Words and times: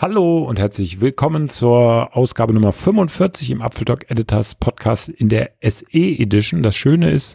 Hallo 0.00 0.44
und 0.44 0.60
herzlich 0.60 1.00
willkommen 1.00 1.48
zur 1.48 2.16
Ausgabe 2.16 2.54
Nummer 2.54 2.70
45 2.70 3.50
im 3.50 3.62
Apfeltalk 3.62 4.08
Editors 4.08 4.54
Podcast 4.54 5.08
in 5.08 5.28
der 5.28 5.50
SE 5.60 5.86
Edition. 5.90 6.62
Das 6.62 6.76
Schöne 6.76 7.10
ist, 7.10 7.34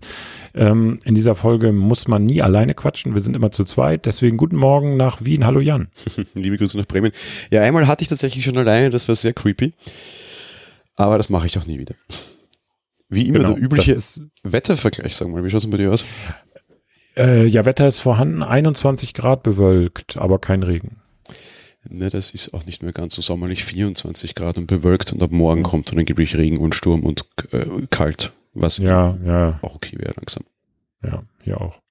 ähm, 0.54 0.98
in 1.04 1.14
dieser 1.14 1.36
Folge 1.36 1.74
muss 1.74 2.08
man 2.08 2.24
nie 2.24 2.42
alleine 2.42 2.74
quatschen. 2.74 3.16
Wir 3.16 3.22
sind 3.22 3.36
immer 3.36 3.52
zu 3.52 3.66
zweit. 3.66 4.06
Deswegen 4.06 4.38
guten 4.38 4.56
Morgen 4.56 4.96
nach 4.96 5.26
Wien. 5.26 5.46
Hallo 5.46 5.60
Jan. 5.60 5.90
Liebe 6.36 6.56
Grüße 6.56 6.78
nach 6.78 6.86
Bremen. 6.86 7.12
Ja, 7.52 7.64
einmal 7.64 7.86
hatte 7.86 8.04
ich 8.04 8.08
tatsächlich 8.08 8.46
schon 8.46 8.58
alleine. 8.58 8.92
Das 8.92 9.10
war 9.10 9.16
sehr 9.16 9.34
creepy. 9.34 9.74
Aber 10.96 11.18
das 11.18 11.30
mache 11.30 11.48
ich 11.48 11.52
doch 11.52 11.68
nie 11.68 11.80
wieder. 11.80 11.96
Wie 13.10 13.28
immer 13.28 13.40
genau, 13.40 13.56
der 13.56 13.62
übliche 13.62 13.98
Wettervergleich, 14.44 15.18
sagen 15.18 15.32
wir 15.32 15.42
mal. 15.42 15.46
Wie 15.46 15.50
schaut 15.50 15.66
es 15.66 15.70
bei 15.70 15.76
dir 15.76 15.92
aus? 15.92 16.06
Äh, 17.18 17.46
ja, 17.46 17.66
Wetter 17.66 17.90
ist 17.90 18.00
vorhanden. 18.00 18.42
21 18.42 19.14
Grad 19.14 19.44
bewölkt, 19.44 20.16
aber 20.16 20.40
kein 20.40 20.64
Regen. 20.64 21.03
Ne, 21.90 22.10
das 22.10 22.32
ist 22.32 22.54
auch 22.54 22.66
nicht 22.66 22.82
mehr 22.82 22.94
ganz 22.94 23.16
so 23.16 23.22
sommerlich, 23.22 23.66
24 23.66 24.36
Grad 24.36 24.58
und 24.58 24.68
bewölkt 24.68 25.12
und 25.12 25.22
ab 25.22 25.32
morgen 25.32 25.64
kommt 25.64 25.92
dann 25.92 26.00
angeblich 26.00 26.38
Regen 26.38 26.58
und 26.58 26.76
Sturm 26.76 27.04
und 27.04 27.26
äh, 27.52 27.66
kalt, 27.90 28.32
was 28.54 28.78
ja, 28.78 29.18
ja. 29.26 29.60
auch 29.62 29.76
okay 29.76 29.98
wäre 30.00 30.14
langsam. 30.16 30.44
Ja, 31.04 31.24
hier 31.42 31.60
auch. 31.60 31.82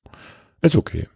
Ist 0.63 0.77
okay. 0.77 1.09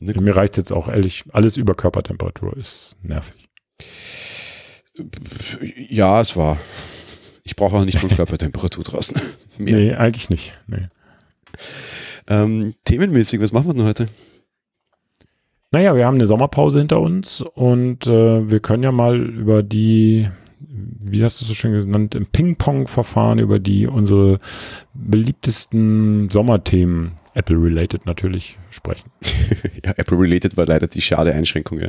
Ne, 0.00 0.12
Mir 0.20 0.36
reicht 0.36 0.56
jetzt 0.58 0.72
auch 0.72 0.88
ehrlich, 0.88 1.24
alles 1.32 1.56
über 1.56 1.74
Körpertemperatur 1.74 2.56
ist 2.56 2.96
nervig. 3.02 3.48
Ja, 5.88 6.20
es 6.20 6.36
war. 6.36 6.58
Ich 7.44 7.56
brauche 7.56 7.76
auch 7.76 7.84
nicht 7.84 8.02
mal 8.02 8.08
Körpertemperatur 8.14 8.84
draußen. 8.84 9.20
Mehr. 9.58 9.74
Nee, 9.74 9.94
eigentlich 9.94 10.28
nicht. 10.28 10.52
Nee. 10.66 10.88
Ähm, 12.28 12.74
themenmäßig, 12.84 13.40
was 13.40 13.52
machen 13.52 13.68
wir 13.68 13.74
denn 13.74 13.84
heute? 13.84 14.06
Naja, 15.70 15.94
wir 15.94 16.06
haben 16.06 16.14
eine 16.14 16.26
Sommerpause 16.26 16.78
hinter 16.78 17.00
uns 17.00 17.42
und 17.42 18.06
äh, 18.06 18.50
wir 18.50 18.60
können 18.60 18.82
ja 18.82 18.90
mal 18.90 19.20
über 19.20 19.62
die, 19.62 20.28
wie 20.58 21.22
hast 21.22 21.40
du 21.40 21.44
es 21.44 21.48
so 21.48 21.54
schön 21.54 21.72
genannt, 21.72 22.14
im 22.14 22.26
Ping-Pong-Verfahren 22.26 23.38
über 23.38 23.58
die 23.58 23.86
unsere 23.86 24.40
beliebtesten 24.94 26.30
Sommerthemen, 26.30 27.12
Apple-related 27.34 28.06
natürlich, 28.06 28.58
sprechen. 28.70 29.10
ja, 29.84 29.92
Apple-related 29.96 30.56
war 30.56 30.64
leider 30.64 30.86
die 30.86 31.02
schade 31.02 31.34
Einschränkung. 31.34 31.80
Ja. 31.80 31.88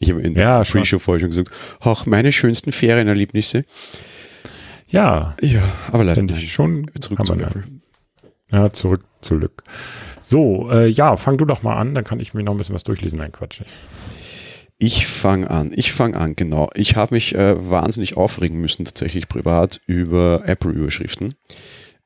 Ich 0.00 0.10
habe 0.10 0.20
in 0.20 0.34
der 0.34 0.42
ja, 0.42 0.62
Pre-Show 0.64 0.98
vorher 0.98 1.20
schon 1.20 1.30
gesagt, 1.30 1.50
auch 1.80 2.06
meine 2.06 2.32
schönsten 2.32 2.72
Ferienerlebnisse. 2.72 3.64
Ja. 4.88 5.36
Ja, 5.40 5.62
aber 5.92 6.02
leider 6.02 6.22
nicht. 6.22 6.52
Schon 6.52 6.90
zurück 7.00 7.24
zu 7.24 7.34
Apple. 7.34 7.64
Ja, 8.50 8.72
zurück 8.72 9.02
zu 9.22 9.38
Glück. 9.38 9.62
So, 10.26 10.70
äh, 10.70 10.88
ja, 10.88 11.18
fang 11.18 11.36
du 11.36 11.44
doch 11.44 11.62
mal 11.62 11.76
an, 11.76 11.94
dann 11.94 12.02
kann 12.02 12.18
ich 12.18 12.32
mir 12.32 12.42
noch 12.42 12.52
ein 12.52 12.56
bisschen 12.56 12.74
was 12.74 12.82
durchlesen. 12.82 13.18
Nein, 13.18 13.30
Quatsch 13.30 13.60
nicht. 13.60 13.74
Ich 14.78 15.06
fange 15.06 15.50
an, 15.50 15.70
ich 15.76 15.92
fange 15.92 16.16
an, 16.16 16.34
genau. 16.34 16.70
Ich 16.74 16.96
habe 16.96 17.14
mich 17.14 17.34
äh, 17.34 17.70
wahnsinnig 17.70 18.16
aufregen 18.16 18.58
müssen, 18.58 18.86
tatsächlich 18.86 19.28
privat, 19.28 19.82
über 19.86 20.42
Apple-Überschriften. 20.46 21.34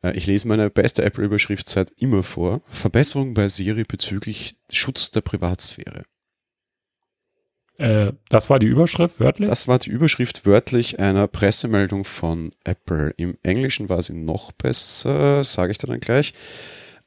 Äh, 0.03 0.17
ich 0.17 0.27
lese 0.27 0.49
meine 0.49 0.69
beste 0.69 1.05
Apple-Überschrift 1.05 1.69
seit 1.69 1.93
immer 1.93 2.25
vor. 2.25 2.61
Verbesserung 2.67 3.35
bei 3.35 3.47
Siri 3.47 3.85
bezüglich 3.85 4.57
Schutz 4.71 5.13
der 5.13 5.21
Privatsphäre. 5.21 6.03
Äh, 7.77 8.13
das 8.31 8.51
war 8.51 8.59
die 8.59 8.67
Überschrift 8.67 9.21
wörtlich? 9.21 9.49
Das 9.49 9.69
war 9.69 9.79
die 9.79 9.91
Überschrift 9.91 10.45
wörtlich 10.45 10.99
einer 10.99 11.29
Pressemeldung 11.29 12.05
von 12.05 12.51
Apple. 12.65 13.15
Im 13.17 13.39
Englischen 13.45 13.89
war 13.89 14.03
sie 14.03 14.15
noch 14.15 14.51
besser, 14.51 15.45
sage 15.45 15.71
ich 15.71 15.79
dir 15.79 15.87
dann 15.87 16.01
gleich. 16.01 16.35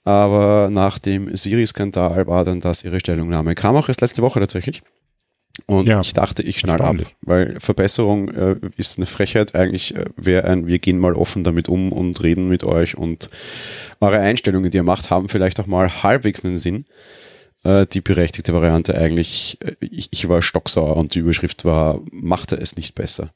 Aber 0.03 0.69
nach 0.71 0.97
dem 0.99 1.35
Siri-Skandal 1.35 2.25
war 2.27 2.43
dann 2.43 2.59
das 2.59 2.83
ihre 2.83 2.99
Stellungnahme. 2.99 3.55
Kam 3.55 3.75
auch 3.75 3.87
erst 3.87 4.01
letzte 4.01 4.21
Woche 4.21 4.39
tatsächlich. 4.39 4.81
Und 5.67 5.87
ja, 5.87 5.99
ich 5.99 6.13
dachte, 6.13 6.43
ich 6.43 6.59
schnall 6.59 6.81
ab, 6.81 6.95
weil 7.21 7.59
Verbesserung 7.59 8.29
äh, 8.29 8.55
ist 8.77 8.97
eine 8.97 9.05
Frechheit. 9.05 9.53
Eigentlich 9.53 9.95
äh, 9.95 10.05
wäre 10.15 10.45
ein, 10.45 10.65
wir 10.65 10.79
gehen 10.79 10.97
mal 10.97 11.13
offen 11.13 11.43
damit 11.43 11.69
um 11.69 11.91
und 11.91 12.23
reden 12.23 12.47
mit 12.47 12.63
euch 12.63 12.97
und 12.97 13.29
eure 13.99 14.19
Einstellungen, 14.19 14.71
die 14.71 14.77
ihr 14.77 14.83
macht, 14.83 15.09
haben 15.09 15.29
vielleicht 15.29 15.59
auch 15.59 15.67
mal 15.67 16.03
halbwegs 16.03 16.43
einen 16.45 16.57
Sinn. 16.57 16.85
Äh, 17.63 17.85
die 17.85 18.01
berechtigte 18.01 18.53
Variante 18.53 18.97
eigentlich, 18.97 19.57
äh, 19.61 19.75
ich, 19.81 20.07
ich 20.11 20.27
war 20.29 20.41
stocksauer 20.41 20.97
und 20.97 21.15
die 21.15 21.19
Überschrift 21.19 21.65
war, 21.65 22.01
machte 22.11 22.55
es 22.55 22.75
nicht 22.75 22.95
besser. 22.95 23.31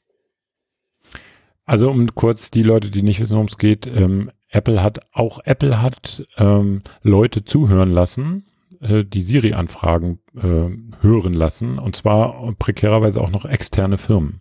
Also 1.64 1.90
um 1.90 2.14
kurz 2.14 2.50
die 2.50 2.62
Leute, 2.62 2.90
die 2.90 3.02
nicht 3.02 3.20
wissen, 3.20 3.34
worum 3.34 3.46
es 3.46 3.58
geht, 3.58 3.86
ähm, 3.86 4.30
Apple 4.50 4.82
hat, 4.82 5.00
auch 5.12 5.40
Apple 5.44 5.80
hat 5.80 6.24
ähm, 6.36 6.82
Leute 7.02 7.44
zuhören 7.44 7.90
lassen, 7.90 8.46
äh, 8.80 9.04
die 9.04 9.22
Siri-Anfragen 9.22 10.20
äh, 10.36 11.02
hören 11.02 11.34
lassen, 11.34 11.78
und 11.78 11.96
zwar 11.96 12.52
prekärerweise 12.58 13.20
auch 13.20 13.30
noch 13.30 13.44
externe 13.44 13.98
Firmen. 13.98 14.40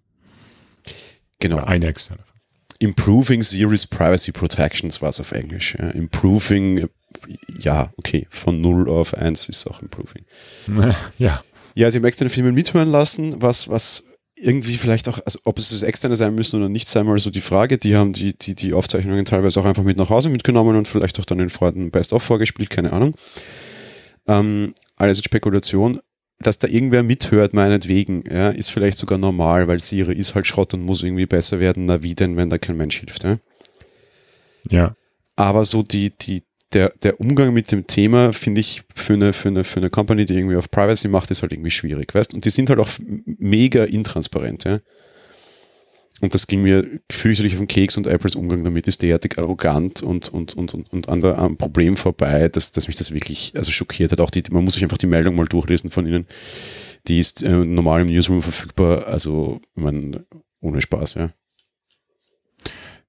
Genau. 1.40 1.58
Oder 1.58 1.68
eine 1.68 1.88
externe 1.88 2.22
Firma. 2.24 2.36
Improving 2.80 3.42
Siri's 3.42 3.88
Privacy 3.88 4.32
Protections 4.32 5.02
war 5.02 5.10
es 5.10 5.20
auf 5.20 5.32
Englisch. 5.32 5.76
Ja. 5.80 5.90
Improving, 5.90 6.90
ja, 7.58 7.92
okay, 7.98 8.28
von 8.30 8.62
0 8.62 8.90
auf 8.90 9.14
1 9.14 9.50
ist 9.50 9.68
auch 9.68 9.82
Improving. 9.82 10.26
Ja. 11.18 11.42
Ja, 11.78 11.92
sie 11.92 12.00
haben 12.00 12.06
externe 12.06 12.30
Firmen 12.30 12.56
mithören 12.56 12.90
lassen, 12.90 13.42
was, 13.42 13.68
was 13.68 14.06
irgendwie 14.35 14.75
vielleicht 14.75 15.07
auch, 15.07 15.19
also 15.25 15.40
ob 15.46 15.57
es 15.57 15.69
das 15.69 15.84
externe 15.84 16.16
sein 16.16 16.35
müssen 16.35 16.57
oder 16.57 16.69
nicht, 16.69 16.88
sei 16.88 17.03
mal 17.03 17.18
so 17.19 17.29
die 17.29 17.41
Frage. 17.41 17.78
Die 17.78 17.96
haben 17.96 18.13
die, 18.13 18.38
die, 18.38 18.53
die 18.53 18.73
Aufzeichnungen 18.73 19.25
teilweise 19.25 19.59
auch 19.59 19.66
einfach 19.66 19.84
mit 19.84 19.97
nach 19.97 20.09
Hause 20.09 20.29
mitgenommen 20.29 20.75
und 20.75 20.88
vielleicht 20.88 21.19
auch 21.19 21.25
dann 21.25 21.38
den 21.38 21.50
Freunden 21.50 21.91
Best-of 21.91 22.23
vorgespielt, 22.23 22.69
keine 22.69 22.91
Ahnung. 22.91 23.16
Ähm, 24.28 24.74
alles 24.97 25.24
Spekulation. 25.24 26.00
Dass 26.40 26.59
da 26.59 26.68
irgendwer 26.68 27.01
mithört, 27.01 27.53
meinetwegen, 27.53 28.25
ja, 28.29 28.50
ist 28.50 28.69
vielleicht 28.69 28.97
sogar 28.97 29.18
normal, 29.18 29.69
weil 29.69 29.79
Siri 29.79 30.13
ist 30.13 30.35
halt 30.35 30.45
Schrott 30.45 30.74
und 30.74 30.81
muss 30.81 31.01
irgendwie 31.01 31.25
besser 31.25 31.62
werden. 31.62 31.85
Na 31.85 32.03
wie 32.03 32.13
denn, 32.13 32.35
wenn 32.35 32.50
da 32.50 32.57
kein 32.57 32.75
Mensch 32.75 33.00
hilft? 33.00 33.24
Ja. 33.24 33.38
ja. 34.69 34.95
Aber 35.38 35.63
so 35.63 35.81
die, 35.81 36.09
die, 36.09 36.44
der, 36.74 36.94
der 37.03 37.20
Umgang 37.20 37.53
mit 37.53 37.72
dem 37.72 37.88
Thema, 37.88 38.34
finde 38.34 38.62
ich, 38.62 38.84
für 38.94 39.14
eine, 39.14 39.34
für, 39.34 39.50
eine, 39.50 39.64
für 39.64 39.78
eine 39.78 39.90
Company, 39.90 40.26
die 40.26 40.34
irgendwie 40.34 40.58
auf 40.58 40.72
Privacy 40.72 41.08
macht, 41.08 41.31
ist 41.31 41.42
halt 41.42 41.52
irgendwie 41.52 41.72
schwierig, 41.72 42.14
weißt 42.14 42.34
Und 42.34 42.46
die 42.46 42.50
sind 42.50 42.70
halt 42.70 42.80
auch 42.80 42.90
mega 43.26 43.84
intransparent, 43.84 44.66
ja. 44.66 44.80
Und 46.22 46.34
das 46.34 46.48
ging 46.48 46.62
mir 46.62 46.86
fürchterlich 47.12 47.54
auf 47.54 47.59
den 47.59 47.68
Keks 47.68 47.98
und 47.98 48.08
Apples 48.08 48.36
Umgang 48.36 48.64
damit 48.64 48.88
ist 48.88 49.02
derartig 49.02 49.38
arrogant 49.38 50.02
und, 50.02 50.30
und, 50.30 50.54
und, 50.56 50.74
und, 50.74 50.94
und 50.94 51.09
an 51.09 51.22
der, 51.22 51.38
am 51.38 51.58
Problem 51.58 51.98
vorbei, 51.98 52.48
dass, 52.48 52.72
dass 52.72 52.88
mich 52.88 52.96
das 52.96 53.14
wirklich 53.14 53.52
also 53.56 53.72
schockiert 53.72 54.14
hat. 54.14 54.22
Auch 54.22 54.31
die, 54.31 54.44
man 54.50 54.64
muss 54.64 54.75
sich 54.75 54.84
einfach 54.84 54.98
die 54.98 55.08
Meldung 55.08 55.36
mal 55.36 55.46
durchlesen 55.46 55.92
von 55.92 56.08
ihnen. 56.08 56.25
Die 57.08 57.20
ist 57.20 57.44
äh, 57.44 57.50
normal 57.50 58.02
im 58.02 58.08
Newsroom 58.08 58.42
verfügbar, 58.42 59.08
also 59.08 59.59
man, 59.75 60.25
ohne 60.62 60.81
Spaß, 60.81 61.16
ja. 61.16 61.31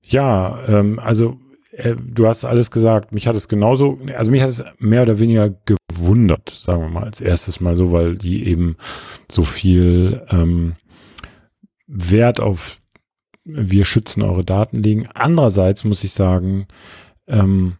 Ja, 0.02 0.64
ähm, 0.68 0.98
also 0.98 1.38
äh, 1.76 1.94
du 1.94 2.26
hast 2.26 2.44
alles 2.44 2.70
gesagt. 2.70 3.12
Mich 3.12 3.26
hat 3.26 3.36
es 3.36 3.48
genauso, 3.48 3.98
also 4.16 4.30
mich 4.30 4.42
hat 4.42 4.48
es 4.48 4.64
mehr 4.78 5.02
oder 5.02 5.18
weniger 5.18 5.54
gewundert, 5.66 6.50
sagen 6.50 6.80
wir 6.80 6.88
mal, 6.88 7.04
als 7.04 7.20
erstes 7.20 7.60
Mal 7.60 7.76
so, 7.76 7.92
weil 7.92 8.16
die 8.16 8.46
eben 8.46 8.76
so 9.30 9.42
viel 9.42 10.22
ähm, 10.30 10.76
Wert 11.86 12.40
auf 12.40 12.80
wir 13.48 13.84
schützen 13.84 14.22
eure 14.22 14.44
Daten 14.44 14.82
legen. 14.82 15.08
Andererseits 15.14 15.84
muss 15.84 16.02
ich 16.02 16.12
sagen, 16.12 16.66
ähm, 17.28 17.76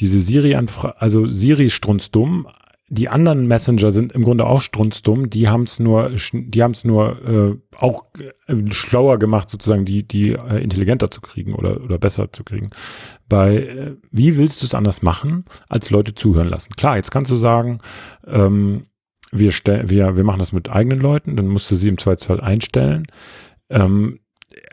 diese 0.00 0.20
Siri-Anfrage, 0.20 1.00
also 1.00 1.26
Siri 1.26 1.66
ist 1.66 1.74
strunzdumm, 1.74 2.48
die 2.90 3.08
anderen 3.08 3.46
Messenger 3.46 3.90
sind 3.90 4.12
im 4.12 4.22
Grunde 4.22 4.46
auch 4.46 4.62
strunzdumm. 4.62 5.28
Die 5.28 5.48
haben 5.48 5.64
es 5.64 5.78
nur, 5.78 6.12
die 6.32 6.62
haben 6.62 6.72
es 6.72 6.84
nur 6.84 7.22
äh, 7.22 7.56
auch 7.76 8.06
äh, 8.46 8.70
schlauer 8.70 9.18
gemacht, 9.18 9.50
sozusagen 9.50 9.84
die, 9.84 10.08
die 10.08 10.32
äh, 10.32 10.62
intelligenter 10.62 11.10
zu 11.10 11.20
kriegen 11.20 11.54
oder, 11.54 11.82
oder 11.82 11.98
besser 11.98 12.32
zu 12.32 12.44
kriegen. 12.44 12.70
Bei 13.28 13.56
äh, 13.56 13.96
wie 14.10 14.36
willst 14.36 14.62
du 14.62 14.66
es 14.66 14.74
anders 14.74 15.02
machen, 15.02 15.44
als 15.68 15.90
Leute 15.90 16.14
zuhören 16.14 16.48
lassen? 16.48 16.72
Klar, 16.76 16.96
jetzt 16.96 17.10
kannst 17.10 17.30
du 17.30 17.36
sagen, 17.36 17.78
ähm, 18.26 18.86
wir, 19.30 19.52
wir, 19.52 20.16
wir 20.16 20.24
machen 20.24 20.38
das 20.38 20.52
mit 20.52 20.70
eigenen 20.70 21.00
Leuten, 21.00 21.36
dann 21.36 21.48
musst 21.48 21.70
du 21.70 21.76
sie 21.76 21.88
im 21.88 21.98
Zweifelsfall 21.98 22.40
einstellen. 22.40 23.06
Ähm, 23.68 24.14
äh, 24.14 24.27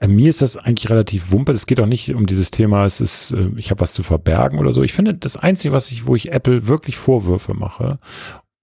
mir 0.06 0.30
ist 0.30 0.42
das 0.42 0.58
eigentlich 0.58 0.90
relativ 0.90 1.32
wumpe. 1.32 1.52
Es 1.54 1.68
geht 1.68 1.80
auch 1.80 1.86
nicht 1.86 2.14
um 2.14 2.26
dieses 2.26 2.52
Thema, 2.52 2.86
es 2.86 3.02
ist, 3.02 3.32
äh, 3.32 3.50
ich 3.56 3.72
habe 3.72 3.82
was 3.82 3.94
zu 3.94 4.04
verbergen 4.04 4.60
oder 4.60 4.74
so. 4.74 4.84
Ich 4.84 4.94
finde, 4.94 5.14
das 5.14 5.38
Einzige, 5.38 5.74
was 5.74 5.92
ich, 5.92 6.08
wo 6.08 6.16
ich 6.16 6.32
Apple 6.32 6.68
wirklich 6.68 6.98
Vorwürfe 6.98 7.54
mache, 7.54 8.00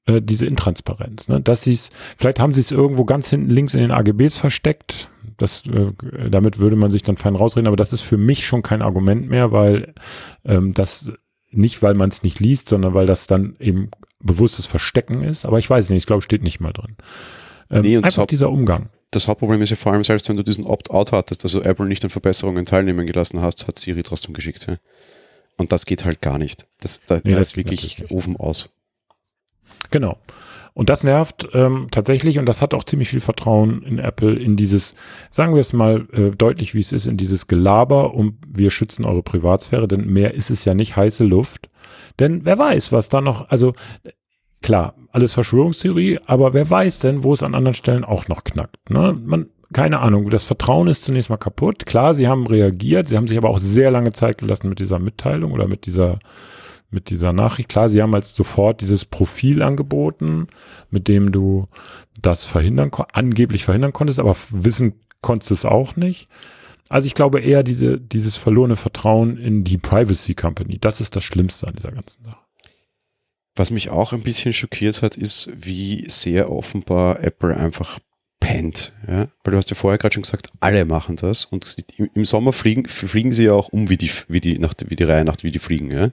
äh, 0.06 0.20
diese 0.20 0.46
Intransparenz, 0.46 1.28
ne? 1.28 1.40
dass 1.40 1.62
sie 1.62 1.72
es, 1.72 1.90
vielleicht 2.16 2.40
haben 2.40 2.52
sie 2.52 2.60
es 2.60 2.72
irgendwo 2.72 3.04
ganz 3.04 3.28
hinten 3.30 3.50
links 3.50 3.74
in 3.74 3.80
den 3.80 3.92
AGBs 3.92 4.36
versteckt. 4.36 5.08
Das, 5.38 5.64
äh, 5.66 5.92
damit 6.30 6.58
würde 6.58 6.76
man 6.76 6.90
sich 6.90 7.02
dann 7.02 7.16
fein 7.16 7.36
rausreden, 7.36 7.66
aber 7.66 7.76
das 7.76 7.92
ist 7.92 8.02
für 8.02 8.18
mich 8.18 8.46
schon 8.46 8.62
kein 8.62 8.82
Argument 8.82 9.28
mehr, 9.28 9.52
weil 9.52 9.94
ähm, 10.44 10.72
das 10.74 11.12
nicht, 11.50 11.82
weil 11.82 11.94
man 11.94 12.08
es 12.08 12.22
nicht 12.22 12.40
liest, 12.40 12.68
sondern 12.68 12.94
weil 12.94 13.06
das 13.06 13.26
dann 13.26 13.56
eben 13.58 13.90
bewusstes 14.20 14.66
Verstecken 14.66 15.22
ist. 15.22 15.44
Aber 15.44 15.58
ich 15.58 15.68
weiß 15.68 15.90
nicht, 15.90 15.98
ich 15.98 16.06
glaube, 16.06 16.22
steht 16.22 16.42
nicht 16.42 16.60
mal 16.60 16.72
drin. 16.72 16.96
Ähm, 17.70 17.82
nee, 17.82 17.96
einfach 17.96 18.26
dieser 18.26 18.50
Umgang 18.50 18.88
das 19.12 19.28
Hauptproblem 19.28 19.62
ist 19.62 19.70
ja 19.70 19.76
vor 19.76 19.92
allem, 19.92 20.02
selbst 20.02 20.28
wenn 20.28 20.36
du 20.36 20.42
diesen 20.42 20.64
Opt-out 20.64 21.12
hattest, 21.12 21.44
also 21.44 21.62
Apple 21.62 21.86
nicht 21.86 22.02
an 22.02 22.10
Verbesserungen 22.10 22.64
teilnehmen 22.64 23.06
gelassen 23.06 23.40
hast, 23.40 23.68
hat 23.68 23.78
Siri 23.78 24.02
trotzdem 24.02 24.34
geschickt. 24.34 24.66
Ja? 24.66 24.76
Und 25.58 25.70
das 25.70 25.86
geht 25.86 26.04
halt 26.04 26.20
gar 26.22 26.38
nicht. 26.38 26.66
Das, 26.80 27.02
da, 27.06 27.20
nee, 27.22 27.32
das 27.32 27.48
ist 27.48 27.56
wirklich 27.56 28.10
Ofen 28.10 28.36
aus. 28.36 28.74
Genau. 29.90 30.18
Und 30.74 30.88
das 30.88 31.04
nervt 31.04 31.48
ähm, 31.52 31.88
tatsächlich 31.90 32.38
und 32.38 32.46
das 32.46 32.62
hat 32.62 32.72
auch 32.72 32.84
ziemlich 32.84 33.10
viel 33.10 33.20
Vertrauen 33.20 33.82
in 33.82 33.98
Apple, 33.98 34.34
in 34.34 34.56
dieses, 34.56 34.94
sagen 35.30 35.52
wir 35.52 35.60
es 35.60 35.74
mal 35.74 36.08
äh, 36.12 36.30
deutlich, 36.30 36.72
wie 36.72 36.80
es 36.80 36.92
ist, 36.92 37.06
in 37.06 37.18
dieses 37.18 37.46
Gelaber 37.46 38.14
um 38.14 38.38
wir 38.48 38.70
schützen 38.70 39.04
eure 39.04 39.22
Privatsphäre, 39.22 39.86
denn 39.86 40.06
mehr 40.06 40.32
ist 40.32 40.50
es 40.50 40.64
ja 40.64 40.72
nicht 40.72 40.96
heiße 40.96 41.24
Luft. 41.24 41.68
Denn 42.18 42.46
wer 42.46 42.56
weiß, 42.56 42.90
was 42.92 43.10
da 43.10 43.20
noch, 43.20 43.50
also 43.50 43.74
klar, 44.62 44.94
alles 45.10 45.34
Verschwörungstheorie, 45.34 46.20
aber 46.26 46.54
wer 46.54 46.68
weiß 46.68 47.00
denn, 47.00 47.22
wo 47.24 47.32
es 47.32 47.42
an 47.42 47.54
anderen 47.54 47.74
Stellen 47.74 48.04
auch 48.04 48.28
noch 48.28 48.44
knackt. 48.44 48.90
Ne? 48.90 49.18
Man, 49.24 49.50
keine 49.72 50.00
Ahnung, 50.00 50.30
das 50.30 50.44
Vertrauen 50.44 50.88
ist 50.88 51.04
zunächst 51.04 51.30
mal 51.30 51.36
kaputt. 51.36 51.86
Klar, 51.86 52.14
sie 52.14 52.28
haben 52.28 52.46
reagiert, 52.46 53.08
sie 53.08 53.16
haben 53.16 53.28
sich 53.28 53.38
aber 53.38 53.50
auch 53.50 53.58
sehr 53.58 53.90
lange 53.90 54.12
Zeit 54.12 54.38
gelassen 54.38 54.68
mit 54.68 54.78
dieser 54.78 54.98
Mitteilung 54.98 55.52
oder 55.52 55.66
mit 55.66 55.86
dieser 55.86 56.18
mit 56.92 57.08
dieser 57.08 57.32
Nachricht. 57.32 57.70
Klar, 57.70 57.88
sie 57.88 58.02
haben 58.02 58.14
als 58.14 58.36
sofort 58.36 58.82
dieses 58.82 59.06
Profil 59.06 59.62
angeboten, 59.62 60.48
mit 60.90 61.08
dem 61.08 61.32
du 61.32 61.68
das 62.20 62.44
verhindern, 62.44 62.90
angeblich 63.12 63.64
verhindern 63.64 63.94
konntest, 63.94 64.20
aber 64.20 64.36
wissen 64.50 65.00
konntest 65.22 65.52
es 65.52 65.64
auch 65.64 65.96
nicht. 65.96 66.28
Also 66.88 67.06
ich 67.06 67.14
glaube 67.14 67.40
eher 67.40 67.62
diese, 67.62 67.98
dieses 67.98 68.36
verlorene 68.36 68.76
Vertrauen 68.76 69.38
in 69.38 69.64
die 69.64 69.78
Privacy 69.78 70.34
Company. 70.34 70.78
Das 70.78 71.00
ist 71.00 71.16
das 71.16 71.24
Schlimmste 71.24 71.66
an 71.66 71.74
dieser 71.74 71.92
ganzen 71.92 72.22
Sache. 72.24 72.36
Was 73.54 73.70
mich 73.70 73.90
auch 73.90 74.12
ein 74.12 74.22
bisschen 74.22 74.52
schockiert 74.52 75.02
hat, 75.02 75.16
ist, 75.16 75.50
wie 75.54 76.04
sehr 76.08 76.50
offenbar 76.50 77.20
Apple 77.20 77.54
einfach 77.56 77.98
pennt. 78.40 78.92
Ja? 79.06 79.28
Weil 79.44 79.52
du 79.52 79.56
hast 79.56 79.70
ja 79.70 79.76
vorher 79.76 79.98
gerade 79.98 80.14
schon 80.14 80.22
gesagt, 80.22 80.50
alle 80.60 80.84
machen 80.84 81.16
das 81.16 81.44
und 81.44 81.76
im 82.14 82.24
Sommer 82.24 82.52
fliegen, 82.52 82.86
fliegen 82.86 83.32
sie 83.32 83.44
ja 83.44 83.52
auch 83.52 83.68
um 83.68 83.88
wie 83.88 83.96
die, 83.96 84.10
wie 84.28 84.40
die, 84.40 84.58
nach, 84.58 84.74
wie 84.86 84.96
die 84.96 85.04
Reihe 85.04 85.24
nach, 85.24 85.36
wie 85.42 85.50
die 85.50 85.58
fliegen. 85.58 85.90
Ja? 85.90 86.10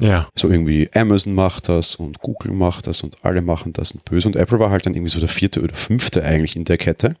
Ja. 0.00 0.28
So 0.34 0.48
irgendwie 0.48 0.88
Amazon 0.94 1.34
macht 1.34 1.68
das 1.68 1.96
und 1.96 2.20
Google 2.20 2.52
macht 2.52 2.86
das 2.86 3.02
und 3.02 3.18
alle 3.22 3.42
machen 3.42 3.72
das 3.72 3.92
und 3.92 4.04
böse. 4.04 4.28
Und 4.28 4.36
Apple 4.36 4.58
war 4.58 4.70
halt 4.70 4.86
dann 4.86 4.94
irgendwie 4.94 5.12
so 5.12 5.20
der 5.20 5.28
vierte 5.28 5.60
oder 5.60 5.74
fünfte 5.74 6.24
eigentlich 6.24 6.56
in 6.56 6.64
der 6.64 6.78
Kette. 6.78 7.16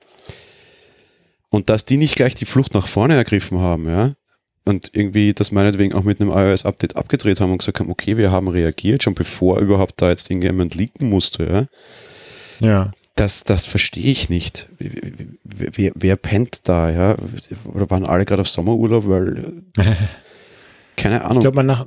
Und 1.50 1.68
dass 1.68 1.84
die 1.84 1.96
nicht 1.96 2.16
gleich 2.16 2.34
die 2.34 2.46
Flucht 2.46 2.74
nach 2.74 2.86
vorne 2.86 3.16
ergriffen 3.16 3.58
haben, 3.58 3.86
ja, 3.88 4.14
und 4.64 4.90
irgendwie 4.92 5.32
das 5.32 5.52
meinetwegen 5.52 5.94
auch 5.94 6.04
mit 6.04 6.20
einem 6.20 6.30
iOS-Update 6.30 6.96
abgedreht 6.96 7.40
haben 7.40 7.52
und 7.52 7.58
gesagt 7.58 7.80
haben, 7.80 7.90
okay, 7.90 8.16
wir 8.16 8.30
haben 8.30 8.48
reagiert, 8.48 9.02
schon 9.02 9.14
bevor 9.14 9.58
überhaupt 9.58 10.00
da 10.02 10.10
jetzt 10.10 10.30
irgendjemand 10.30 10.74
leaken 10.74 11.08
musste, 11.08 11.68
ja. 12.60 12.66
Ja. 12.66 12.90
Das, 13.16 13.44
das 13.44 13.66
verstehe 13.66 14.10
ich 14.10 14.30
nicht. 14.30 14.68
Wer, 14.78 15.70
wer, 15.74 15.92
wer 15.94 16.16
pennt 16.16 16.68
da, 16.68 16.90
ja? 16.90 17.16
Oder 17.64 17.90
waren 17.90 18.06
alle 18.06 18.24
gerade 18.24 18.42
auf 18.42 18.48
Sommerurlaub, 18.48 19.06
weil 19.08 19.52
keine 20.96 21.24
Ahnung. 21.24 21.38
Ich 21.38 21.42
glaube, 21.42 21.56
man 21.56 21.66
nach, 21.66 21.86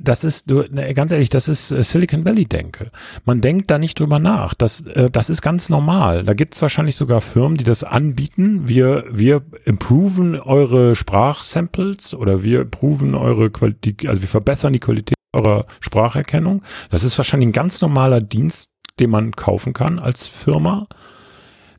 das 0.00 0.24
ist, 0.24 0.50
du, 0.50 0.64
ganz 0.94 1.12
ehrlich, 1.12 1.28
das 1.28 1.48
ist 1.48 1.70
äh, 1.70 1.82
Silicon 1.82 2.24
Valley-Denke. 2.24 2.90
Man 3.24 3.40
denkt 3.40 3.70
da 3.70 3.78
nicht 3.78 3.98
drüber 3.98 4.18
nach. 4.18 4.54
Das, 4.54 4.82
äh, 4.82 5.10
das 5.10 5.30
ist 5.30 5.42
ganz 5.42 5.68
normal. 5.68 6.24
Da 6.24 6.34
gibt 6.34 6.54
es 6.54 6.62
wahrscheinlich 6.62 6.96
sogar 6.96 7.20
Firmen, 7.20 7.56
die 7.56 7.64
das 7.64 7.84
anbieten. 7.84 8.68
Wir, 8.68 9.04
wir 9.10 9.42
improven 9.64 10.38
eure 10.38 10.96
Sprachsamples 10.96 12.14
oder 12.14 12.42
wir 12.42 12.62
improven 12.62 13.14
eure 13.14 13.50
Qualität, 13.50 14.08
also 14.08 14.22
wir 14.22 14.28
verbessern 14.28 14.72
die 14.72 14.80
Qualität 14.80 15.16
eurer 15.32 15.66
Spracherkennung. 15.80 16.62
Das 16.90 17.04
ist 17.04 17.18
wahrscheinlich 17.18 17.48
ein 17.48 17.52
ganz 17.52 17.80
normaler 17.80 18.20
Dienst, 18.20 18.70
den 18.98 19.10
man 19.10 19.32
kaufen 19.32 19.72
kann 19.72 19.98
als 19.98 20.26
Firma. 20.26 20.88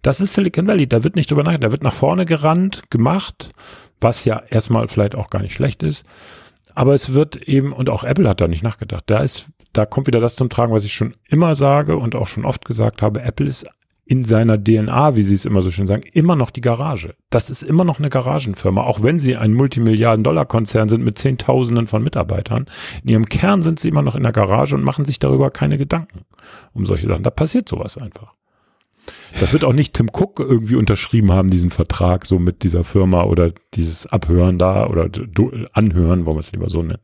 Das 0.02 0.22
ist 0.22 0.34
Silicon 0.34 0.68
Valley. 0.68 0.88
Da 0.88 1.04
wird 1.04 1.16
nicht 1.16 1.30
drüber 1.30 1.44
nachgedacht. 1.44 1.66
Da 1.66 1.72
wird 1.72 1.84
nach 1.84 1.94
vorne 1.94 2.26
gerannt, 2.26 2.84
gemacht, 2.90 3.52
was 4.00 4.26
ja 4.26 4.42
erstmal 4.50 4.88
vielleicht 4.88 5.16
auch 5.16 5.30
gar 5.30 5.42
nicht 5.42 5.54
schlecht 5.54 5.84
ist. 5.84 6.06
Aber 6.80 6.94
es 6.94 7.14
wird 7.14 7.36
eben, 7.36 7.74
und 7.74 7.90
auch 7.90 8.06
Apple 8.06 8.30
hat 8.30 8.40
da 8.40 8.48
nicht 8.48 8.64
nachgedacht. 8.64 9.04
Da 9.08 9.20
ist, 9.20 9.48
da 9.74 9.86
kommt 9.86 10.08
wieder 10.08 10.22
das 10.22 10.38
zum 10.38 10.50
Tragen, 10.50 10.72
was 10.72 10.86
ich 10.86 10.94
schon 10.94 11.14
immer 11.28 11.54
sage 11.56 11.98
und 11.98 12.16
auch 12.16 12.30
schon 12.30 12.46
oft 12.46 12.64
gesagt 12.64 13.02
habe. 13.02 13.22
Apple 13.22 13.48
ist 13.48 13.66
in 14.06 14.24
seiner 14.24 14.58
DNA, 14.58 15.18
wie 15.18 15.22
sie 15.24 15.36
es 15.36 15.44
immer 15.44 15.62
so 15.62 15.72
schön 15.72 15.88
sagen, 15.88 16.04
immer 16.14 16.38
noch 16.38 16.52
die 16.52 16.62
Garage. 16.62 17.16
Das 17.32 17.50
ist 17.50 17.64
immer 17.64 17.84
noch 17.84 18.00
eine 18.00 18.08
Garagenfirma, 18.08 18.82
auch 18.82 19.04
wenn 19.04 19.20
sie 19.20 19.36
ein 19.36 19.56
Multimilliarden-Dollar-Konzern 19.56 20.88
sind 20.88 21.04
mit 21.04 21.18
Zehntausenden 21.18 21.88
von 21.88 22.02
Mitarbeitern. 22.02 22.68
In 23.04 23.10
ihrem 23.10 23.26
Kern 23.26 23.62
sind 23.62 23.82
sie 23.82 23.90
immer 23.90 24.02
noch 24.02 24.16
in 24.16 24.24
der 24.24 24.32
Garage 24.32 24.74
und 24.74 24.84
machen 24.86 25.04
sich 25.04 25.20
darüber 25.20 25.52
keine 25.52 25.78
Gedanken 25.78 26.22
um 26.72 26.86
solche 26.86 27.08
Sachen. 27.08 27.24
Da 27.24 27.30
passiert 27.30 27.68
sowas 27.68 27.98
einfach. 27.98 28.36
Das 29.40 29.54
wird 29.54 29.64
auch 29.64 29.74
nicht 29.74 29.94
Tim 29.94 30.10
Cook 30.12 30.40
irgendwie 30.40 30.76
unterschrieben 30.76 31.32
haben, 31.32 31.50
diesen 31.50 31.70
Vertrag 31.70 32.26
so 32.26 32.40
mit 32.40 32.64
dieser 32.64 32.84
Firma 32.84 33.24
oder 33.24 33.54
dieses 33.74 34.06
Abhören 34.06 34.58
da 34.58 34.88
oder 34.88 35.10
Anhören, 35.74 36.26
wollen 36.26 36.38
wir 36.38 36.42
es 36.42 36.52
lieber 36.52 36.70
so 36.70 36.82
nennen. 36.82 37.02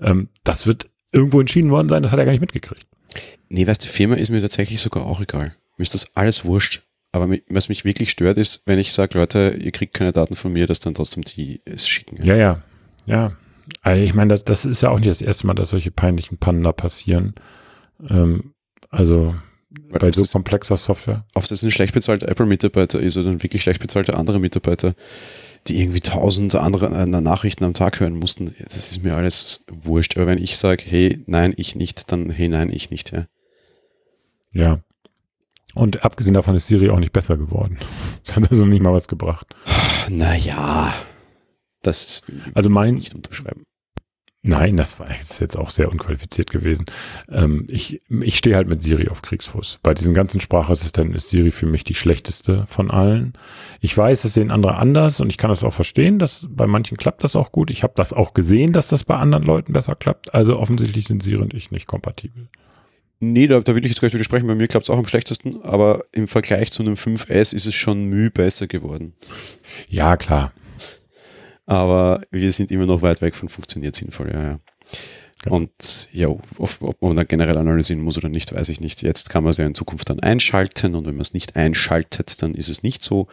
Ähm, 0.00 0.28
das 0.44 0.66
wird 0.66 0.90
irgendwo 1.12 1.40
entschieden 1.40 1.70
worden 1.70 1.88
sein, 1.88 2.02
das 2.02 2.12
hat 2.12 2.18
er 2.18 2.24
gar 2.24 2.32
nicht 2.32 2.40
mitgekriegt. 2.40 2.86
Nee, 3.48 3.66
weißt 3.66 3.84
du, 3.84 3.88
Firma 3.88 4.14
ist 4.14 4.30
mir 4.30 4.40
tatsächlich 4.40 4.80
sogar 4.80 5.06
auch 5.06 5.20
egal. 5.20 5.54
Mir 5.76 5.82
ist 5.82 5.94
das 5.94 6.16
alles 6.16 6.44
wurscht. 6.44 6.82
Aber 7.12 7.28
was 7.48 7.68
mich 7.68 7.84
wirklich 7.84 8.10
stört, 8.10 8.38
ist, 8.38 8.62
wenn 8.66 8.78
ich 8.78 8.92
sage, 8.92 9.18
Leute, 9.18 9.56
ihr 9.58 9.72
kriegt 9.72 9.94
keine 9.94 10.12
Daten 10.12 10.36
von 10.36 10.52
mir, 10.52 10.68
dass 10.68 10.78
dann 10.78 10.94
trotzdem 10.94 11.24
die 11.24 11.60
es 11.64 11.88
schicken. 11.88 12.24
Ja, 12.24 12.36
ja, 12.36 12.62
ja. 13.06 13.32
Also 13.82 14.02
ich 14.02 14.14
meine, 14.14 14.28
das, 14.28 14.44
das, 14.44 14.64
ist 14.64 14.82
ja 14.82 14.90
auch 14.90 14.98
nicht 14.98 15.10
das 15.10 15.20
erste 15.22 15.46
Mal, 15.46 15.54
dass 15.54 15.70
solche 15.70 15.90
peinlichen 15.90 16.38
Pannen 16.38 16.62
da 16.62 16.72
passieren. 16.72 17.34
Ähm, 18.08 18.54
also 18.90 19.34
weil 19.70 20.00
bei 20.00 20.12
so 20.12 20.24
komplexer 20.24 20.76
Software. 20.76 21.24
Ob 21.34 21.44
es 21.44 21.50
jetzt 21.50 21.62
ein 21.62 21.70
schlecht 21.70 21.94
bezahlter 21.94 22.28
Apple-Mitarbeiter 22.28 23.00
ist 23.00 23.16
oder 23.16 23.30
ein 23.30 23.42
wirklich 23.42 23.62
schlecht 23.62 23.80
bezahlter 23.80 24.18
anderer 24.18 24.38
Mitarbeiter, 24.38 24.94
die 25.68 25.80
irgendwie 25.80 26.00
tausend 26.00 26.54
andere 26.54 26.86
äh, 26.86 27.06
Nachrichten 27.06 27.64
am 27.64 27.74
Tag 27.74 28.00
hören 28.00 28.14
mussten, 28.14 28.54
das 28.58 28.90
ist 28.90 29.02
mir 29.02 29.14
alles 29.14 29.64
wurscht. 29.68 30.16
Aber 30.16 30.26
wenn 30.26 30.42
ich 30.42 30.56
sage, 30.56 30.82
hey, 30.86 31.22
nein, 31.26 31.54
ich 31.56 31.76
nicht, 31.76 32.10
dann 32.10 32.30
hey, 32.30 32.48
nein, 32.48 32.70
ich 32.72 32.90
nicht, 32.90 33.12
ja. 33.12 33.26
Ja. 34.52 34.80
Und 35.74 36.04
abgesehen 36.04 36.34
davon 36.34 36.56
ist 36.56 36.66
Siri 36.66 36.90
auch 36.90 36.98
nicht 36.98 37.12
besser 37.12 37.36
geworden. 37.36 37.78
Das 38.26 38.36
hat 38.36 38.50
also 38.50 38.66
nicht 38.66 38.82
mal 38.82 38.92
was 38.92 39.08
gebracht. 39.08 39.56
Naja, 40.08 40.92
das 41.82 42.22
also 42.54 42.68
mein, 42.68 42.94
nicht 42.94 43.14
unterschreiben. 43.14 43.64
Nein, 44.42 44.78
das 44.78 44.98
war 44.98 45.08
jetzt 45.10 45.56
auch 45.58 45.68
sehr 45.68 45.90
unqualifiziert 45.90 46.50
gewesen. 46.50 46.86
Ähm, 47.30 47.66
ich 47.68 48.00
ich 48.08 48.38
stehe 48.38 48.56
halt 48.56 48.68
mit 48.68 48.80
Siri 48.80 49.08
auf 49.08 49.20
Kriegsfuß. 49.20 49.80
Bei 49.82 49.92
diesen 49.92 50.14
ganzen 50.14 50.40
Sprachassistenten 50.40 51.14
ist 51.14 51.28
Siri 51.28 51.50
für 51.50 51.66
mich 51.66 51.84
die 51.84 51.94
schlechteste 51.94 52.64
von 52.66 52.90
allen. 52.90 53.34
Ich 53.82 53.96
weiß, 53.96 54.22
das 54.22 54.32
sehen 54.32 54.50
andere 54.50 54.76
anders 54.76 55.20
und 55.20 55.28
ich 55.28 55.36
kann 55.36 55.50
das 55.50 55.62
auch 55.62 55.74
verstehen, 55.74 56.18
dass 56.18 56.46
bei 56.48 56.66
manchen 56.66 56.96
klappt 56.96 57.22
das 57.22 57.36
auch 57.36 57.52
gut. 57.52 57.70
Ich 57.70 57.82
habe 57.82 57.92
das 57.96 58.14
auch 58.14 58.32
gesehen, 58.32 58.72
dass 58.72 58.88
das 58.88 59.04
bei 59.04 59.16
anderen 59.16 59.44
Leuten 59.44 59.74
besser 59.74 59.94
klappt. 59.94 60.32
Also 60.32 60.58
offensichtlich 60.58 61.08
sind 61.08 61.22
Siri 61.22 61.42
und 61.42 61.52
ich 61.52 61.70
nicht 61.70 61.86
kompatibel. 61.86 62.48
Nee, 63.22 63.46
da, 63.46 63.60
da 63.60 63.74
will 63.74 63.84
ich 63.84 63.90
jetzt 63.90 64.00
gleich 64.00 64.14
widersprechen. 64.14 64.46
Bei 64.46 64.54
mir 64.54 64.68
klappt 64.68 64.84
es 64.84 64.90
auch 64.90 64.96
am 64.96 65.06
schlechtesten, 65.06 65.62
aber 65.64 66.00
im 66.12 66.26
Vergleich 66.26 66.72
zu 66.72 66.82
einem 66.82 66.94
5S 66.94 67.54
ist 67.54 67.66
es 67.66 67.74
schon 67.74 68.04
müh 68.06 68.30
besser 68.30 68.66
geworden. 68.66 69.12
Ja, 69.88 70.16
klar. 70.16 70.54
Aber 71.70 72.20
wir 72.32 72.50
sind 72.50 72.72
immer 72.72 72.84
noch 72.84 73.00
weit 73.00 73.22
weg 73.22 73.36
von 73.36 73.48
funktioniert 73.48 73.94
sinnvoll, 73.94 74.32
ja, 74.32 74.42
ja. 74.42 74.58
Genau. 75.42 75.56
Und 75.56 76.08
ja, 76.12 76.26
ob, 76.28 77.00
man 77.00 77.16
dann 77.16 77.28
generell 77.28 77.56
analysieren 77.56 78.02
muss 78.02 78.18
oder 78.18 78.28
nicht, 78.28 78.52
weiß 78.52 78.68
ich 78.70 78.80
nicht. 78.80 79.02
Jetzt 79.02 79.30
kann 79.30 79.44
man 79.44 79.52
es 79.52 79.58
ja 79.58 79.66
in 79.66 79.74
Zukunft 79.76 80.10
dann 80.10 80.18
einschalten 80.18 80.96
und 80.96 81.06
wenn 81.06 81.14
man 81.14 81.22
es 81.22 81.32
nicht 81.32 81.54
einschaltet, 81.54 82.42
dann 82.42 82.56
ist 82.56 82.68
es 82.68 82.82
nicht 82.82 83.02
so. 83.02 83.28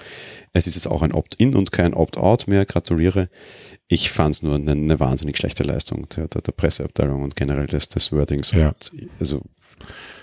Es 0.54 0.68
ist 0.68 0.76
jetzt 0.76 0.88
auch 0.88 1.02
ein 1.02 1.14
Opt-in 1.14 1.56
und 1.56 1.72
kein 1.72 1.96
Opt-out 1.96 2.48
mehr. 2.48 2.66
Gratuliere. 2.68 3.28
Ich 3.88 4.12
fand 4.12 4.36
es 4.36 4.44
nur 4.44 4.54
eine, 4.54 4.72
eine, 4.72 5.00
wahnsinnig 5.00 5.36
schlechte 5.36 5.64
Leistung 5.64 6.08
der, 6.16 6.28
der, 6.28 6.44
der, 6.44 6.52
Presseabteilung 6.52 7.24
und 7.24 7.36
generell 7.36 7.66
des, 7.66 7.90
des 7.90 8.12
Wordings. 8.14 8.52
Ja. 8.52 8.76
Also, 9.20 9.42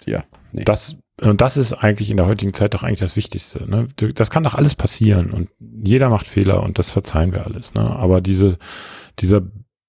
ja. 0.07 0.25
Nee. 0.53 0.65
Das, 0.65 0.97
und 1.21 1.41
das 1.41 1.57
ist 1.57 1.73
eigentlich 1.73 2.11
in 2.11 2.17
der 2.17 2.27
heutigen 2.27 2.55
Zeit 2.55 2.75
doch 2.75 2.83
eigentlich 2.83 3.01
das 3.01 3.17
Wichtigste. 3.17 3.69
Ne? 3.71 3.89
Das 4.15 4.31
kann 4.31 4.43
doch 4.43 4.55
alles 4.55 4.75
passieren 4.75 5.31
und 5.31 5.49
jeder 5.61 6.09
macht 6.09 6.27
Fehler 6.27 6.63
und 6.63 6.79
das 6.79 6.91
verzeihen 6.91 7.33
wir 7.33 7.47
alles. 7.47 7.73
Ne? 7.75 7.83
Aber 7.83 8.21
diese, 8.21 8.59
dieser 9.21 9.43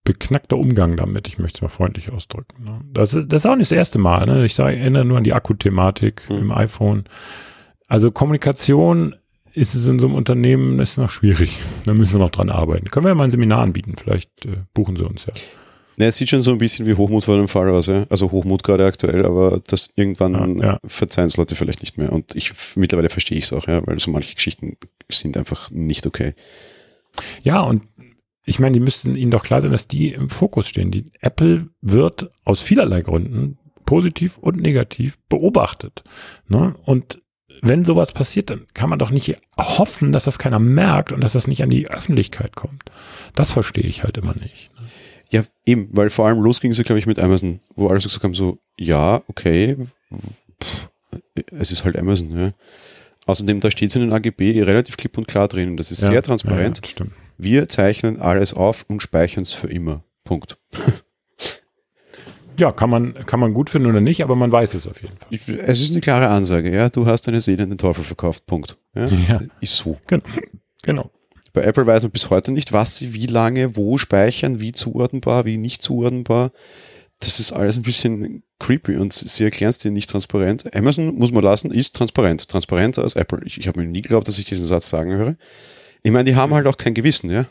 beknackte 0.03 0.55
Umgang 0.55 0.95
damit, 0.97 1.27
ich 1.27 1.39
möchte 1.39 1.57
es 1.57 1.61
mal 1.63 1.69
freundlich 1.69 2.11
ausdrücken. 2.11 2.63
Ne? 2.63 2.79
Das, 2.93 3.11
das 3.11 3.43
ist 3.43 3.45
auch 3.47 3.55
nicht 3.55 3.71
das 3.71 3.77
erste 3.77 3.97
Mal. 3.97 4.27
Ne? 4.27 4.45
Ich 4.45 4.53
sage, 4.53 4.77
erinnere 4.77 5.03
nur 5.03 5.17
an 5.17 5.23
die 5.23 5.33
Akkuthematik 5.33 6.29
mhm. 6.29 6.37
im 6.37 6.51
iPhone. 6.51 7.05
Also 7.87 8.11
Kommunikation 8.11 9.15
ist 9.51 9.73
es 9.73 9.87
in 9.87 9.99
so 9.99 10.07
einem 10.07 10.15
Unternehmen 10.15 10.79
ist 10.79 10.97
noch 10.97 11.09
schwierig. 11.09 11.57
Da 11.85 11.93
müssen 11.93 12.13
wir 12.13 12.19
noch 12.19 12.31
dran 12.31 12.49
arbeiten. 12.49 12.89
Können 12.89 13.05
wir 13.05 13.09
ja 13.09 13.15
mal 13.15 13.25
ein 13.25 13.31
Seminar 13.31 13.61
anbieten. 13.61 13.95
Vielleicht 13.97 14.45
äh, 14.45 14.57
buchen 14.73 14.95
sie 14.95 15.05
uns 15.05 15.25
ja. 15.25 15.33
Ne, 15.97 16.07
es 16.07 16.17
sieht 16.17 16.29
schon 16.29 16.41
so 16.41 16.51
ein 16.51 16.57
bisschen 16.57 16.85
wie 16.85 16.93
Hochmut 16.93 17.23
vor 17.23 17.37
dem 17.37 17.47
Fall 17.47 17.69
aus, 17.69 17.87
ja. 17.87 18.05
Also 18.09 18.31
Hochmut 18.31 18.63
gerade 18.63 18.85
aktuell, 18.85 19.25
aber 19.25 19.61
das 19.67 19.93
irgendwann 19.95 20.59
ja, 20.59 20.65
ja. 20.65 20.79
verzeihen 20.85 21.27
es 21.27 21.37
Leute 21.37 21.55
vielleicht 21.55 21.81
nicht 21.81 21.97
mehr. 21.97 22.11
Und 22.11 22.35
ich 22.35 22.51
mittlerweile 22.75 23.09
verstehe 23.09 23.37
ich 23.37 23.45
es 23.45 23.53
auch, 23.53 23.67
ja, 23.67 23.85
weil 23.87 23.99
so 23.99 24.11
manche 24.11 24.35
Geschichten 24.35 24.77
sind 25.09 25.37
einfach 25.37 25.71
nicht 25.71 26.05
okay. 26.05 26.33
Ja, 27.43 27.61
und 27.61 27.83
ich 28.45 28.59
meine, 28.59 28.73
die 28.73 28.79
müssten 28.79 29.15
ihnen 29.15 29.31
doch 29.31 29.43
klar 29.43 29.61
sein, 29.61 29.71
dass 29.71 29.87
die 29.87 30.11
im 30.11 30.29
Fokus 30.29 30.67
stehen. 30.67 30.91
Die 30.91 31.11
Apple 31.21 31.69
wird 31.81 32.29
aus 32.43 32.61
vielerlei 32.61 33.01
Gründen 33.01 33.57
positiv 33.85 34.37
und 34.37 34.57
negativ 34.57 35.17
beobachtet. 35.29 36.03
Ne? 36.47 36.75
Und 36.83 37.21
wenn 37.61 37.85
sowas 37.85 38.11
passiert, 38.11 38.49
dann 38.49 38.67
kann 38.73 38.89
man 38.89 38.99
doch 38.99 39.11
nicht 39.11 39.37
hoffen, 39.57 40.11
dass 40.11 40.25
das 40.25 40.37
keiner 40.39 40.59
merkt 40.59 41.11
und 41.11 41.23
dass 41.23 41.33
das 41.33 41.47
nicht 41.47 41.63
an 41.63 41.69
die 41.69 41.87
Öffentlichkeit 41.89 42.55
kommt. 42.55 42.83
Das 43.33 43.51
verstehe 43.51 43.85
ich 43.85 44.03
halt 44.03 44.17
immer 44.17 44.33
nicht. 44.35 44.69
Ne? 44.79 44.85
Ja, 45.35 45.43
eben, 45.65 45.89
weil 45.91 46.09
vor 46.09 46.27
allem 46.27 46.39
los 46.39 46.59
ging 46.61 46.71
es 46.71 46.77
ja, 46.77 46.83
glaube 46.83 46.99
ich, 46.99 47.07
mit 47.07 47.19
Amazon, 47.19 47.59
wo 47.75 47.87
alle 47.87 47.99
so 47.99 48.07
gesagt 48.07 48.23
haben, 48.23 48.33
so, 48.33 48.57
ja, 48.77 49.21
okay, 49.27 49.77
pff, 50.63 50.87
es 51.51 51.71
ist 51.71 51.85
halt 51.85 51.97
Amazon. 51.97 52.37
Ja. 52.37 52.51
Außerdem, 53.25 53.59
da 53.59 53.71
steht 53.71 53.89
es 53.89 53.95
in 53.95 54.03
den 54.03 54.13
AGB 54.13 54.61
relativ 54.61 54.97
klipp 54.97 55.17
und 55.17 55.27
klar 55.27 55.47
drin. 55.47 55.77
Das 55.77 55.91
ist 55.91 56.01
Ja, 56.03 56.09
sehr 56.09 56.21
transparent. 56.21 56.81
Ja. 56.99 57.05
Wir 57.37 57.67
zeichnen 57.67 58.21
alles 58.21 58.53
auf 58.53 58.85
und 58.87 59.01
speichern 59.01 59.41
es 59.41 59.51
für 59.51 59.67
immer. 59.67 60.03
Punkt. 60.23 60.57
Ja, 62.59 62.71
kann 62.71 62.89
man, 62.89 63.13
kann 63.25 63.39
man 63.39 63.53
gut 63.53 63.69
finden 63.69 63.89
oder 63.89 63.99
nicht, 63.99 64.23
aber 64.23 64.35
man 64.35 64.51
weiß 64.51 64.75
es 64.75 64.87
auf 64.87 65.01
jeden 65.01 65.17
Fall. 65.17 65.59
Es 65.65 65.81
ist 65.81 65.91
eine 65.91 66.01
klare 66.01 66.29
Ansage. 66.29 66.73
Ja, 66.73 66.89
du 66.89 67.05
hast 67.05 67.27
deine 67.27 67.41
Seele 67.41 67.63
in 67.63 67.69
den 67.69 67.77
Teufel 67.77 68.03
verkauft. 68.03 68.45
Punkt. 68.45 68.77
Ja. 68.93 69.39
Ist 69.59 69.75
so. 69.75 69.97
Genau. 70.07 70.23
genau. 70.83 71.11
Bei 71.55 71.63
Apple 71.63 71.87
weiß 71.87 72.03
man 72.03 72.11
bis 72.11 72.29
heute 72.29 72.51
nicht, 72.51 72.73
was 72.73 72.97
sie 72.97 73.13
wie 73.13 73.27
lange, 73.27 73.77
wo 73.77 73.97
speichern, 73.97 74.59
wie 74.59 74.73
zuordnenbar, 74.73 75.45
wie 75.45 75.55
nicht 75.55 75.81
zuordnenbar. 75.81 76.51
Das 77.19 77.39
ist 77.39 77.53
alles 77.53 77.77
ein 77.77 77.83
bisschen 77.83 78.43
creepy 78.59 78.97
und 78.97 79.13
sie 79.13 79.45
erklären 79.45 79.69
es 79.69 79.77
dir 79.77 79.89
nicht 79.89 80.09
transparent. 80.09 80.75
Amazon, 80.75 81.15
muss 81.15 81.31
man 81.31 81.43
lassen, 81.43 81.71
ist 81.71 81.95
transparent. 81.95 82.49
Transparenter 82.49 83.03
als 83.03 83.15
Apple. 83.15 83.39
Ich, 83.45 83.57
ich 83.57 83.69
habe 83.69 83.79
mir 83.79 83.87
nie 83.87 84.01
geglaubt, 84.01 84.27
dass 84.27 84.37
ich 84.37 84.45
diesen 84.45 84.65
Satz 84.65 84.89
sagen 84.89 85.11
höre. 85.11 85.35
Ich 86.03 86.11
meine, 86.11 86.25
die 86.25 86.35
haben 86.35 86.53
halt 86.53 86.67
auch 86.67 86.75
kein 86.75 86.93
Gewissen, 86.93 87.31
ja. 87.31 87.45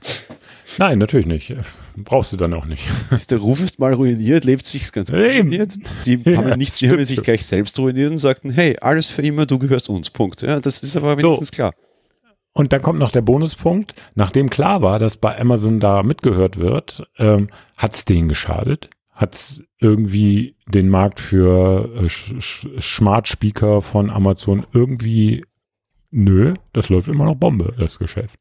Nein, 0.78 0.98
natürlich 0.98 1.26
nicht. 1.26 1.54
Brauchst 1.96 2.32
du 2.32 2.38
dann 2.38 2.54
auch 2.54 2.64
nicht. 2.64 2.82
Ist 3.10 3.30
der 3.30 3.38
Ruf 3.38 3.62
ist 3.62 3.78
mal 3.78 3.92
ruiniert, 3.92 4.44
lebt 4.44 4.64
sich's 4.64 4.90
ganz 4.90 5.12
ruiniert. 5.12 5.74
Die 6.06 6.18
Ja, 6.24 6.38
haben 6.38 6.58
nicht, 6.58 6.80
die 6.80 6.88
haben 6.88 7.04
sich 7.04 7.16
so. 7.16 7.22
gleich 7.22 7.44
selbst 7.44 7.78
ruiniert 7.78 8.10
und 8.10 8.18
sagten, 8.18 8.50
hey, 8.50 8.76
alles 8.80 9.08
für 9.08 9.20
immer, 9.22 9.44
du 9.44 9.58
gehörst 9.58 9.90
uns. 9.90 10.08
Punkt. 10.08 10.40
Ja, 10.40 10.60
das 10.60 10.80
ist 10.82 10.96
aber 10.96 11.18
wenigstens 11.18 11.52
klar. 11.52 11.74
Und 12.54 12.72
dann 12.72 12.82
kommt 12.82 13.00
noch 13.00 13.10
der 13.10 13.20
Bonuspunkt. 13.20 13.94
Nachdem 14.14 14.48
klar 14.48 14.80
war, 14.80 14.98
dass 14.98 15.16
bei 15.16 15.38
Amazon 15.38 15.80
da 15.80 16.02
mitgehört 16.02 16.56
wird, 16.56 17.06
ähm, 17.18 17.48
hat 17.76 17.94
es 17.94 18.04
denen 18.04 18.28
geschadet. 18.28 18.88
Hat 19.10 19.34
es 19.34 19.62
irgendwie 19.78 20.56
den 20.68 20.88
Markt 20.88 21.20
für 21.20 21.92
äh, 21.96 22.08
Sch 22.08 22.68
Smart 22.80 23.28
Speaker 23.28 23.82
von 23.82 24.08
Amazon 24.08 24.66
irgendwie, 24.72 25.44
nö, 26.10 26.54
das 26.72 26.88
läuft 26.88 27.08
immer 27.08 27.24
noch 27.24 27.34
Bombe, 27.34 27.74
das 27.76 27.98
Geschäft. 27.98 28.38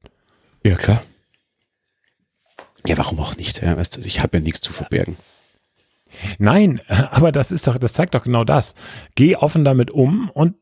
Ja, 0.64 0.76
klar. 0.76 1.04
Ja, 2.86 2.98
warum 2.98 3.20
auch 3.20 3.36
nicht? 3.36 3.62
Ja, 3.64 3.76
weißt 3.76 3.98
du, 3.98 4.02
ich 4.02 4.22
habe 4.22 4.38
ja 4.38 4.44
nichts 4.44 4.62
zu 4.62 4.74
verbergen. 4.74 5.18
Nein, 6.38 6.82
aber 6.88 7.32
das 7.32 7.52
ist 7.52 7.66
doch, 7.66 7.80
das 7.80 7.94
zeigt 7.94 8.14
doch 8.14 8.24
genau 8.24 8.44
das. 8.44 8.76
Geh 9.16 9.36
offen 9.36 9.66
damit 9.66 9.90
um 9.90 10.30
und 10.30 10.56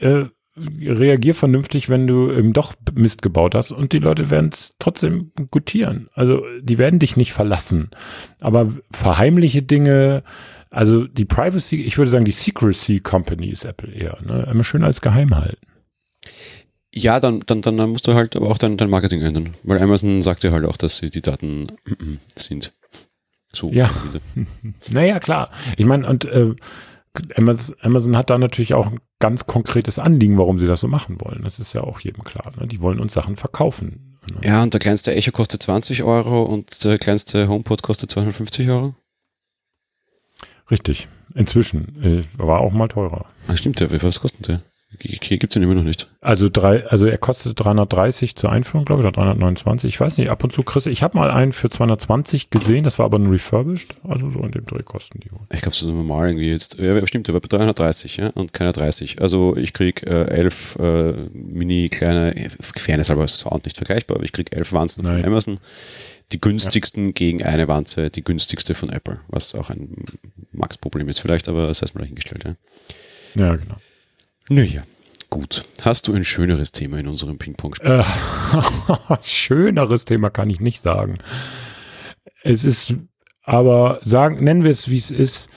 äh, 0.00 0.24
reagier 0.56 1.34
vernünftig, 1.34 1.88
wenn 1.88 2.06
du 2.06 2.30
eben 2.30 2.52
doch 2.52 2.74
Mist 2.94 3.22
gebaut 3.22 3.54
hast 3.54 3.72
und 3.72 3.92
die 3.92 3.98
Leute 3.98 4.30
werden 4.30 4.50
es 4.52 4.74
trotzdem 4.78 5.32
gutieren. 5.50 6.08
Also 6.14 6.42
die 6.60 6.78
werden 6.78 6.98
dich 6.98 7.16
nicht 7.16 7.32
verlassen. 7.32 7.90
Aber 8.40 8.72
verheimliche 8.92 9.62
Dinge, 9.62 10.22
also 10.70 11.06
die 11.06 11.24
Privacy, 11.24 11.82
ich 11.82 11.96
würde 11.96 12.10
sagen, 12.10 12.24
die 12.24 12.32
Secrecy 12.32 13.00
Company 13.00 13.48
ist 13.48 13.64
Apple 13.64 13.92
eher, 13.92 14.18
ne? 14.22 14.46
Immer 14.50 14.64
schön 14.64 14.84
als 14.84 15.00
geheim 15.00 15.34
halten. 15.34 15.66
Ja, 16.94 17.20
dann, 17.20 17.40
dann, 17.46 17.62
dann 17.62 17.90
musst 17.90 18.06
du 18.06 18.14
halt 18.14 18.36
aber 18.36 18.50
auch 18.50 18.58
dein, 18.58 18.76
dein 18.76 18.90
Marketing 18.90 19.22
ändern. 19.22 19.52
Weil 19.64 19.80
Amazon 19.80 20.20
sagt 20.20 20.42
ja 20.44 20.52
halt 20.52 20.66
auch, 20.66 20.76
dass 20.76 20.98
sie 20.98 21.08
die 21.08 21.22
Daten 21.22 21.68
sind. 22.36 22.74
So. 23.52 23.70
Ja. 23.70 23.90
Naja, 24.90 25.20
klar. 25.20 25.50
Ich 25.76 25.86
meine, 25.86 26.06
und 26.06 26.24
äh, 26.24 26.54
Amazon, 27.36 28.16
hat 28.16 28.30
da 28.30 28.38
natürlich 28.38 28.74
auch 28.74 28.86
ein 28.86 29.00
ganz 29.18 29.46
konkretes 29.46 29.98
Anliegen, 29.98 30.38
warum 30.38 30.58
sie 30.58 30.66
das 30.66 30.80
so 30.80 30.88
machen 30.88 31.20
wollen. 31.20 31.42
Das 31.44 31.58
ist 31.58 31.74
ja 31.74 31.82
auch 31.82 32.00
jedem 32.00 32.24
klar. 32.24 32.52
Ne? 32.58 32.66
Die 32.66 32.80
wollen 32.80 33.00
uns 33.00 33.12
Sachen 33.12 33.36
verkaufen. 33.36 34.18
Ne? 34.30 34.48
Ja, 34.48 34.62
und 34.62 34.72
der 34.72 34.80
kleinste 34.80 35.14
Echo 35.14 35.30
kostet 35.30 35.62
20 35.62 36.02
Euro 36.04 36.42
und 36.42 36.84
der 36.84 36.98
kleinste 36.98 37.48
HomePod 37.48 37.82
kostet 37.82 38.10
250 38.10 38.70
Euro. 38.70 38.94
Richtig. 40.70 41.08
Inzwischen. 41.34 42.02
Äh, 42.02 42.24
war 42.38 42.60
auch 42.60 42.72
mal 42.72 42.88
teurer. 42.88 43.26
Ah, 43.46 43.56
stimmt 43.56 43.80
ja. 43.80 43.90
Was 44.02 44.20
kostet 44.20 44.48
der? 44.48 44.62
Gibt 44.98 45.52
es 45.52 45.56
ihn 45.56 45.62
immer 45.62 45.74
noch 45.74 45.82
nicht. 45.82 46.08
Also 46.20 46.48
drei, 46.50 46.86
also 46.86 47.06
er 47.06 47.18
kostet 47.18 47.58
330 47.58 48.36
zur 48.36 48.52
Einführung, 48.52 48.84
glaube 48.84 49.00
ich, 49.00 49.06
oder 49.06 49.12
329. 49.12 49.88
Ich 49.88 50.00
weiß 50.00 50.18
nicht, 50.18 50.30
ab 50.30 50.44
und 50.44 50.52
zu 50.52 50.62
kriegst 50.62 50.86
du, 50.86 50.90
ich 50.90 51.02
habe 51.02 51.16
mal 51.16 51.30
einen 51.30 51.52
für 51.52 51.70
220 51.70 52.50
gesehen, 52.50 52.84
das 52.84 52.98
war 52.98 53.06
aber 53.06 53.18
ein 53.18 53.26
refurbished, 53.26 53.94
also 54.06 54.30
so 54.30 54.40
in 54.40 54.50
dem 54.52 54.66
Dreh 54.66 54.82
kosten 54.82 55.20
die 55.20 55.32
wohl. 55.32 55.40
Ich 55.52 55.62
glaube, 55.62 55.74
so 55.74 55.90
normal 55.90 56.28
irgendwie 56.28 56.50
jetzt. 56.50 56.78
Ja, 56.78 57.06
stimmt, 57.06 57.26
der 57.26 57.34
war 57.34 57.40
bei 57.40 57.48
330, 57.48 58.18
ja, 58.18 58.28
und 58.28 58.52
keiner 58.52 58.72
30. 58.72 59.22
Also 59.22 59.56
ich 59.56 59.72
krieg 59.72 60.06
äh, 60.06 60.26
elf 60.26 60.76
äh, 60.78 61.12
mini 61.32 61.88
kleine, 61.88 62.34
Fairness 62.60 63.10
aber 63.10 63.26
Sound 63.26 63.64
nicht 63.64 63.76
vergleichbar, 63.76 64.16
aber 64.16 64.24
ich 64.24 64.32
krieg 64.32 64.54
elf 64.54 64.72
Wanzen 64.72 65.06
von. 65.06 65.24
Amazon. 65.24 65.58
Die 66.32 66.40
günstigsten 66.40 67.12
gegen 67.12 67.42
eine 67.42 67.68
Wanze, 67.68 68.08
die 68.08 68.24
günstigste 68.24 68.74
von 68.74 68.88
Apple, 68.88 69.20
was 69.28 69.54
auch 69.54 69.68
ein 69.68 69.96
Max-Problem 70.52 71.08
ist 71.08 71.20
vielleicht, 71.20 71.48
aber 71.48 71.66
das 71.66 71.82
heißt 71.82 71.94
mal 71.94 72.02
dahingestellt, 72.02 72.44
ja. 72.44 72.54
Ja, 73.34 73.54
genau. 73.54 73.76
Naja, 74.48 74.82
gut. 75.30 75.62
Hast 75.82 76.08
du 76.08 76.14
ein 76.14 76.24
schöneres 76.24 76.72
Thema 76.72 76.98
in 76.98 77.08
unserem 77.08 77.38
Ping-Pong-Spiel? 77.38 78.00
Äh, 78.00 79.16
schöneres 79.22 80.04
Thema 80.04 80.30
kann 80.30 80.50
ich 80.50 80.60
nicht 80.60 80.82
sagen. 80.82 81.18
Es 82.42 82.64
ist, 82.64 82.94
aber 83.42 84.00
sagen, 84.02 84.42
nennen 84.42 84.64
wir 84.64 84.70
es, 84.70 84.88
wie 84.90 84.96
es 84.96 85.10
ist. 85.10 85.50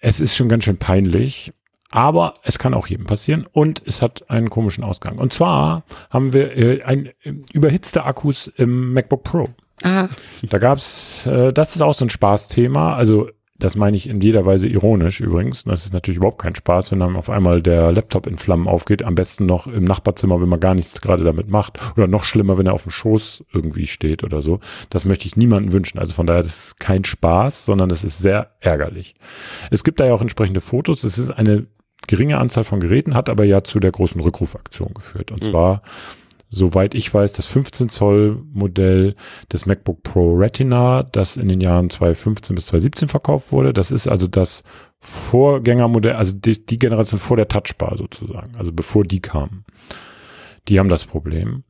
Es 0.00 0.20
ist 0.20 0.34
schon 0.34 0.48
ganz 0.48 0.64
schön 0.64 0.78
peinlich, 0.78 1.52
aber 1.90 2.34
es 2.42 2.58
kann 2.58 2.72
auch 2.72 2.86
jedem 2.86 3.06
passieren 3.06 3.46
und 3.52 3.82
es 3.86 4.00
hat 4.00 4.30
einen 4.30 4.48
komischen 4.48 4.84
Ausgang. 4.84 5.18
Und 5.18 5.32
zwar 5.32 5.84
haben 6.08 6.32
wir 6.32 6.56
äh, 6.56 6.82
ein, 6.82 7.06
äh, 7.22 7.32
überhitzte 7.52 8.04
Akkus 8.04 8.50
im 8.56 8.94
MacBook 8.94 9.24
Pro. 9.24 9.48
Ah. 9.82 10.08
Da 10.42 10.58
gab's, 10.58 11.26
äh, 11.26 11.52
das 11.52 11.74
ist 11.74 11.82
auch 11.82 11.94
so 11.94 12.04
ein 12.04 12.10
Spaßthema. 12.10 12.94
Also 12.94 13.28
das 13.60 13.76
meine 13.76 13.96
ich 13.96 14.08
in 14.08 14.20
jeder 14.20 14.44
Weise 14.44 14.66
ironisch 14.66 15.20
übrigens. 15.20 15.64
Das 15.64 15.84
ist 15.84 15.92
natürlich 15.92 16.18
überhaupt 16.18 16.40
kein 16.42 16.54
Spaß, 16.56 16.90
wenn 16.90 16.98
dann 16.98 17.14
auf 17.14 17.30
einmal 17.30 17.62
der 17.62 17.92
Laptop 17.92 18.26
in 18.26 18.36
Flammen 18.36 18.66
aufgeht. 18.66 19.04
Am 19.04 19.14
besten 19.14 19.46
noch 19.46 19.66
im 19.68 19.84
Nachbarzimmer, 19.84 20.40
wenn 20.40 20.48
man 20.48 20.58
gar 20.58 20.74
nichts 20.74 21.00
gerade 21.00 21.22
damit 21.22 21.48
macht. 21.48 21.78
Oder 21.96 22.08
noch 22.08 22.24
schlimmer, 22.24 22.58
wenn 22.58 22.66
er 22.66 22.72
auf 22.72 22.82
dem 22.82 22.90
Schoß 22.90 23.44
irgendwie 23.52 23.86
steht 23.86 24.24
oder 24.24 24.42
so. 24.42 24.58
Das 24.90 25.04
möchte 25.04 25.26
ich 25.26 25.36
niemandem 25.36 25.72
wünschen. 25.72 25.98
Also 25.98 26.12
von 26.12 26.26
daher, 26.26 26.42
das 26.42 26.64
ist 26.66 26.80
kein 26.80 27.04
Spaß, 27.04 27.64
sondern 27.64 27.88
das 27.88 28.02
ist 28.02 28.18
sehr 28.18 28.50
ärgerlich. 28.60 29.14
Es 29.70 29.84
gibt 29.84 30.00
da 30.00 30.06
ja 30.06 30.14
auch 30.14 30.22
entsprechende 30.22 30.60
Fotos. 30.60 31.04
Es 31.04 31.18
ist 31.18 31.30
eine 31.30 31.66
geringe 32.08 32.38
Anzahl 32.38 32.64
von 32.64 32.80
Geräten, 32.80 33.14
hat 33.14 33.28
aber 33.28 33.44
ja 33.44 33.62
zu 33.62 33.78
der 33.78 33.92
großen 33.92 34.20
Rückrufaktion 34.20 34.94
geführt. 34.94 35.30
Und 35.30 35.44
Mhm. 35.44 35.50
zwar, 35.50 35.82
soweit 36.50 36.94
ich 36.94 37.12
weiß, 37.12 37.32
das 37.32 37.46
15 37.46 37.88
Zoll 37.88 38.42
Modell 38.52 39.14
des 39.52 39.66
MacBook 39.66 40.02
Pro 40.02 40.34
Retina, 40.34 41.04
das 41.04 41.36
in 41.36 41.48
den 41.48 41.60
Jahren 41.60 41.90
2015 41.90 42.54
bis 42.54 42.66
2017 42.66 43.08
verkauft 43.08 43.52
wurde. 43.52 43.72
Das 43.72 43.90
ist 43.90 44.08
also 44.08 44.26
das 44.26 44.64
Vorgängermodell, 45.00 46.14
also 46.14 46.34
die, 46.34 46.64
die 46.64 46.76
Generation 46.76 47.18
vor 47.18 47.36
der 47.36 47.48
Touchbar 47.48 47.96
sozusagen, 47.96 48.54
also 48.56 48.72
bevor 48.72 49.04
die 49.04 49.20
kamen. 49.20 49.64
Die 50.68 50.78
haben 50.78 50.88
das 50.88 51.06
Problem. 51.06 51.64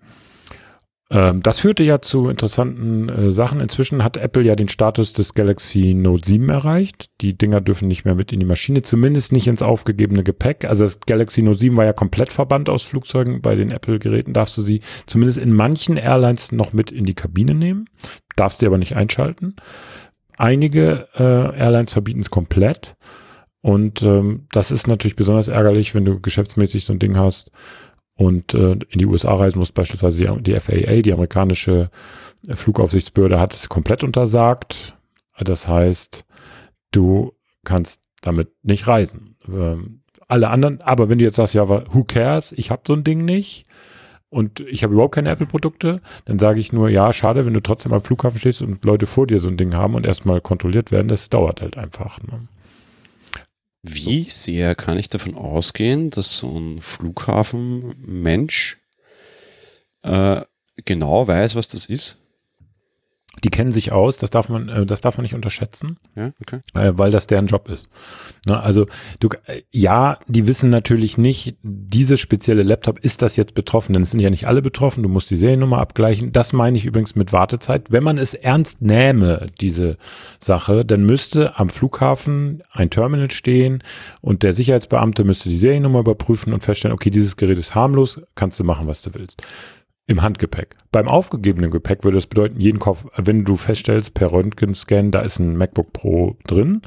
Ähm, 1.13 1.43
das 1.43 1.59
führte 1.59 1.83
ja 1.83 2.01
zu 2.01 2.29
interessanten 2.29 3.09
äh, 3.09 3.33
Sachen. 3.33 3.61
Inzwischen 3.61 4.05
hat 4.05 4.17
Apple 4.17 4.45
ja 4.45 4.55
den 4.55 4.69
Status 4.69 5.13
des 5.13 5.35
Galaxy 5.35 5.93
Note 5.95 6.27
7 6.27 6.49
erreicht. 6.49 7.11
Die 7.21 7.37
Dinger 7.37 7.61
dürfen 7.61 7.89
nicht 7.89 8.05
mehr 8.05 8.15
mit 8.15 8.33
in 8.33 8.39
die 8.39 8.47
Maschine, 8.47 8.83
zumindest 8.83 9.33
nicht 9.33 9.49
ins 9.49 9.63
aufgegebene 9.63 10.23
Gepäck. 10.23 10.65
Also 10.65 10.85
das 10.85 11.01
Galaxy 11.01 11.43
Note 11.43 11.59
7 11.59 11.77
war 11.77 11.85
ja 11.85 11.93
komplett 11.93 12.31
verbannt 12.31 12.69
aus 12.69 12.85
Flugzeugen. 12.85 13.43
Bei 13.43 13.57
den 13.57 13.73
Apple-Geräten 13.73 14.33
darfst 14.33 14.57
du 14.57 14.63
sie 14.63 14.83
zumindest 15.07 15.39
in 15.39 15.53
manchen 15.53 15.97
Airlines 15.97 16.53
noch 16.53 16.73
mit 16.73 16.93
in 16.93 17.05
die 17.05 17.15
Kabine 17.15 17.55
nehmen, 17.55 17.87
darfst 18.37 18.61
sie 18.61 18.67
aber 18.67 18.79
nicht 18.79 18.95
einschalten. 18.95 19.57
Einige 20.39 21.09
äh, 21.17 21.23
Airlines 21.59 21.93
verbieten 21.93 22.21
es 22.21 22.31
komplett. 22.31 22.95
Und 23.63 24.01
ähm, 24.03 24.47
das 24.53 24.71
ist 24.71 24.87
natürlich 24.87 25.17
besonders 25.17 25.49
ärgerlich, 25.49 25.95
wenn 25.95 26.07
du 26.07 26.19
geschäftsmäßig 26.21 26.87
so 26.87 26.95
ein 26.95 26.99
Ding 26.99 27.19
hast 27.19 27.51
und 28.21 28.53
äh, 28.53 28.73
in 28.73 28.99
die 28.99 29.07
USA 29.07 29.35
reisen 29.35 29.59
musst, 29.59 29.73
beispielsweise 29.73 30.23
die, 30.23 30.43
die 30.43 30.61
FAA, 30.61 31.01
die 31.01 31.15
amerikanische 31.15 31.89
Flugaufsichtsbehörde, 32.53 33.41
hat 33.41 33.55
es 33.55 33.71
komplett 33.71 34.05
untersagt. 34.05 34.95
Das 35.39 35.67
heißt, 35.67 36.27
du 36.91 37.33
kannst 37.65 38.03
damit 38.21 38.51
nicht 38.63 38.87
reisen. 38.87 39.37
Ähm, 39.49 40.03
alle 40.29 40.51
anderen, 40.51 40.83
aber 40.83 41.09
wenn 41.09 41.17
du 41.17 41.25
jetzt 41.25 41.37
sagst, 41.37 41.55
ja, 41.55 41.67
who 41.67 42.05
cares, 42.05 42.53
ich 42.53 42.71
habe 42.71 42.83
so 42.87 42.93
ein 42.93 43.05
Ding 43.05 43.25
nicht 43.25 43.65
und 44.29 44.61
ich 44.61 44.85
habe 44.85 44.93
überhaupt 44.93 45.15
keine 45.15 45.31
Apple-Produkte, 45.31 46.03
dann 46.27 46.39
sage 46.39 46.61
ich 46.61 46.75
nur, 46.75 46.91
ja, 46.91 47.15
schade, 47.15 47.47
wenn 47.47 47.55
du 47.55 47.63
trotzdem 47.63 47.95
am 47.95 48.03
Flughafen 48.03 48.39
stehst 48.39 48.61
und 48.61 48.85
Leute 48.85 49.07
vor 49.07 49.27
dir 49.27 49.41
so 49.41 49.49
ein 49.49 49.57
Ding 49.57 49.75
haben 49.75 49.95
und 49.95 50.05
erstmal 50.05 50.43
kontrolliert 50.43 50.93
werden, 50.93 51.09
das 51.09 51.31
dauert 51.31 51.63
halt 51.63 51.79
einfach. 51.79 52.23
Ne? 52.23 52.49
Wie 53.83 54.25
sehr 54.25 54.75
kann 54.75 54.99
ich 54.99 55.09
davon 55.09 55.35
ausgehen, 55.35 56.11
dass 56.11 56.39
so 56.39 56.59
ein 56.59 56.81
Flughafenmensch 56.81 58.79
äh, 60.03 60.43
genau 60.85 61.27
weiß, 61.27 61.55
was 61.55 61.69
das 61.69 61.87
ist? 61.87 62.20
Die 63.45 63.51
kennen 63.51 63.73
sich 63.73 63.93
aus, 63.93 64.17
das 64.17 64.31
darf 64.31 64.49
man, 64.49 64.69
äh, 64.69 64.87
das 64.87 65.01
darf 65.01 65.17
man 65.17 65.23
nicht 65.23 65.35
unterschätzen, 65.35 65.99
Ja, 66.17 66.33
okay. 66.41 66.61
äh, 66.75 66.93
weil 66.97 67.11
das 67.11 67.27
deren 67.27 67.47
Job 67.47 67.69
ist. 67.69 67.89
Ne, 68.47 68.61
also 68.61 68.87
du, 69.19 69.29
äh, 69.47 69.63
ja, 69.71 70.19
die 70.27 70.47
wissen 70.47 70.71
natürlich 70.71 71.19
nicht, 71.19 71.57
diese 71.63 72.17
spezielle 72.17 72.63
Laptop 72.63 72.99
ist 73.01 73.23
das 73.23 73.37
jetzt 73.37 73.55
betroffen, 73.55 73.93
denn 73.93 74.03
es 74.03 74.11
sind 74.11 74.21
ja 74.21 74.31
nicht 74.31 74.47
alle 74.47 74.63
betroffen. 74.63 75.03
Du 75.03 75.09
musst 75.09 75.31
die 75.31 75.37
Seriennummer 75.37 75.79
abgleichen. 75.79 76.33
Das 76.33 76.53
meine 76.53 76.77
ich 76.79 76.85
übrigens 76.85 77.15
mit 77.15 77.33
Wartezeit. 77.33 77.91
Wenn 77.91 78.05
man 78.05 78.19
es 78.19 78.35
ernst 78.35 78.83
nähme, 78.83 79.47
diese 79.61 79.97
Sache, 80.39 80.85
dann 80.85 81.05
müsste 81.05 81.59
am 81.59 81.69
Flughafen 81.69 82.63
ein 82.73 82.91
Terminal 82.91 83.31
stehen 83.31 83.83
und 84.21 84.43
der 84.43 84.53
Sicherheitsbeamte 84.53 85.25
müsste 85.25 85.49
die 85.49 85.57
Seriennummer 85.57 86.01
überprüfen 86.01 86.53
und 86.53 86.63
feststellen, 86.63 86.95
okay, 86.95 87.11
dieses 87.11 87.37
Gerät 87.37 87.59
ist 87.59 87.75
harmlos, 87.75 88.21
kannst 88.35 88.59
du 88.61 88.65
machen, 88.65 88.87
was 88.87 89.03
du 89.03 89.15
willst 89.15 89.43
im 90.11 90.23
Handgepäck. 90.23 90.75
Beim 90.91 91.07
aufgegebenen 91.07 91.71
Gepäck 91.71 92.03
würde 92.03 92.17
das 92.17 92.27
bedeuten, 92.27 92.59
jeden 92.61 92.81
Koffer, 92.81 93.11
wenn 93.17 93.45
du 93.45 93.55
feststellst 93.55 94.13
per 94.13 94.33
Röntgenscan, 94.33 95.13
da 95.13 95.21
ist 95.21 95.39
ein 95.39 95.57
MacBook 95.57 95.93
Pro 95.93 96.37
drin, 96.49 96.83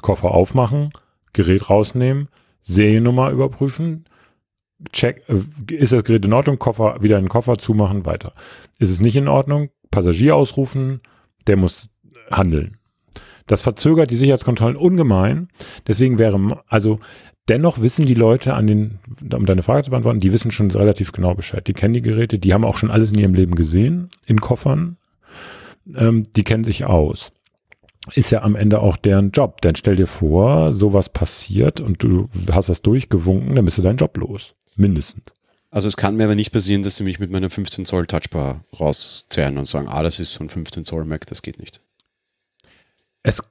Koffer 0.00 0.30
aufmachen, 0.30 0.90
Gerät 1.34 1.68
rausnehmen, 1.68 2.28
Seriennummer 2.62 3.30
überprüfen, 3.30 4.06
check, 4.90 5.22
äh, 5.28 5.74
ist 5.74 5.92
das 5.92 6.02
Gerät 6.04 6.24
in 6.24 6.32
Ordnung, 6.32 6.58
Koffer 6.58 7.02
wieder 7.02 7.18
in 7.18 7.24
den 7.24 7.28
Koffer 7.28 7.58
zumachen, 7.58 8.06
weiter. 8.06 8.32
Ist 8.78 8.88
es 8.88 9.00
nicht 9.00 9.16
in 9.16 9.28
Ordnung, 9.28 9.68
Passagier 9.90 10.34
ausrufen, 10.34 11.02
der 11.46 11.58
muss 11.58 11.90
handeln. 12.30 12.78
Das 13.46 13.60
verzögert 13.60 14.10
die 14.10 14.16
Sicherheitskontrollen 14.16 14.76
ungemein. 14.76 15.48
Deswegen 15.86 16.16
wäre, 16.16 16.62
also 16.68 17.00
Dennoch 17.48 17.80
wissen 17.80 18.06
die 18.06 18.14
Leute 18.14 18.54
an 18.54 18.66
den, 18.66 18.98
um 19.32 19.46
deine 19.46 19.62
Frage 19.62 19.82
zu 19.82 19.90
beantworten, 19.90 20.20
die 20.20 20.32
wissen 20.32 20.52
schon 20.52 20.70
relativ 20.70 21.10
genau 21.12 21.34
Bescheid. 21.34 21.66
Die 21.66 21.72
kennen 21.72 21.94
die 21.94 22.02
Geräte, 22.02 22.38
die 22.38 22.54
haben 22.54 22.64
auch 22.64 22.78
schon 22.78 22.90
alles 22.90 23.12
in 23.12 23.18
ihrem 23.18 23.34
Leben 23.34 23.54
gesehen, 23.54 24.10
in 24.26 24.40
Koffern. 24.40 24.96
Ähm, 25.94 26.24
die 26.36 26.44
kennen 26.44 26.62
sich 26.62 26.84
aus. 26.84 27.32
Ist 28.14 28.30
ja 28.30 28.42
am 28.42 28.56
Ende 28.56 28.80
auch 28.80 28.96
deren 28.96 29.30
Job. 29.32 29.60
Denn 29.60 29.74
stell 29.74 29.96
dir 29.96 30.06
vor, 30.06 30.72
sowas 30.72 31.08
passiert 31.08 31.80
und 31.80 32.02
du 32.02 32.28
hast 32.50 32.68
das 32.68 32.82
durchgewunken, 32.82 33.56
dann 33.56 33.64
bist 33.64 33.78
du 33.78 33.82
deinen 33.82 33.96
Job 33.96 34.16
los. 34.16 34.54
Mindestens. 34.76 35.24
Also 35.70 35.88
es 35.88 35.96
kann 35.96 36.16
mir 36.16 36.24
aber 36.24 36.34
nicht 36.34 36.52
passieren, 36.52 36.82
dass 36.82 36.96
sie 36.96 37.04
mich 37.04 37.18
mit 37.18 37.30
meiner 37.30 37.48
15 37.48 37.86
Zoll 37.86 38.06
Touchbar 38.06 38.62
rauszerren 38.78 39.56
und 39.56 39.64
sagen, 39.64 39.88
ah, 39.88 40.02
das 40.02 40.20
ist 40.20 40.34
so 40.34 40.44
ein 40.44 40.50
15 40.50 40.84
Zoll 40.84 41.04
Mac, 41.06 41.26
das 41.26 41.42
geht 41.42 41.58
nicht. 41.58 41.80
Es 43.22 43.42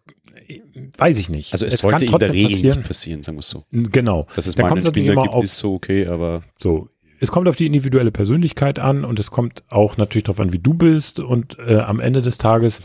weiß 0.98 1.18
ich 1.20 1.30
nicht. 1.30 1.54
Also 1.54 1.66
es, 1.66 1.80
sollte 1.80 2.06
in 2.06 2.12
der 2.18 2.34
Regel 2.34 2.50
passieren. 2.52 2.78
nicht 2.78 2.88
passieren, 2.88 3.24
sagen 3.24 3.38
wir 3.38 3.42
es 3.42 3.50
so. 3.50 3.66
Genau. 3.72 4.28
Dass 4.36 4.48
es 4.48 4.56
Dann 4.56 4.64
mal 4.64 4.70
kommt 4.70 4.88
einen 4.98 5.06
immer 5.08 5.24
gibt, 5.24 5.34
auf- 5.34 5.44
ist 5.44 5.58
so 5.60 5.74
okay, 5.76 6.08
aber 6.08 6.42
So, 6.60 6.90
es 7.20 7.32
kommt 7.32 7.48
auf 7.48 7.56
die 7.56 7.66
individuelle 7.68 8.12
Persönlichkeit 8.12 8.80
an 8.80 9.06
und 9.06 9.20
es 9.20 9.30
kommt 9.32 9.64
auch 9.70 9.98
natürlich 9.98 10.24
darauf 10.24 10.40
an, 10.40 10.52
wie 10.54 10.60
du 10.60 10.74
bist. 10.74 11.20
Und 11.20 11.58
äh, 11.60 11.76
am 11.78 12.00
Ende 12.00 12.22
des 12.22 12.38
Tages 12.40 12.82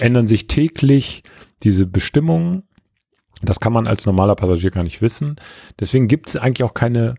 ändern 0.00 0.26
sich 0.26 0.46
täglich 0.46 1.22
diese 1.62 1.86
Bestimmungen. 1.86 2.64
Das 3.42 3.58
kann 3.58 3.72
man 3.72 3.86
als 3.86 4.04
normaler 4.04 4.34
Passagier 4.36 4.70
gar 4.70 4.82
nicht 4.84 5.00
wissen. 5.00 5.36
Deswegen 5.78 6.08
gibt 6.08 6.28
es 6.28 6.36
eigentlich 6.36 6.62
auch 6.62 6.74
keine 6.74 7.14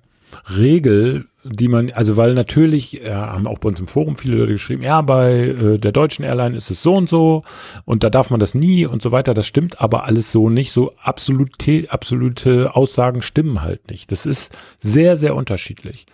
Regel, 0.56 1.26
die 1.44 1.68
man, 1.68 1.92
also 1.92 2.18
weil 2.18 2.34
natürlich, 2.34 3.02
äh, 3.02 3.12
haben 3.12 3.48
auch 3.48 3.60
bei 3.60 3.70
uns 3.70 3.80
im 3.80 3.88
Forum 3.88 4.16
viele 4.16 4.38
Leute 4.38 4.54
geschrieben, 4.54 4.84
ja, 4.84 5.02
bei 5.02 5.40
äh, 5.40 5.78
der 5.80 5.92
deutschen 5.92 6.24
Airline 6.24 6.56
ist 6.56 6.70
es 6.70 6.84
so 6.84 6.96
und 6.96 7.10
so 7.10 7.44
und 7.86 8.04
da 8.04 8.10
darf 8.10 8.30
man 8.30 8.40
das 8.40 8.54
nie 8.54 8.86
und 8.86 9.02
so 9.02 9.12
weiter. 9.12 9.34
Das 9.34 9.48
stimmt 9.48 9.82
aber 9.82 10.06
alles 10.06 10.32
so 10.32 10.50
nicht. 10.50 10.72
So 10.72 10.94
absolute, 11.02 11.88
absolute 11.90 12.76
Aussagen 12.76 13.22
stimmen 13.22 13.62
halt 13.62 13.90
nicht. 13.90 14.12
Das 14.12 14.26
ist 14.26 14.56
sehr, 14.80 15.18
sehr 15.18 15.36
unterschiedlich. 15.36 16.06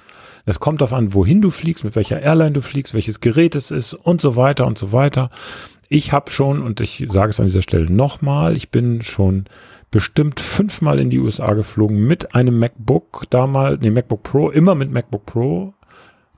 Es 0.46 0.62
kommt 0.62 0.80
darauf 0.80 0.94
an, 0.94 1.14
wohin 1.14 1.42
du 1.42 1.52
fliegst, 1.52 1.84
mit 1.84 1.98
welcher 1.98 2.22
Airline 2.22 2.54
du 2.54 2.62
fliegst, 2.62 2.94
welches 2.94 3.20
Gerät 3.20 3.54
es 3.56 3.70
ist 3.70 3.94
und 3.94 4.22
so 4.22 4.38
weiter 4.38 4.66
und 4.66 4.78
so 4.78 4.94
weiter. 4.94 5.30
Ich 5.90 6.12
habe 6.12 6.32
schon, 6.32 6.62
und 6.62 6.82
ich 6.82 7.06
sage 7.10 7.30
es 7.30 7.40
an 7.40 7.46
dieser 7.46 7.62
Stelle 7.62 7.92
nochmal, 7.92 8.58
ich 8.58 8.70
bin 8.70 9.02
schon 9.02 9.46
bestimmt 9.90 10.40
fünfmal 10.40 11.00
in 11.00 11.10
die 11.10 11.20
USA 11.20 11.54
geflogen 11.54 12.06
mit 12.06 12.36
einem 12.36 12.60
MacBook, 12.60 13.24
damals, 13.30 13.80
nee, 13.82 13.90
MacBook 13.90 14.24
Pro, 14.24 14.50
immer 14.50 14.76
mit 14.76 14.92
MacBook 14.92 15.26
Pro. 15.26 15.74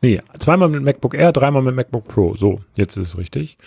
Nee, 0.01 0.22
zweimal 0.38 0.70
mit 0.70 0.84
MacBook 0.84 1.13
Air, 1.13 1.34
dreimal 1.34 1.62
mit 1.62 1.75
MacBook 1.75 2.08
Pro. 2.08 2.36
So, 2.36 2.62
jetzt 2.75 2.96
ist 2.96 3.08
es 3.08 3.18
richtig. 3.18 3.58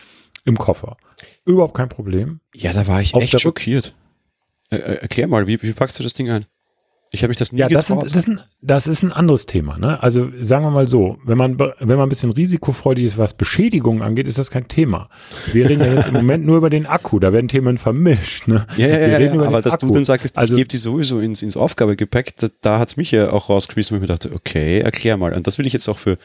Im 0.45 0.57
Koffer. 0.57 0.97
Überhaupt 1.45 1.75
kein 1.75 1.89
Problem. 1.89 2.41
ja, 2.55 2.73
da 2.73 2.87
war 2.87 3.01
ich 3.01 3.15
Auf 3.15 3.23
echt 3.23 3.39
schockiert. 3.41 3.95
Äh, 4.71 4.77
äh, 4.77 4.95
erklär 5.03 5.29
mal, 5.29 5.47
wie, 5.47 5.61
wie 5.63 5.73
packst 5.73 5.99
du 5.99 6.03
das 6.03 6.15
Ding 6.15 6.31
ein? 6.31 6.47
Ich 7.15 7.23
habe 7.23 7.29
mich 7.29 7.37
das 7.37 7.53
nie 7.53 7.59
Ja, 7.61 7.69
das, 7.69 7.89
sind, 7.89 7.97
getraut. 7.97 8.11
das, 8.11 8.17
ist 8.17 8.27
ein, 8.29 8.41
das 8.63 8.87
ist 8.87 9.03
ein 9.03 9.13
anderes 9.13 9.45
Thema. 9.45 9.77
Ne? 9.77 10.03
Also 10.03 10.31
sagen 10.41 10.65
wir 10.65 10.71
mal 10.71 10.89
so, 10.89 11.19
wenn 11.27 11.37
man, 11.37 11.59
wenn 11.59 11.77
man 11.87 12.01
ein 12.01 12.09
bisschen 12.09 12.31
risikofreudig 12.31 13.05
ist, 13.05 13.19
was 13.19 13.35
Beschädigungen 13.35 14.01
angeht, 14.01 14.27
ist 14.29 14.39
das 14.39 14.51
kein 14.51 14.67
Thema. 14.67 15.11
Wir 15.53 15.69
reden 15.69 15.83
ja 15.83 15.93
jetzt 15.93 16.09
im 16.09 16.15
Moment 16.15 16.47
nur 16.47 16.57
über 16.57 16.71
den 16.71 16.87
Akku, 16.87 17.19
da 17.19 17.35
werden 17.35 17.49
Themen 17.49 17.77
vermischt. 17.77 18.49
Ne? 18.49 18.67
ja, 18.79 18.87
ja, 18.87 18.99
ja, 19.09 19.19
ja 19.21 19.33
aber 19.43 19.61
dass 19.61 19.77
du 19.77 19.87
Akku. 19.89 19.95
dann 19.95 20.05
sagst, 20.05 20.39
Also- 20.39 20.55
ich 20.55 20.61
gebe 20.61 20.69
die 20.69 20.79
sowieso 20.79 21.21
ins, 21.21 21.43
ins 21.43 21.55
Aufgabegepäck, 21.55 22.35
da, 22.39 22.49
da 22.63 22.79
hat 22.79 22.89
es 22.89 22.97
mich 22.97 23.11
ja 23.11 23.31
auch 23.31 23.51
rausgeschmissen, 23.51 23.95
wo 23.95 23.97
ich 23.99 24.01
mir 24.01 24.07
dachte, 24.15 24.33
okay, 24.35 24.79
erklär 24.81 25.19
mal. 25.19 25.35
Und 25.35 25.47
das 25.47 25.59
will 25.59 25.67
ich 25.67 25.75
jetzt 25.75 25.89
auch 25.91 25.99
für, 25.99 26.17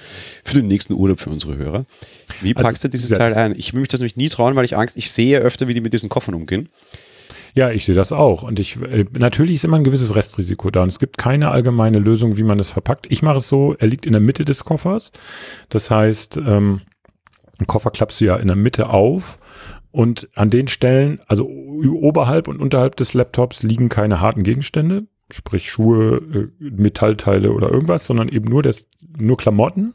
für 0.45 0.55
den 0.55 0.69
nächsten 0.69 0.93
Urlaub 0.93 1.19
für 1.19 1.29
unsere 1.29 1.57
Hörer. 1.57 1.85
Wie 2.41 2.55
Also, 2.55 2.63
packst 2.65 2.83
du 2.85 2.87
dieses 2.87 3.09
ja, 3.09 3.17
Teil 3.17 3.33
ein? 3.33 3.55
Ich 3.57 3.73
will 3.73 3.81
mich 3.81 3.89
das 3.89 3.99
nämlich 3.99 4.15
nie 4.15 4.29
trauen, 4.29 4.55
weil 4.55 4.63
ich 4.63 4.77
Angst, 4.77 4.95
ich 4.95 5.11
sehe 5.11 5.39
öfter, 5.39 5.67
wie 5.67 5.73
die 5.73 5.81
mit 5.81 5.91
diesen 5.91 6.07
Koffern 6.07 6.33
umgehen. 6.33 6.69
Ja, 7.57 7.71
ich 7.71 7.85
sehe 7.85 7.95
das 7.95 8.11
auch. 8.11 8.43
Und 8.43 8.59
ich 8.59 8.79
äh, 8.83 9.05
natürlich 9.17 9.55
ist 9.55 9.65
immer 9.65 9.77
ein 9.77 9.83
gewisses 9.83 10.15
Restrisiko 10.15 10.69
da. 10.69 10.83
Und 10.83 10.89
es 10.89 10.99
gibt 10.99 11.17
keine 11.17 11.49
allgemeine 11.49 11.97
Lösung, 11.97 12.37
wie 12.37 12.43
man 12.43 12.59
es 12.59 12.69
verpackt. 12.69 13.07
Ich 13.09 13.23
mache 13.23 13.39
es 13.39 13.47
so, 13.47 13.73
er 13.79 13.87
liegt 13.87 14.05
in 14.05 14.11
der 14.11 14.21
Mitte 14.21 14.45
des 14.45 14.63
Koffers. 14.63 15.11
Das 15.69 15.89
heißt, 15.89 16.37
ähm, 16.37 16.81
einen 17.57 17.65
Koffer 17.65 17.89
klappst 17.89 18.21
du 18.21 18.25
ja 18.25 18.35
in 18.35 18.45
der 18.45 18.55
Mitte 18.55 18.89
auf. 18.89 19.39
Und 19.89 20.29
an 20.35 20.51
den 20.51 20.67
Stellen, 20.67 21.19
also 21.25 21.47
oberhalb 21.47 22.47
und 22.47 22.61
unterhalb 22.61 22.95
des 22.95 23.15
Laptops, 23.15 23.63
liegen 23.63 23.89
keine 23.89 24.21
harten 24.21 24.43
Gegenstände, 24.43 25.07
sprich 25.31 25.69
Schuhe, 25.69 26.17
äh, 26.33 26.47
Metallteile 26.59 27.51
oder 27.51 27.69
irgendwas, 27.69 28.05
sondern 28.05 28.29
eben 28.29 28.49
nur 28.49 28.63
das, 28.63 28.87
nur 29.17 29.37
Klamotten. 29.37 29.93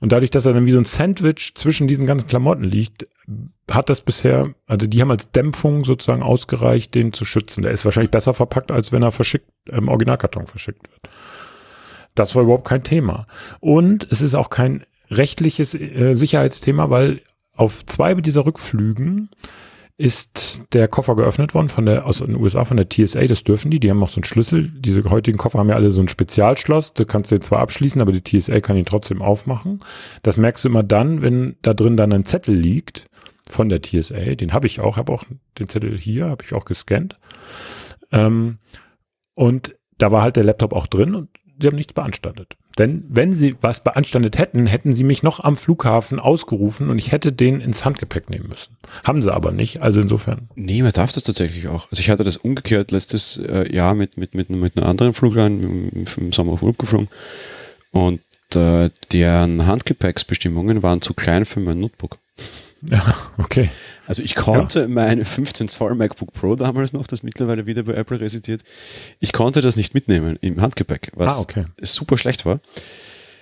Und 0.00 0.12
dadurch, 0.12 0.30
dass 0.30 0.46
er 0.46 0.52
dann 0.52 0.66
wie 0.66 0.72
so 0.72 0.78
ein 0.78 0.84
Sandwich 0.84 1.54
zwischen 1.54 1.88
diesen 1.88 2.06
ganzen 2.06 2.28
Klamotten 2.28 2.64
liegt, 2.64 3.06
hat 3.70 3.88
das 3.88 4.02
bisher, 4.02 4.54
also 4.66 4.86
die 4.86 5.00
haben 5.00 5.10
als 5.10 5.30
Dämpfung 5.30 5.84
sozusagen 5.84 6.22
ausgereicht, 6.22 6.94
den 6.94 7.12
zu 7.12 7.24
schützen. 7.24 7.62
Der 7.62 7.72
ist 7.72 7.84
wahrscheinlich 7.84 8.10
besser 8.10 8.34
verpackt, 8.34 8.70
als 8.70 8.92
wenn 8.92 9.02
er 9.02 9.12
verschickt, 9.12 9.50
im 9.70 9.88
Originalkarton 9.88 10.46
verschickt 10.46 10.90
wird. 10.90 11.00
Das 12.14 12.34
war 12.34 12.42
überhaupt 12.42 12.68
kein 12.68 12.84
Thema. 12.84 13.26
Und 13.60 14.06
es 14.10 14.20
ist 14.20 14.34
auch 14.34 14.50
kein 14.50 14.84
rechtliches 15.10 15.74
äh, 15.74 16.14
Sicherheitsthema, 16.14 16.90
weil 16.90 17.22
auf 17.56 17.86
zwei 17.86 18.14
dieser 18.14 18.44
Rückflügen 18.46 19.30
ist 19.96 20.64
der 20.72 20.88
Koffer 20.88 21.14
geöffnet 21.14 21.54
worden 21.54 21.68
von 21.68 21.86
der, 21.86 22.04
aus 22.04 22.18
den 22.18 22.34
USA, 22.34 22.64
von 22.64 22.76
der 22.76 22.88
TSA, 22.88 23.26
das 23.26 23.44
dürfen 23.44 23.70
die, 23.70 23.78
die 23.78 23.90
haben 23.90 24.02
auch 24.02 24.08
so 24.08 24.16
einen 24.16 24.24
Schlüssel, 24.24 24.72
diese 24.74 25.04
heutigen 25.08 25.38
Koffer 25.38 25.60
haben 25.60 25.68
ja 25.68 25.76
alle 25.76 25.92
so 25.92 26.00
ein 26.00 26.08
Spezialschloss, 26.08 26.94
du 26.94 27.04
kannst 27.04 27.30
den 27.30 27.40
zwar 27.40 27.60
abschließen, 27.60 28.00
aber 28.00 28.10
die 28.10 28.22
TSA 28.22 28.60
kann 28.60 28.76
ihn 28.76 28.86
trotzdem 28.86 29.22
aufmachen. 29.22 29.80
Das 30.22 30.36
merkst 30.36 30.64
du 30.64 30.68
immer 30.68 30.82
dann, 30.82 31.22
wenn 31.22 31.56
da 31.62 31.74
drin 31.74 31.96
dann 31.96 32.12
ein 32.12 32.24
Zettel 32.24 32.56
liegt 32.56 33.06
von 33.48 33.68
der 33.68 33.82
TSA, 33.82 34.34
den 34.34 34.52
habe 34.52 34.66
ich 34.66 34.80
auch, 34.80 34.96
habe 34.96 35.12
auch 35.12 35.24
den 35.58 35.68
Zettel 35.68 35.96
hier, 35.96 36.28
habe 36.28 36.44
ich 36.44 36.54
auch 36.54 36.64
gescannt. 36.64 37.16
Ähm, 38.10 38.58
und 39.34 39.76
da 39.98 40.10
war 40.10 40.22
halt 40.22 40.34
der 40.34 40.44
Laptop 40.44 40.72
auch 40.72 40.88
drin 40.88 41.14
und 41.14 41.28
sie 41.60 41.66
haben 41.66 41.76
nichts 41.76 41.92
beanstandet. 41.92 42.56
Denn 42.78 43.04
wenn 43.08 43.34
sie 43.34 43.54
was 43.60 43.84
beanstandet 43.84 44.36
hätten, 44.36 44.66
hätten 44.66 44.92
sie 44.92 45.04
mich 45.04 45.22
noch 45.22 45.40
am 45.40 45.54
Flughafen 45.54 46.18
ausgerufen 46.18 46.90
und 46.90 46.98
ich 46.98 47.12
hätte 47.12 47.32
den 47.32 47.60
ins 47.60 47.84
Handgepäck 47.84 48.30
nehmen 48.30 48.48
müssen. 48.48 48.76
Haben 49.04 49.22
sie 49.22 49.32
aber 49.32 49.52
nicht, 49.52 49.80
also 49.80 50.00
insofern. 50.00 50.48
Nee, 50.56 50.82
man 50.82 50.92
darf 50.92 51.12
das 51.12 51.22
tatsächlich 51.22 51.68
auch. 51.68 51.88
Also 51.90 52.00
ich 52.00 52.10
hatte 52.10 52.24
das 52.24 52.36
umgekehrt 52.36 52.90
letztes 52.90 53.38
äh, 53.38 53.72
Jahr 53.72 53.94
mit, 53.94 54.16
mit, 54.16 54.34
mit, 54.34 54.50
mit 54.50 54.76
einer 54.76 54.86
anderen 54.86 55.12
Flugline 55.12 55.62
im, 55.62 56.04
im 56.16 56.32
Sommer 56.32 56.52
auf 56.52 56.62
Urlaub 56.62 56.78
geflogen 56.78 57.08
und 57.92 58.20
äh, 58.56 58.90
deren 59.12 59.66
Handgepäcksbestimmungen 59.66 60.82
waren 60.82 61.00
zu 61.00 61.14
klein 61.14 61.44
für 61.44 61.60
mein 61.60 61.78
Notebook. 61.78 62.18
Ja, 62.90 63.14
okay. 63.38 63.70
Also 64.06 64.22
ich 64.22 64.34
konnte 64.34 64.88
meine 64.88 65.24
15 65.24 65.68
Zoll 65.68 65.94
MacBook 65.94 66.32
Pro 66.32 66.56
damals 66.56 66.92
noch, 66.92 67.06
das 67.06 67.22
mittlerweile 67.22 67.66
wieder 67.66 67.82
bei 67.84 67.94
Apple 67.94 68.20
residiert, 68.20 68.62
ich 69.20 69.32
konnte 69.32 69.60
das 69.62 69.76
nicht 69.76 69.94
mitnehmen 69.94 70.38
im 70.42 70.60
Handgepäck, 70.60 71.10
was 71.14 71.38
Ah, 71.38 71.40
okay. 71.40 71.64
super 71.80 72.18
schlecht 72.18 72.44
war. 72.44 72.60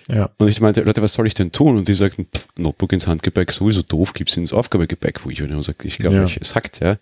Ja. 0.09 0.31
Und 0.38 0.48
ich 0.48 0.61
meinte, 0.61 0.83
Leute, 0.83 1.00
was 1.02 1.14
soll 1.14 1.26
ich 1.26 1.35
denn 1.35 1.52
tun? 1.52 1.76
Und 1.76 1.88
die 1.88 1.94
sagten, 1.94 2.26
pff, 2.26 2.48
Notebook 2.57 2.92
ins 2.92 3.07
Handgepäck, 3.07 3.50
sowieso 3.52 3.83
doof, 3.83 4.12
gib's 4.12 4.37
ins 4.37 4.52
Aufgabegepäck, 4.52 5.24
wo 5.24 5.31
ich 5.31 5.42
wieder 5.42 5.61
sage, 5.62 5.87
ich 5.88 5.98
glaube, 5.98 6.16
Ja. 6.16 6.26
es 6.40 6.55
hackt, 6.55 6.81
ja. 6.81 6.96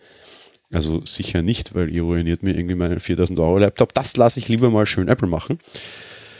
Also 0.73 1.05
sicher 1.05 1.43
nicht, 1.43 1.75
weil 1.75 1.91
ihr 1.91 2.03
ruiniert 2.03 2.43
mir 2.43 2.55
irgendwie 2.55 2.77
meinen 2.77 3.01
4000 3.01 3.39
Euro 3.41 3.59
Laptop. 3.59 3.93
Das 3.95 4.17
lasse 4.17 4.39
ich 4.39 4.49
lieber 4.49 4.71
mal 4.71 4.87
schön 4.87 5.09
Apple 5.09 5.27
machen. 5.29 5.59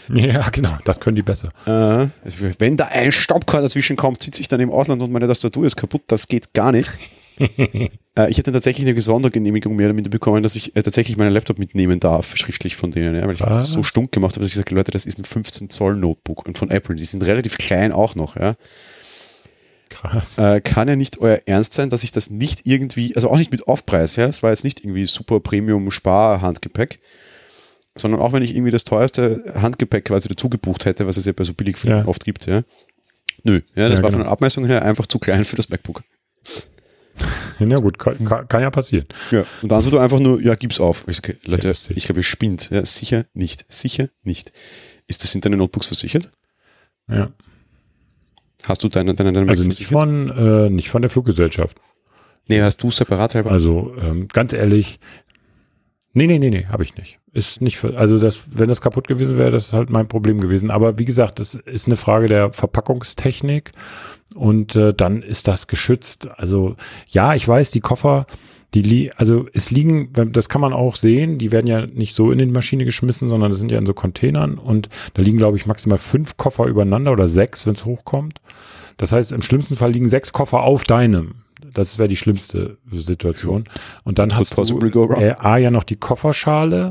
Ja, 0.13 0.49
genau, 0.51 0.77
das 0.85 0.99
können 1.01 1.17
die 1.17 1.23
besser. 1.23 1.51
Äh, 1.67 2.09
wenn 2.59 2.77
da 2.77 2.87
ein 2.87 3.13
Staubkar 3.13 3.63
dazwischen 3.63 3.97
kommt, 3.97 4.23
sitze 4.23 4.41
ich 4.41 4.49
dann 4.49 4.61
im 4.61 4.71
Ausland 4.71 5.03
und 5.03 5.13
meine 5.13 5.27
Tastatur 5.29 5.67
ist 5.67 5.77
kaputt. 5.77 6.03
Das 6.09 6.27
geht 6.29 6.53
gar 6.55 6.73
nicht. 6.73 6.91
äh, 7.39 7.89
ich 8.29 8.39
hätte 8.39 8.53
tatsächlich 8.53 8.87
eine 8.89 9.01
Sondergenehmigung 9.01 9.77
mehr 9.77 9.89
damit 9.89 10.11
bekommen, 10.11 10.43
dass 10.43 10.57
ich 10.57 10.75
äh, 10.77 10.83
tatsächlich 10.83 11.17
meinen 11.17 11.33
Laptop 11.33 11.59
mitnehmen 11.59 12.01
darf, 12.01 12.37
schriftlich 12.37 12.77
von 12.77 12.91
denen. 12.91 13.15
Ja, 13.15 13.27
weil 13.27 13.35
ich 13.35 13.43
Ah. 13.43 13.51
das 13.51 13.69
so 13.69 13.83
stunk 13.83 14.13
gemacht 14.13 14.35
habe, 14.35 14.41
dass 14.43 14.49
ich 14.49 14.55
gesagt 14.55 14.71
habe, 14.71 14.81
Leute, 14.81 14.91
das 14.91 15.07
ist 15.07 15.19
ein 15.19 15.25
15 15.25 15.71
Zoll 15.71 15.97
Notebook 15.97 16.47
und 16.47 16.59
von 16.59 16.71
Apple. 16.71 16.97
Die 16.97 17.05
sind 17.05 17.25
relativ 17.25 17.57
klein 17.59 17.93
auch 17.93 18.15
noch. 18.15 18.37
Ja. 18.37 18.57
Krass. 19.91 20.39
Äh, 20.39 20.61
kann 20.61 20.89
ja 20.89 20.97
nicht 20.97 21.19
euer 21.21 21.41
Ernst 21.47 21.73
sein, 21.75 21.91
dass 21.91 22.05
ich 22.05 22.13
das 22.13 22.31
nicht 22.31 22.63
irgendwie, 22.65 23.15
also 23.17 23.31
auch 23.31 23.37
nicht 23.39 23.51
mit 23.51 23.67
Aufpreis, 23.69 24.17
ja, 24.17 24.27
das 24.27 24.43
war 24.43 24.51
jetzt 24.51 24.65
nicht 24.65 24.85
irgendwie 24.85 25.05
super 25.07 25.41
Premium 25.41 25.91
Spar-Handgepäck, 25.91 27.01
sondern 27.97 28.21
auch 28.21 28.33
wenn 28.33 28.43
ich 28.43 28.55
irgendwie 28.55 28.71
das 28.71 28.85
teuerste 28.85 29.45
Handgepäck 29.55 30.07
quasi 30.07 30.29
dazu 30.29 30.49
gebucht 30.49 30.85
hätte, 30.85 31.07
was 31.07 31.17
es 31.17 31.25
ja 31.27 31.33
bei 31.33 31.45
so 31.45 31.55
Billigfilmen 31.55 32.01
Ja. 32.01 32.07
oft 32.09 32.25
gibt, 32.25 32.47
ja. 32.47 32.63
Nö, 33.43 33.61
ja, 33.75 33.89
das 33.89 33.99
Ja, 33.99 34.05
war 34.05 34.11
genau. 34.11 34.11
von 34.11 34.21
den 34.21 34.29
Abmessungen 34.29 34.71
her 34.71 34.85
einfach 34.85 35.07
zu 35.07 35.19
klein 35.19 35.45
für 35.45 35.57
das 35.57 35.69
MacBook. 35.69 36.03
Ja 37.59 37.77
gut, 37.77 37.99
kann, 37.99 38.25
kann, 38.25 38.49
kann 38.49 38.63
ja 38.63 38.71
passieren. 38.71 39.05
Ja. 39.31 39.45
Und 39.61 39.71
dann 39.71 39.83
so 39.83 39.91
du 39.91 39.99
einfach 39.99 40.19
nur, 40.19 40.41
ja, 40.41 40.55
gib's 40.55 40.81
auf. 40.81 41.05
Ich 41.07 41.17
sag, 41.17 41.29
okay, 41.29 41.37
Leute, 41.45 41.69
Ja, 41.69 41.75
ich 41.95 42.05
glaube, 42.05 42.21
ihr 42.21 42.25
spinnt. 42.25 42.71
Ja, 42.71 42.83
sicher 42.87 43.27
nicht. 43.35 43.67
Sicher 43.69 44.09
nicht. 44.23 44.53
Ist 45.09 45.23
das, 45.23 45.33
sind 45.33 45.45
deine 45.45 45.59
Notebooks 45.59 45.87
versichert? 45.89 46.31
Ja. 47.07 47.31
Hast 48.63 48.83
du 48.83 48.89
deine, 48.89 49.13
deine, 49.13 49.35
deine 49.35 49.51
Also 49.51 49.63
Mac 49.65 49.79
nicht 49.79 49.87
von, 49.87 50.31
äh, 50.31 50.71
nicht 50.71 50.89
von 50.89 51.03
der 51.03 51.11
Fluggesellschaft. 51.11 51.79
Nee, 52.49 52.63
hast 52.63 52.83
du 52.83 52.91
separat 52.91 53.33
selber? 53.33 53.51
Also 53.51 53.95
ähm, 54.01 54.27
ganz 54.29 54.55
ehrlich, 54.55 54.99
nee, 56.15 56.27
nee, 56.27 56.39
nee, 56.39 56.49
nee, 56.49 56.65
habe 56.67 56.83
ich 56.85 56.95
nicht. 56.97 57.19
Ist 57.33 57.61
nicht, 57.61 57.79
für, 57.79 57.97
also 57.97 58.19
das, 58.19 58.45
wenn 58.51 58.69
das 58.69 58.81
kaputt 58.81 59.07
gewesen 59.07 59.39
wäre, 59.39 59.53
das 59.53 59.67
ist 59.67 59.73
halt 59.73 59.89
mein 59.89 60.09
Problem 60.09 60.41
gewesen. 60.41 60.71
Aber 60.71 60.99
wie 60.99 61.05
gesagt, 61.05 61.39
das 61.39 61.55
ist 61.55 61.87
eine 61.87 61.97
Frage 61.97 62.27
der 62.27 62.53
Verpackungstechnik 62.53 63.71
und 64.35 64.75
äh, 64.75 64.93
dann 64.93 65.23
ist 65.23 65.47
das 65.47 65.69
geschützt. 65.69 66.29
Also 66.37 66.75
ja, 67.07 67.35
ich 67.35 67.47
weiß, 67.47 67.71
die 67.71 67.81
Koffer, 67.81 68.27
die 68.75 68.83
li 68.83 69.11
also 69.17 69.47
es 69.53 69.71
liegen, 69.71 70.13
das 70.33 70.49
kann 70.49 70.61
man 70.61 70.73
auch 70.73 70.97
sehen, 70.97 71.39
die 71.39 71.53
werden 71.53 71.67
ja 71.67 71.87
nicht 71.87 72.15
so 72.15 72.33
in 72.33 72.39
die 72.39 72.47
Maschine 72.47 72.85
geschmissen, 72.85 73.29
sondern 73.29 73.51
das 73.51 73.61
sind 73.61 73.71
ja 73.71 73.79
in 73.79 73.87
so 73.87 73.95
Containern 73.95 74.59
und 74.59 74.89
da 75.15 75.23
liegen, 75.23 75.39
glaube 75.39 75.57
ich, 75.57 75.67
maximal 75.67 75.99
fünf 75.99 76.37
Koffer 76.37 76.67
übereinander 76.67 77.13
oder 77.13 77.29
sechs, 77.29 77.67
wenn 77.67 77.75
es 77.75 77.85
hochkommt. 77.85 78.41
Das 78.97 79.13
heißt, 79.13 79.33
im 79.33 79.43
schlimmsten 79.43 79.77
Fall 79.77 79.93
liegen 79.93 80.09
sechs 80.09 80.33
Koffer 80.33 80.63
auf 80.63 80.85
deinem. 80.85 81.37
Das 81.73 81.99
wäre 81.99 82.09
die 82.09 82.17
schlimmste 82.17 82.79
Situation. 82.91 83.65
Und 84.05 84.19
dann 84.19 84.31
Could 84.31 84.57
hast 84.57 84.71
du 84.71 84.79
äh, 85.15 85.35
A 85.39 85.57
ja 85.59 85.71
noch 85.71 85.85
die 85.85 85.97
Kofferschale. 85.97 86.91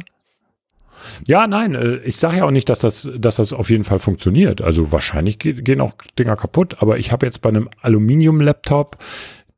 Ja, 1.25 1.47
nein, 1.47 1.75
äh, 1.75 1.97
ich 1.97 2.17
sage 2.17 2.38
ja 2.38 2.45
auch 2.45 2.51
nicht, 2.51 2.69
dass 2.69 2.79
das, 2.79 3.09
dass 3.17 3.38
das 3.38 3.53
auf 3.53 3.69
jeden 3.69 3.83
Fall 3.83 3.99
funktioniert. 3.99 4.62
Also 4.62 4.91
wahrscheinlich 4.91 5.39
ge 5.39 5.53
gehen 5.53 5.81
auch 5.81 5.93
Dinger 6.17 6.35
kaputt, 6.35 6.77
aber 6.79 6.97
ich 6.97 7.12
habe 7.12 7.25
jetzt 7.25 7.41
bei 7.41 7.49
einem 7.49 7.69
Aluminium-Laptop, 7.81 8.97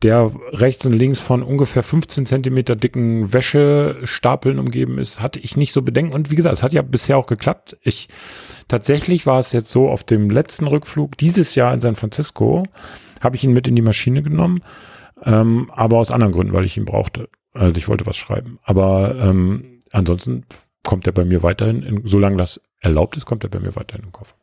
der 0.01 0.31
rechts 0.51 0.85
und 0.85 0.93
links 0.93 1.19
von 1.19 1.43
ungefähr 1.43 1.83
15 1.83 2.25
Zentimeter 2.25 2.75
dicken 2.75 3.33
Wäschestapeln 3.33 4.57
umgeben 4.57 4.97
ist, 4.97 5.21
hatte 5.21 5.39
ich 5.39 5.57
nicht 5.57 5.73
so 5.73 5.83
Bedenken. 5.83 6.13
Und 6.13 6.31
wie 6.31 6.35
gesagt, 6.35 6.55
es 6.55 6.63
hat 6.63 6.73
ja 6.73 6.81
bisher 6.81 7.17
auch 7.17 7.27
geklappt. 7.27 7.77
Ich 7.83 8.09
tatsächlich 8.67 9.27
war 9.27 9.37
es 9.37 9.51
jetzt 9.51 9.69
so 9.69 9.89
auf 9.89 10.03
dem 10.03 10.29
letzten 10.29 10.65
Rückflug 10.65 11.17
dieses 11.17 11.53
Jahr 11.53 11.73
in 11.73 11.81
San 11.81 11.95
Francisco, 11.95 12.65
habe 13.21 13.35
ich 13.35 13.43
ihn 13.43 13.53
mit 13.53 13.67
in 13.67 13.75
die 13.75 13.83
Maschine 13.83 14.23
genommen, 14.23 14.63
ähm, 15.23 15.69
aber 15.75 15.97
aus 15.97 16.09
anderen 16.09 16.33
Gründen, 16.33 16.53
weil 16.53 16.65
ich 16.65 16.77
ihn 16.77 16.85
brauchte. 16.85 17.29
Also 17.53 17.75
ich 17.77 17.87
wollte 17.87 18.07
was 18.07 18.17
schreiben. 18.17 18.57
Aber 18.63 19.15
ähm, 19.15 19.79
ansonsten 19.91 20.45
kommt 20.83 21.07
er 21.07 21.13
bei 21.13 21.25
mir 21.25 21.43
weiterhin, 21.43 21.83
in, 21.83 22.01
solange 22.05 22.37
das 22.37 22.59
erlaubt 22.79 23.17
ist, 23.17 23.25
kommt 23.25 23.43
er 23.43 23.49
bei 23.49 23.59
mir 23.59 23.75
weiterhin 23.75 24.05
im 24.05 24.11
Koffer. 24.11 24.35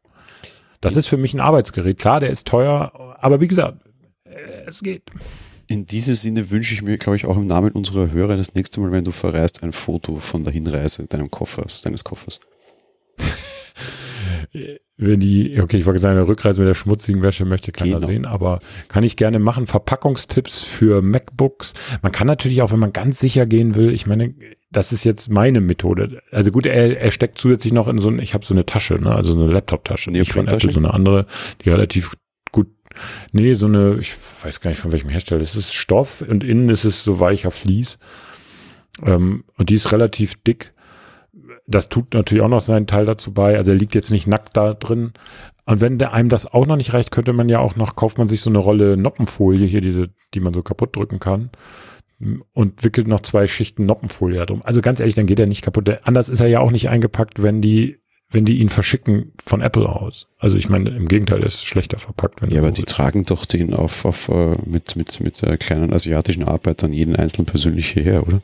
Das 0.81 0.96
ist 0.96 1.09
für 1.09 1.16
mich 1.16 1.35
ein 1.35 1.40
Arbeitsgerät. 1.40 1.98
Klar, 1.98 2.20
der 2.20 2.31
ist 2.31 2.46
teuer, 2.46 3.16
aber 3.20 3.40
wie 3.40 3.48
gesagt, 3.48 3.83
äh, 4.24 4.64
es 4.66 4.83
geht. 4.83 5.03
In 5.66 5.85
diesem 5.87 6.14
Sinne 6.14 6.51
wünsche 6.51 6.72
ich 6.72 6.83
mir, 6.83 6.96
glaube 6.96 7.16
ich, 7.16 7.27
auch 7.27 7.37
im 7.37 7.46
Namen 7.46 7.72
unserer 7.72 8.11
Hörer 8.11 8.37
das 8.37 8.55
nächste 8.55 8.81
Mal, 8.81 8.92
wenn 8.92 9.05
du 9.05 9.11
verreist, 9.12 9.62
ein 9.62 9.72
Foto 9.72 10.16
von 10.16 10.44
der 10.44 10.53
Hinreise 10.53 11.07
deinem 11.07 11.31
Koffers, 11.31 11.83
deines 11.83 12.05
Koffers. 12.05 12.40
Wenn 14.96 15.20
die, 15.20 15.61
okay, 15.61 15.76
ich 15.76 15.87
wollte 15.87 16.00
sagen, 16.00 16.18
eine 16.18 16.26
Rückreise 16.26 16.61
mit 16.61 16.68
der 16.68 16.74
schmutzigen 16.74 17.22
Wäsche 17.22 17.44
möchte 17.44 17.70
keiner 17.70 17.94
Genau. 17.96 18.06
sehen, 18.06 18.24
aber 18.26 18.58
kann 18.88 19.04
ich 19.04 19.16
gerne 19.16 19.38
machen. 19.38 19.66
Verpackungstipps 19.66 20.62
für 20.62 21.02
MacBooks. 21.02 21.74
Man 22.02 22.12
kann 22.12 22.26
natürlich 22.26 22.62
auch, 22.62 22.72
wenn 22.72 22.78
man 22.80 22.92
ganz 22.92 23.20
sicher 23.20 23.46
gehen 23.46 23.74
will, 23.74 23.92
ich 23.92 24.06
meine, 24.06 24.34
das 24.70 24.92
ist 24.92 25.04
jetzt 25.04 25.30
meine 25.30 25.61
Methode. 25.61 26.22
Also 26.30 26.50
gut, 26.50 26.66
er, 26.66 27.00
er 27.00 27.11
steckt 27.11 27.38
zusätzlich 27.38 27.72
noch 27.72 27.88
in 27.88 27.98
so 27.98 28.08
ein, 28.08 28.18
ich 28.18 28.34
habe 28.34 28.44
so 28.44 28.52
eine 28.54 28.66
Tasche, 28.66 28.94
ne, 28.94 29.14
also 29.14 29.34
so 29.34 29.42
eine 29.42 29.52
Laptop-Tasche, 29.52 30.11
nicht 30.11 30.32
von? 30.32 30.46
Apple, 30.46 30.72
so 30.72 30.78
eine 30.78 30.92
andere, 30.92 31.26
die 31.64 31.70
relativ 31.70 32.16
gut, 32.52 32.68
nee, 33.32 33.54
so 33.54 33.66
eine, 33.66 33.98
ich 34.00 34.14
weiß 34.42 34.61
gar 34.61 34.70
nicht 34.70 34.80
von 34.80 34.92
welchem 34.92 35.11
Hersteller, 35.11 35.40
das 35.40 35.56
ist 35.56 35.72
Stoff 35.74 36.22
und 36.22 36.44
innen 36.44 36.68
ist 36.68 36.84
es 36.84 37.04
so 37.04 37.20
weicher 37.20 37.50
Vlies. 37.50 37.98
Ähm, 39.04 39.44
und 39.56 39.70
die 39.70 39.74
ist 39.74 39.92
relativ 39.92 40.34
dick 40.42 40.74
das 41.68 41.88
tut 41.88 42.14
natürlich 42.14 42.42
auch 42.42 42.48
noch 42.48 42.61
seinen 42.61 42.87
Teil 42.87 43.04
dazu 43.04 43.33
bei. 43.33 43.57
Also 43.57 43.72
er 43.72 43.76
liegt 43.78 43.94
jetzt 43.94 44.11
nicht 44.11 44.26
nackt 44.26 44.57
da 44.57 44.74
drin. 44.74 45.12
Und 45.66 45.81
wenn 45.83 45.98
der 45.98 46.14
einem 46.14 46.31
das 46.31 46.46
auch 46.52 46.66
noch 46.66 46.76
nicht 46.76 46.94
reicht, 46.94 47.11
könnte 47.11 47.35
man 47.35 47.48
ja 47.50 47.59
auch 47.61 47.76
noch, 47.76 47.94
kauft 47.94 48.16
man 48.16 48.26
sich 48.26 48.40
so 48.40 48.48
eine 48.48 48.59
Rolle 48.59 48.96
Noppenfolie 48.96 49.66
hier, 49.66 49.83
diese, 49.83 50.09
die 50.33 50.40
man 50.40 50.54
so 50.54 50.62
kaputt 50.62 50.96
drücken 50.96 51.18
kann. 51.18 51.50
Und 52.52 52.83
wickelt 52.83 53.07
noch 53.07 53.20
zwei 53.20 53.46
Schichten 53.46 53.87
Noppenfolie 53.87 54.44
drum. 54.46 54.62
Also 54.64 54.81
ganz 54.81 54.98
ehrlich, 54.98 55.14
dann 55.14 55.26
geht 55.26 55.38
er 55.38 55.46
nicht 55.46 55.62
kaputt. 55.62 55.87
Der- 55.87 56.09
Anders 56.09 56.28
ist 56.28 56.40
er 56.40 56.48
ja 56.48 56.61
auch 56.61 56.72
nicht 56.72 56.88
eingepackt, 56.88 57.42
wenn 57.42 57.61
die, 57.61 57.98
wenn 58.30 58.44
die 58.44 58.58
ihn 58.58 58.68
verschicken 58.68 59.32
von 59.42 59.62
Apple 59.62 59.88
aus. 59.88 60.26
Also 60.38 60.58
ich 60.58 60.68
meine, 60.68 60.90
im 60.90 61.08
Gegenteil, 61.08 61.42
ist 61.42 61.64
schlechter 61.64 61.98
verpackt. 61.98 62.42
Wenn 62.42 62.50
Ja, 62.50 62.60
aber 62.60 62.70
die 62.72 62.78
willst. 62.82 62.94
tragen 62.94 63.24
doch 63.24 63.46
den 63.46 63.72
auf, 63.74 64.04
auf 64.04 64.28
äh, 64.28 64.56
mit, 64.66 64.96
mit, 64.96 65.20
mit 65.20 65.42
äh, 65.42 65.56
kleinen 65.56 65.92
asiatischen 65.92 66.44
Arbeitern 66.44 66.92
jeden 66.92 67.16
einzelnen 67.16 67.46
persönlich 67.46 67.88
hierher, 67.88 68.26
oder? 68.26 68.42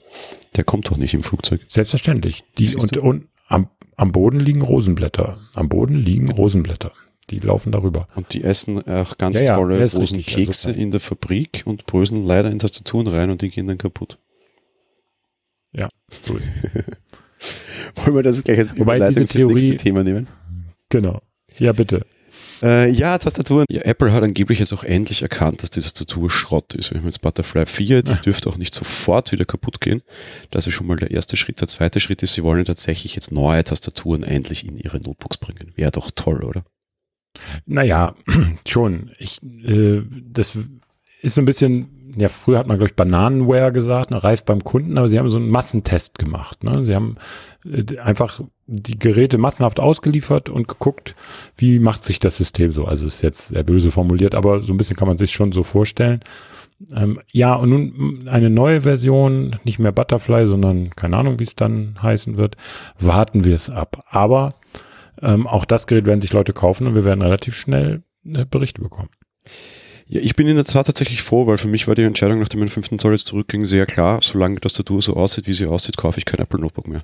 Der 0.56 0.64
kommt 0.64 0.90
doch 0.90 0.96
nicht 0.96 1.12
im 1.14 1.22
Flugzeug. 1.22 1.60
Selbstverständlich. 1.68 2.44
Die, 2.58 2.74
und, 2.76 2.96
und 2.96 3.28
am, 3.48 3.68
am 3.96 4.12
Boden 4.12 4.40
liegen 4.40 4.62
Rosenblätter. 4.62 5.38
Am 5.54 5.68
Boden 5.68 5.96
liegen 5.96 6.30
Rosenblätter. 6.30 6.92
Die 7.30 7.38
laufen 7.38 7.72
darüber. 7.72 8.08
Und 8.14 8.32
die 8.34 8.44
essen 8.44 8.86
auch 8.86 9.16
ganz 9.18 9.40
Ja, 9.40 9.48
ja, 9.48 9.56
tolle 9.56 9.78
das 9.78 9.92
ist 9.94 9.98
großen 9.98 10.16
richtig, 10.18 10.36
Kekse 10.36 10.68
also- 10.68 10.80
in 10.80 10.90
der 10.92 11.00
Fabrik 11.00 11.62
und 11.66 11.86
bröseln 11.86 12.26
leider 12.26 12.50
in 12.50 12.58
Tastaturen 12.58 13.06
rein 13.06 13.30
und 13.30 13.42
die 13.42 13.50
gehen 13.50 13.66
dann 13.66 13.78
kaputt. 13.78 14.18
Ja, 15.72 15.88
ist 16.10 16.30
Wollen 17.96 18.16
wir 18.16 18.22
das 18.22 18.42
gleich 18.44 18.58
als 18.58 18.70
Wobei 18.70 18.96
Überleitung 18.96 19.26
diese 19.26 19.38
fürs 19.38 19.52
nächste 19.52 19.66
Theorie- 19.70 19.76
Thema 19.76 20.04
nehmen? 20.04 20.26
Genau. 20.88 21.18
Ja, 21.58 21.72
bitte. 21.72 22.04
Äh, 22.62 22.90
ja, 22.90 23.18
Tastaturen. 23.18 23.66
Ja, 23.68 23.82
Apple 23.82 24.12
hat 24.12 24.22
angeblich 24.22 24.58
jetzt 24.58 24.72
auch 24.72 24.84
endlich 24.84 25.22
erkannt, 25.22 25.62
dass 25.62 25.70
die 25.70 25.80
Tastatur 25.80 26.30
Schrott 26.30 26.74
ist. 26.74 26.90
Wir 26.92 26.98
haben 26.98 27.04
jetzt 27.06 27.20
Butterfly 27.20 27.66
4, 27.66 28.02
die 28.02 28.12
Ah. 28.12 28.16
dürfte 28.16 28.48
auch 28.48 28.56
nicht 28.56 28.72
sofort 28.74 29.32
wieder 29.32 29.44
kaputt 29.44 29.80
gehen. 29.80 30.02
Das 30.50 30.66
ist 30.66 30.74
schon 30.74 30.86
mal 30.86 30.96
der 30.96 31.10
erste 31.10 31.36
Schritt. 31.36 31.60
Der 31.60 31.68
zweite 31.68 32.00
Schritt 32.00 32.22
ist, 32.22 32.34
sie 32.34 32.42
wollen 32.42 32.64
tatsächlich 32.64 33.14
jetzt 33.16 33.32
neue 33.32 33.62
Tastaturen 33.64 34.22
endlich 34.22 34.66
in 34.66 34.76
ihre 34.78 34.98
Notebooks 34.98 35.36
bringen. 35.38 35.72
Wäre 35.76 35.90
doch 35.90 36.10
toll, 36.14 36.42
oder? 36.44 36.64
Naja, 37.66 38.14
schon. 38.66 39.10
Ich, 39.18 39.42
äh, 39.42 40.02
das 40.30 40.56
ist 41.22 41.34
so 41.34 41.40
ein 41.42 41.44
bisschen, 41.46 41.88
ja, 42.16 42.28
früher 42.28 42.58
hat 42.58 42.66
man, 42.66 42.78
glaube 42.78 42.90
ich, 42.90 42.96
Bananenware 42.96 43.72
gesagt, 43.72 44.10
ne, 44.10 44.22
reif 44.22 44.44
beim 44.44 44.62
Kunden, 44.62 44.98
aber 44.98 45.08
sie 45.08 45.18
haben 45.18 45.28
so 45.28 45.38
einen 45.38 45.50
Massentest 45.50 46.18
gemacht. 46.18 46.64
Ne? 46.64 46.84
Sie 46.84 46.94
haben 46.94 47.16
äh, 47.64 47.98
einfach 47.98 48.40
die 48.66 48.98
Geräte 48.98 49.38
massenhaft 49.38 49.80
ausgeliefert 49.80 50.48
und 50.48 50.68
geguckt, 50.68 51.14
wie 51.56 51.78
macht 51.78 52.04
sich 52.04 52.18
das 52.18 52.36
System 52.36 52.72
so. 52.72 52.84
Also 52.84 53.06
ist 53.06 53.22
jetzt 53.22 53.48
sehr 53.48 53.62
böse 53.62 53.90
formuliert, 53.90 54.34
aber 54.34 54.62
so 54.62 54.72
ein 54.72 54.76
bisschen 54.76 54.96
kann 54.96 55.08
man 55.08 55.16
sich 55.16 55.32
schon 55.32 55.52
so 55.52 55.62
vorstellen. 55.62 56.20
Ähm, 56.92 57.20
ja, 57.32 57.54
und 57.54 57.70
nun 57.70 58.28
eine 58.28 58.50
neue 58.50 58.82
Version, 58.82 59.56
nicht 59.64 59.78
mehr 59.78 59.92
Butterfly, 59.92 60.46
sondern 60.46 60.90
keine 60.90 61.16
Ahnung, 61.16 61.38
wie 61.38 61.44
es 61.44 61.54
dann 61.54 61.96
heißen 62.02 62.36
wird, 62.36 62.56
warten 62.98 63.44
wir 63.44 63.54
es 63.54 63.70
ab. 63.70 64.04
Aber 64.08 64.50
ähm, 65.22 65.46
auch 65.46 65.64
das 65.64 65.86
Gerät 65.86 66.06
werden 66.06 66.20
sich 66.20 66.32
Leute 66.32 66.52
kaufen 66.52 66.86
und 66.86 66.94
wir 66.94 67.04
werden 67.04 67.22
relativ 67.22 67.56
schnell 67.56 68.02
äh, 68.24 68.44
Berichte 68.44 68.82
bekommen. 68.82 69.10
Ja, 70.08 70.20
ich 70.20 70.36
bin 70.36 70.46
in 70.48 70.56
der 70.56 70.64
Tat 70.64 70.86
tatsächlich 70.86 71.22
froh, 71.22 71.46
weil 71.46 71.56
für 71.56 71.68
mich 71.68 71.88
war 71.88 71.94
die 71.94 72.02
Entscheidung, 72.02 72.38
nachdem 72.38 72.60
mein 72.60 72.68
5. 72.68 72.98
Zoll 72.98 73.12
jetzt 73.12 73.26
zurückging, 73.26 73.64
sehr 73.64 73.86
klar. 73.86 74.20
Solange 74.22 74.56
die 74.56 74.60
Tastatur 74.60 75.00
so 75.00 75.14
aussieht, 75.14 75.46
wie 75.46 75.54
sie 75.54 75.66
aussieht, 75.66 75.96
kaufe 75.96 76.18
ich 76.18 76.24
kein 76.26 76.40
Apple 76.40 76.60
Notebook 76.60 76.88
mehr. 76.88 77.02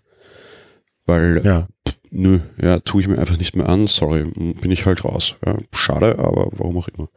Weil, 1.06 1.40
Ja, 1.44 1.66
nö, 2.10 2.40
ja, 2.60 2.78
tue 2.80 3.00
ich 3.02 3.08
mir 3.08 3.18
einfach 3.18 3.38
nicht 3.38 3.56
mehr 3.56 3.68
an. 3.68 3.86
Sorry, 3.86 4.24
bin 4.24 4.70
ich 4.70 4.84
halt 4.84 5.04
raus. 5.04 5.36
Ja, 5.44 5.56
schade, 5.72 6.18
aber 6.18 6.48
warum 6.52 6.76
auch 6.76 6.88
immer. 6.88 7.08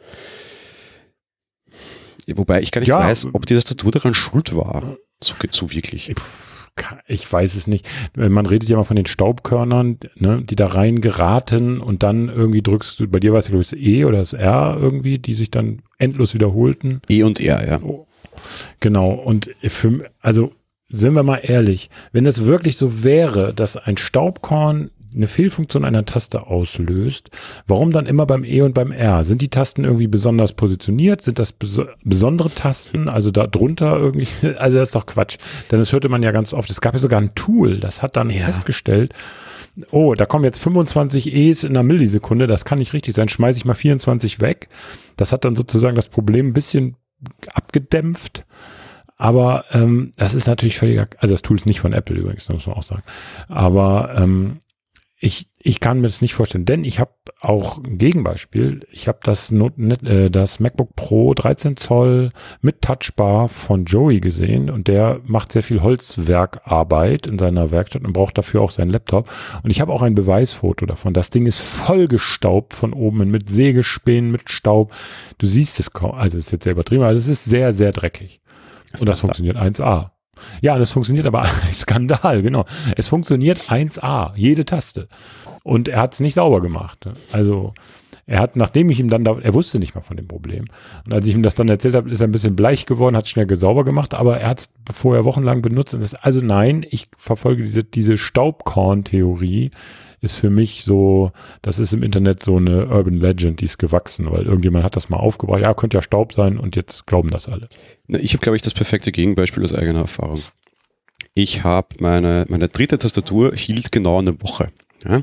Wobei 2.28 2.62
ich 2.62 2.72
gar 2.72 2.80
nicht 2.80 2.88
Ja. 2.88 3.00
weiß, 3.00 3.28
ob 3.34 3.46
die 3.46 3.54
Tastatur 3.56 3.92
daran 3.92 4.14
schuld 4.14 4.56
war. 4.56 4.98
So, 5.22 5.36
so 5.50 5.72
wirklich. 5.74 6.14
Ich 7.08 7.32
weiß 7.32 7.56
es 7.56 7.68
nicht. 7.68 7.88
Man 8.16 8.46
redet 8.46 8.70
ja 8.70 8.78
mal 8.78 8.84
von 8.84 8.96
den 8.96 9.06
Staubkörnern, 9.06 10.00
ne, 10.16 10.44
die 10.44 10.56
da 10.56 10.68
rein 10.68 11.02
geraten 11.02 11.80
und 11.80 12.04
dann 12.04 12.30
irgendwie 12.30 12.62
drückst 12.62 13.00
du, 13.00 13.08
bei 13.08 13.20
dir 13.20 13.32
war 13.32 13.40
es 13.40 13.46
ja 13.46 13.52
glaube 13.52 13.64
ich 13.64 13.70
das 13.70 13.80
E 13.80 14.06
oder 14.06 14.20
das 14.20 14.34
R 14.34 14.78
irgendwie, 14.80 15.20
die 15.20 15.34
sich 15.34 15.52
dann 15.52 15.82
endlos 15.98 16.34
wiederholten. 16.34 17.02
E 17.10 17.24
und 17.24 17.40
R, 17.40 17.68
ja. 17.68 17.80
Genau. 18.80 19.12
Und 19.12 19.50
für, 19.64 20.10
also 20.20 20.52
sind 20.90 21.14
wir 21.16 21.24
mal 21.24 21.42
ehrlich, 21.44 21.90
wenn 22.12 22.26
es 22.26 22.46
wirklich 22.46 22.78
so 22.78 23.04
wäre, 23.04 23.54
dass 23.54 23.78
ein 23.78 23.98
Staubkorn 23.98 24.92
eine 25.16 25.28
Fehlfunktion 25.28 25.86
einer 25.86 26.06
Taste 26.06 26.48
auslöst, 26.48 27.30
warum 27.68 27.92
dann 27.92 28.06
immer 28.06 28.26
beim 28.26 28.44
E 28.44 28.62
und 28.62 28.74
beim 28.74 28.92
R? 28.92 29.24
Sind 29.24 29.42
die 29.42 29.50
Tasten 29.50 29.84
irgendwie 29.84 30.08
besonders 30.08 30.54
positioniert? 30.54 31.22
Sind 31.22 31.40
das 31.40 31.52
beso 31.52 31.86
besondere 32.04 32.50
Tasten? 32.50 33.10
Also 33.10 33.32
da 33.32 33.48
drunter 33.48 33.98
irgendwie? 33.98 34.28
Also 34.58 34.78
das 34.78 34.90
ist 34.90 34.96
doch 34.96 35.06
Quatsch. 35.06 35.38
Denn 35.72 35.80
das 35.80 35.92
hörte 35.92 36.10
man 36.10 36.24
ja 36.24 36.32
ganz 36.32 36.54
oft. 36.54 36.70
Es 36.70 36.82
gab 36.82 36.94
ja 36.94 37.00
sogar 37.00 37.20
ein 37.20 37.36
Tool, 37.36 37.80
das 37.80 38.02
hat 38.02 38.16
dann 38.16 38.30
Ja. 38.30 38.46
festgestellt, 38.46 39.14
oh, 39.92 40.14
da 40.14 40.26
kommen 40.26 40.44
jetzt 40.46 40.60
25 40.60 41.34
E's 41.34 41.64
in 41.64 41.72
einer 41.72 41.84
Millisekunde, 41.84 42.46
das 42.48 42.64
kann 42.66 42.80
nicht 42.80 42.94
richtig 42.94 43.16
sein, 43.16 43.30
schmeiße 43.30 43.58
ich 43.58 43.66
mal 43.66 43.74
24 43.74 44.40
weg. 44.42 44.70
Das 45.18 45.32
hat 45.32 45.46
dann 45.46 45.56
sozusagen 45.56 45.96
das 45.96 46.08
Problem 46.10 46.48
ein 46.48 46.54
bisschen 46.54 46.96
abgedämpft. 47.54 48.46
Aber 49.18 49.66
ähm, 49.72 50.12
das 50.18 50.34
ist 50.34 50.48
natürlich 50.48 50.78
völliger, 50.78 51.08
also 51.20 51.34
das 51.34 51.42
Tool 51.44 51.58
ist 51.58 51.66
nicht 51.66 51.80
von 51.80 51.94
Apple 51.94 52.16
übrigens, 52.18 52.50
muss 52.50 52.68
man 52.68 52.76
auch 52.76 52.84
sagen. 52.84 53.04
Aber 53.48 54.14
ähm, 54.18 54.60
ich, 55.26 55.48
ich 55.58 55.80
kann 55.80 56.02
mir 56.02 56.08
das 56.08 56.22
nicht 56.22 56.34
vorstellen, 56.34 56.66
denn 56.66 56.84
ich 56.84 57.00
habe 57.00 57.14
auch 57.40 57.78
ein 57.78 57.98
Gegenbeispiel. 57.98 58.86
Ich 58.92 59.08
habe 59.08 59.20
das, 59.24 59.52
Not, 59.52 59.78
äh, 59.80 60.30
das 60.30 60.60
MacBook 60.60 60.98
Pro 60.98 61.34
13 61.34 61.78
Zoll 61.78 62.34
mit 62.60 62.82
Touchbar 62.82 63.48
von 63.48 63.86
Joey 63.86 64.20
gesehen 64.20 64.70
und 64.70 64.90
der 64.90 65.22
macht 65.24 65.54
sehr 65.54 65.64
viel 65.64 65.82
Holzwerkarbeit 65.82 67.26
in 67.26 67.40
seiner 67.40 67.72
Werkstatt 67.72 68.04
und 68.04 68.12
braucht 68.12 68.38
dafür 68.38 68.60
auch 68.62 68.72
seinen 68.72 68.90
Laptop. 68.90 69.30
Und 69.64 69.70
ich 69.70 69.80
habe 69.80 69.94
auch 69.94 70.02
ein 70.02 70.14
Beweisfoto 70.14 70.86
davon. 70.86 71.14
Das 71.14 71.30
Ding 71.30 71.46
ist 71.46 71.60
voll 71.60 72.10
gestaubt 72.10 72.76
von 72.76 72.92
oben 72.92 73.32
mit 73.32 73.48
Sägespänen, 73.48 74.30
mit 74.30 74.52
Staub. 74.52 74.94
Du 75.38 75.48
siehst 75.48 75.80
es 75.80 75.94
kaum, 75.94 76.16
also 76.16 76.38
es 76.38 76.48
ist 76.48 76.52
jetzt 76.52 76.64
sehr 76.66 76.74
übertrieben, 76.74 77.04
aber 77.04 77.14
es 77.14 77.30
ist 77.30 77.46
sehr, 77.46 77.72
sehr 77.72 77.94
dreckig. 77.94 78.42
Und 79.00 79.08
das 79.08 79.22
funktioniert 79.22 79.56
1A. 79.56 80.13
Ja, 80.62 80.78
das 80.78 80.92
funktioniert 80.92 81.26
aber 81.26 81.46
Skandal, 81.72 82.42
genau. 82.42 82.66
Es 82.96 83.08
funktioniert 83.08 83.60
1A, 83.60 84.32
jede 84.36 84.66
Taste. 84.66 85.08
Und 85.64 85.88
er 85.88 86.02
hat 86.02 86.14
es 86.14 86.20
nicht 86.20 86.34
sauber 86.34 86.62
gemacht. 86.62 87.08
Also 87.32 87.74
er 88.26 88.40
hat, 88.40 88.56
nachdem 88.56 88.90
ich 88.90 89.00
ihm 89.00 89.10
dann, 89.10 89.24
da, 89.24 89.38
er 89.40 89.54
wusste 89.54 89.80
nicht 89.80 89.96
mal 89.96 90.02
von 90.02 90.16
dem 90.16 90.28
Problem. 90.28 90.66
Und 91.06 91.14
als 91.14 91.28
ich 91.28 91.36
ihm 91.36 91.44
das 91.44 91.56
dann 91.56 91.68
erzählt 91.68 91.96
habe, 91.96 92.10
ist 92.10 92.22
er 92.22 92.28
ein 92.28 92.32
bisschen 92.32 92.56
bleich 92.56 92.86
geworden, 92.86 93.18
hat 93.18 93.28
schnell 93.28 93.54
sauber 93.56 93.84
gemacht, 93.84 94.14
aber 94.14 94.40
er 94.40 94.50
hat 94.50 94.60
es 94.62 94.72
vorher 94.94 95.26
wochenlang 95.26 95.62
benutzt. 95.62 95.94
Das, 95.94 96.16
also 96.16 96.40
nein, 96.40 96.86
ich 96.90 97.08
verfolge 97.18 97.64
diese, 97.64 97.84
diese 97.84 98.18
Staubkorn-Theorie, 98.18 99.72
ist 100.24 100.36
für 100.36 100.50
mich 100.50 100.84
so, 100.86 101.32
das 101.62 101.80
ist 101.80 101.94
im 101.94 102.02
Internet 102.02 102.42
so 102.42 102.56
eine 102.56 102.88
Urban 102.88 103.16
Legend, 103.16 103.60
die 103.60 103.66
ist 103.66 103.78
gewachsen, 103.78 104.32
weil 104.32 104.46
irgendjemand 104.46 104.86
hat 104.86 104.96
das 104.96 105.10
mal 105.10 105.18
aufgebracht. 105.18 105.62
Ja, 105.62 105.74
könnte 105.74 105.98
ja 105.98 106.02
Staub 106.02 106.34
sein 106.34 106.58
und 106.58 106.76
jetzt 106.76 107.06
glauben 107.06 107.30
das 107.30 107.48
alle. 107.50 107.68
Ich 108.08 108.34
habe, 108.34 108.42
glaube 108.42 108.56
ich, 108.56 108.62
das 108.62 108.74
perfekte 108.74 109.12
Gegenbeispiel 109.12 109.64
aus 109.64 109.74
eigener 109.74 110.00
Erfahrung. 110.00 110.42
Ich 111.36 111.64
habe 111.64 111.90
meine, 112.00 112.46
meine 112.48 112.70
dritte 112.70 112.98
Tastatur 112.98 113.54
hielt 113.54 113.92
genau 113.92 114.20
eine 114.20 114.42
Woche. 114.42 114.70
Ja? 115.04 115.22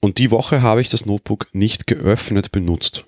Und 0.00 0.18
die 0.18 0.30
Woche 0.30 0.62
habe 0.62 0.80
ich 0.80 0.88
das 0.88 1.04
Notebook 1.04 1.48
nicht 1.52 1.86
geöffnet 1.86 2.52
benutzt. 2.52 3.04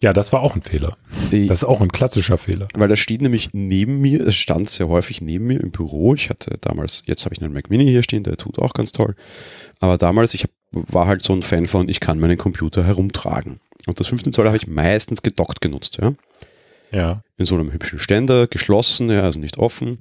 Ja, 0.00 0.12
das 0.12 0.32
war 0.32 0.40
auch 0.40 0.54
ein 0.54 0.62
Fehler. 0.62 0.96
Das 1.32 1.58
ist 1.58 1.64
auch 1.64 1.80
ein 1.80 1.90
klassischer 1.90 2.38
Fehler. 2.38 2.68
Weil 2.74 2.88
das 2.88 3.00
steht 3.00 3.20
nämlich 3.20 3.50
neben 3.52 4.00
mir, 4.00 4.24
es 4.24 4.36
stand 4.36 4.70
sehr 4.70 4.88
häufig 4.88 5.20
neben 5.20 5.46
mir 5.46 5.60
im 5.60 5.72
Büro. 5.72 6.14
Ich 6.14 6.30
hatte 6.30 6.56
damals, 6.60 7.02
jetzt 7.06 7.24
habe 7.24 7.34
ich 7.34 7.42
einen 7.42 7.52
Mac 7.52 7.68
Mini 7.68 7.84
hier 7.84 8.04
stehen, 8.04 8.22
der 8.22 8.36
tut 8.36 8.60
auch 8.60 8.74
ganz 8.74 8.92
toll. 8.92 9.16
Aber 9.80 9.98
damals, 9.98 10.34
ich 10.34 10.44
hab, 10.44 10.50
war 10.70 11.06
halt 11.06 11.22
so 11.22 11.32
ein 11.32 11.42
Fan 11.42 11.66
von, 11.66 11.88
ich 11.88 11.98
kann 11.98 12.20
meinen 12.20 12.38
Computer 12.38 12.84
herumtragen. 12.84 13.58
Und 13.86 13.98
das 13.98 14.06
15 14.06 14.32
Zoll 14.32 14.46
habe 14.46 14.56
ich 14.56 14.68
meistens 14.68 15.22
gedockt 15.22 15.60
genutzt, 15.60 15.98
ja. 16.00 16.12
Ja. 16.92 17.22
In 17.36 17.44
so 17.44 17.56
einem 17.56 17.72
hübschen 17.72 17.98
Ständer, 17.98 18.46
geschlossen, 18.46 19.10
ja, 19.10 19.22
also 19.22 19.40
nicht 19.40 19.58
offen. 19.58 19.98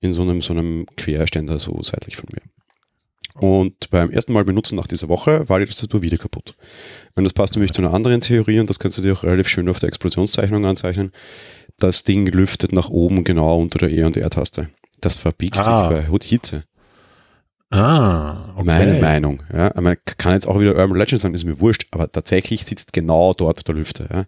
In 0.00 0.12
so 0.12 0.22
einem, 0.22 0.42
so 0.42 0.52
einem 0.52 0.86
Querständer 0.96 1.58
so 1.58 1.82
seitlich 1.82 2.16
von 2.16 2.28
mir. 2.32 2.42
Und 3.40 3.90
beim 3.90 4.10
ersten 4.10 4.32
Mal 4.32 4.44
benutzen 4.44 4.76
nach 4.76 4.86
dieser 4.86 5.08
Woche 5.08 5.48
war 5.48 5.58
die 5.58 5.66
Tastatur 5.66 6.02
wieder 6.02 6.18
kaputt. 6.18 6.54
Und 7.14 7.24
das 7.24 7.32
passt 7.32 7.54
nämlich 7.54 7.72
zu 7.72 7.82
einer 7.82 7.94
anderen 7.94 8.20
Theorie 8.20 8.60
und 8.60 8.68
das 8.68 8.78
kannst 8.78 8.98
du 8.98 9.02
dir 9.02 9.12
auch 9.12 9.22
relativ 9.22 9.48
schön 9.48 9.68
auf 9.68 9.78
der 9.78 9.88
Explosionszeichnung 9.88 10.64
anzeichnen. 10.64 11.12
Das 11.78 12.02
Ding 12.02 12.26
lüftet 12.26 12.72
nach 12.72 12.88
oben 12.88 13.22
genau 13.22 13.58
unter 13.58 13.78
der 13.78 13.90
E- 13.90 14.02
und 14.02 14.16
R-Taste. 14.16 14.70
Das 15.00 15.16
verbiegt 15.16 15.58
ah. 15.58 15.88
sich 15.88 16.08
bei 16.08 16.18
Hitze. 16.24 16.64
Ah, 17.70 18.54
okay. 18.56 18.64
Meine 18.64 19.00
Meinung. 19.00 19.42
Ja. 19.52 19.70
Man 19.80 19.96
kann 20.16 20.32
jetzt 20.32 20.48
auch 20.48 20.58
wieder 20.58 20.74
Urban 20.74 20.96
Legend 20.96 21.20
sagen, 21.20 21.34
ist 21.34 21.44
mir 21.44 21.60
wurscht, 21.60 21.86
aber 21.90 22.10
tatsächlich 22.10 22.64
sitzt 22.64 22.92
genau 22.92 23.34
dort 23.34 23.68
der 23.68 23.74
Lüfter. 23.74 24.08
Ja. 24.12 24.24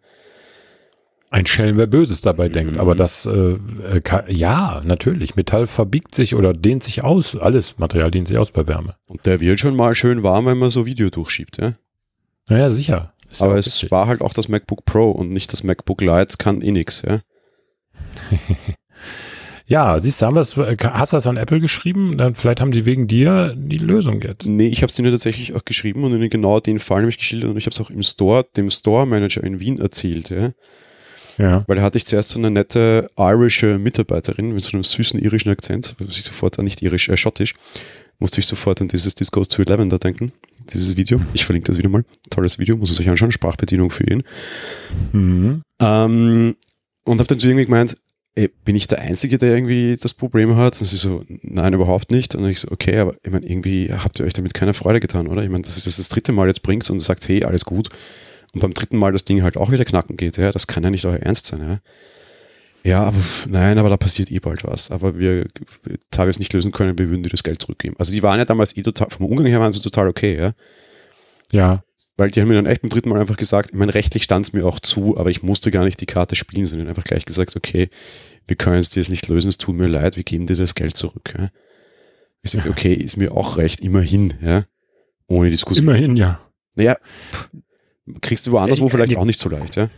Ein 1.32 1.46
Schelm, 1.46 1.76
wer 1.76 1.86
Böses 1.86 2.20
dabei 2.22 2.48
denkt. 2.48 2.76
Aber 2.78 2.96
das, 2.96 3.24
äh, 3.24 3.30
äh, 3.30 4.00
kann, 4.00 4.24
ja, 4.28 4.82
natürlich. 4.84 5.36
Metall 5.36 5.68
verbiegt 5.68 6.12
sich 6.12 6.34
oder 6.34 6.52
dehnt 6.52 6.82
sich 6.82 7.04
aus. 7.04 7.36
Alles 7.36 7.78
Material 7.78 8.10
dehnt 8.10 8.26
sich 8.26 8.36
aus 8.36 8.50
bei 8.50 8.66
Wärme. 8.66 8.96
Und 9.06 9.24
der 9.26 9.40
wird 9.40 9.60
schon 9.60 9.76
mal 9.76 9.94
schön 9.94 10.24
warm, 10.24 10.46
wenn 10.46 10.58
man 10.58 10.70
so 10.70 10.86
Video 10.86 11.08
durchschiebt, 11.08 11.58
ja? 11.62 11.74
Naja, 12.48 12.70
sicher. 12.70 13.14
Ist 13.30 13.42
Aber 13.42 13.52
ja 13.52 13.58
es 13.58 13.66
wichtig. 13.66 13.92
war 13.92 14.08
halt 14.08 14.22
auch 14.22 14.32
das 14.32 14.48
MacBook 14.48 14.84
Pro 14.84 15.12
und 15.12 15.30
nicht 15.30 15.52
das 15.52 15.62
MacBook 15.62 16.00
Lite, 16.00 16.36
kann 16.36 16.62
eh 16.62 16.72
nix, 16.72 17.02
ja? 17.02 17.20
ja, 19.66 19.96
siehst 20.00 20.20
du, 20.20 20.26
haben 20.26 20.34
das, 20.34 20.56
hast 20.56 21.12
du 21.12 21.16
das 21.16 21.28
an 21.28 21.36
Apple 21.36 21.60
geschrieben? 21.60 22.16
Dann 22.18 22.34
vielleicht 22.34 22.60
haben 22.60 22.72
sie 22.72 22.86
wegen 22.86 23.06
dir 23.06 23.54
die 23.56 23.78
Lösung 23.78 24.20
jetzt. 24.22 24.46
Nee, 24.46 24.66
ich 24.66 24.82
habe 24.82 24.90
es 24.90 24.98
ihnen 24.98 25.12
tatsächlich 25.12 25.54
auch 25.54 25.64
geschrieben 25.64 26.02
und 26.02 26.12
ihnen 26.12 26.28
genau 26.28 26.58
den 26.58 26.80
Fall 26.80 27.02
nämlich 27.02 27.18
geschildert 27.18 27.50
und 27.50 27.56
ich 27.56 27.66
habe 27.66 27.74
es 27.74 27.80
auch 27.80 27.90
im 27.90 28.02
Store, 28.02 28.44
dem 28.56 28.68
Store 28.72 29.06
Manager 29.06 29.44
in 29.44 29.60
Wien 29.60 29.78
erzählt, 29.78 30.30
ja? 30.30 30.50
Ja. 31.38 31.64
Weil 31.66 31.76
da 31.76 31.82
hatte 31.82 31.98
ich 31.98 32.06
zuerst 32.06 32.30
so 32.30 32.38
eine 32.38 32.50
nette 32.50 33.10
irische 33.18 33.78
Mitarbeiterin 33.78 34.52
mit 34.52 34.62
so 34.62 34.72
einem 34.72 34.84
süßen 34.84 35.20
irischen 35.20 35.50
Akzent, 35.50 35.96
muss 36.00 36.18
ich 36.18 36.24
sofort 36.24 36.58
an, 36.58 36.64
nicht 36.64 36.82
irisch, 36.82 37.08
äh, 37.08 37.16
schottisch, 37.16 37.54
musste 38.18 38.40
ich 38.40 38.46
sofort 38.46 38.80
an 38.80 38.88
dieses 38.88 39.14
This 39.14 39.30
Goes 39.30 39.48
to 39.48 39.62
Eleven 39.62 39.90
da 39.90 39.98
denken, 39.98 40.32
dieses 40.72 40.96
Video. 40.96 41.20
Ich 41.32 41.44
verlinke 41.44 41.68
das 41.68 41.78
wieder 41.78 41.88
mal. 41.88 42.04
Tolles 42.28 42.58
Video, 42.58 42.76
muss 42.76 42.90
man 42.90 42.96
sich 42.96 43.08
anschauen, 43.08 43.32
Sprachbedienung 43.32 43.90
für 43.90 44.04
ihn. 44.04 44.22
Mhm. 45.12 45.62
Ähm, 45.80 46.56
und 47.04 47.18
habe 47.18 47.26
dann 47.26 47.38
zu 47.38 47.48
irgendwie 47.48 47.64
gemeint, 47.64 47.96
ey, 48.34 48.50
bin 48.64 48.76
ich 48.76 48.86
der 48.86 49.00
Einzige, 49.00 49.38
der 49.38 49.54
irgendwie 49.54 49.96
das 50.00 50.14
Problem 50.14 50.56
hat? 50.56 50.78
Und 50.80 50.86
sie 50.86 50.96
so, 50.96 51.24
nein, 51.42 51.72
überhaupt 51.72 52.10
nicht. 52.10 52.34
Und 52.34 52.46
ich 52.48 52.60
so, 52.60 52.70
okay, 52.70 52.98
aber 52.98 53.14
ich 53.22 53.32
meine, 53.32 53.46
irgendwie 53.46 53.92
habt 53.92 54.20
ihr 54.20 54.26
euch 54.26 54.34
damit 54.34 54.54
keine 54.54 54.74
Freude 54.74 55.00
getan, 55.00 55.26
oder? 55.26 55.42
Ich 55.42 55.50
meine, 55.50 55.64
das 55.64 55.78
ist 55.78 55.98
das, 55.98 56.08
dritte 56.10 56.32
Mal 56.32 56.46
jetzt 56.46 56.62
bringt 56.62 56.88
und 56.90 56.98
du 56.98 57.04
sagst, 57.04 57.28
hey, 57.28 57.44
alles 57.44 57.64
gut 57.64 57.88
und 58.54 58.60
beim 58.60 58.74
dritten 58.74 58.96
Mal 58.96 59.12
das 59.12 59.24
Ding 59.24 59.42
halt 59.42 59.56
auch 59.56 59.70
wieder 59.70 59.84
knacken 59.84 60.16
geht, 60.16 60.36
ja, 60.36 60.52
das 60.52 60.66
kann 60.66 60.82
ja 60.82 60.90
nicht 60.90 61.04
euer 61.04 61.18
Ernst 61.18 61.46
sein, 61.46 61.60
ja. 61.60 61.78
Ja, 62.82 63.02
aber 63.02 63.18
nein, 63.48 63.76
aber 63.78 63.90
da 63.90 63.96
passiert 63.96 64.30
eh 64.30 64.38
bald 64.38 64.64
was. 64.64 64.90
Aber 64.90 65.18
wir, 65.18 65.44
wir 65.82 65.98
haben 66.16 66.30
es 66.30 66.38
nicht 66.38 66.52
lösen 66.52 66.72
können, 66.72 66.98
wir 66.98 67.10
würden 67.10 67.22
dir 67.22 67.28
das 67.28 67.42
Geld 67.42 67.60
zurückgeben. 67.60 67.94
Also 67.98 68.12
die 68.12 68.22
waren 68.22 68.38
ja 68.38 68.46
damals 68.46 68.76
eh 68.76 68.82
total, 68.82 69.10
vom 69.10 69.26
Umgang 69.26 69.46
her 69.46 69.60
waren 69.60 69.72
sie 69.72 69.80
total 69.80 70.08
okay, 70.08 70.36
ja. 70.36 70.52
Ja. 71.52 71.84
Weil 72.16 72.30
die 72.30 72.40
haben 72.40 72.48
mir 72.48 72.54
dann 72.54 72.66
echt 72.66 72.82
beim 72.82 72.90
dritten 72.90 73.10
Mal 73.10 73.20
einfach 73.20 73.36
gesagt, 73.36 73.70
ich 73.72 73.78
meine, 73.78 73.94
rechtlich 73.94 74.22
stand 74.22 74.46
es 74.46 74.52
mir 74.52 74.64
auch 74.64 74.80
zu, 74.80 75.18
aber 75.18 75.30
ich 75.30 75.42
musste 75.42 75.70
gar 75.70 75.84
nicht 75.84 76.00
die 76.00 76.06
Karte 76.06 76.36
spielen, 76.36 76.66
sondern 76.66 76.88
einfach 76.88 77.04
gleich 77.04 77.24
gesagt, 77.24 77.54
okay, 77.56 77.90
wir 78.46 78.56
können 78.56 78.78
es 78.78 78.90
dir 78.90 79.00
jetzt 79.00 79.10
nicht 79.10 79.28
lösen, 79.28 79.48
es 79.48 79.58
tut 79.58 79.76
mir 79.76 79.86
leid, 79.86 80.16
wir 80.16 80.24
geben 80.24 80.46
dir 80.46 80.56
das 80.56 80.74
Geld 80.74 80.96
zurück. 80.96 81.34
Ja? 81.36 81.50
Ich 82.42 82.50
sage, 82.50 82.70
okay, 82.70 82.94
ist 82.94 83.16
mir 83.16 83.32
auch 83.32 83.58
recht, 83.58 83.80
immerhin, 83.80 84.34
ja. 84.42 84.64
Ohne 85.26 85.50
Diskussion. 85.50 85.86
Immerhin, 85.86 86.16
ja. 86.16 86.40
Naja, 86.74 86.96
kriegst 88.20 88.46
du 88.46 88.52
woanders 88.52 88.80
wo 88.80 88.88
vielleicht 88.88 89.16
auch 89.16 89.24
nicht 89.24 89.38
so 89.38 89.48
leicht, 89.48 89.76
ja? 89.76 89.88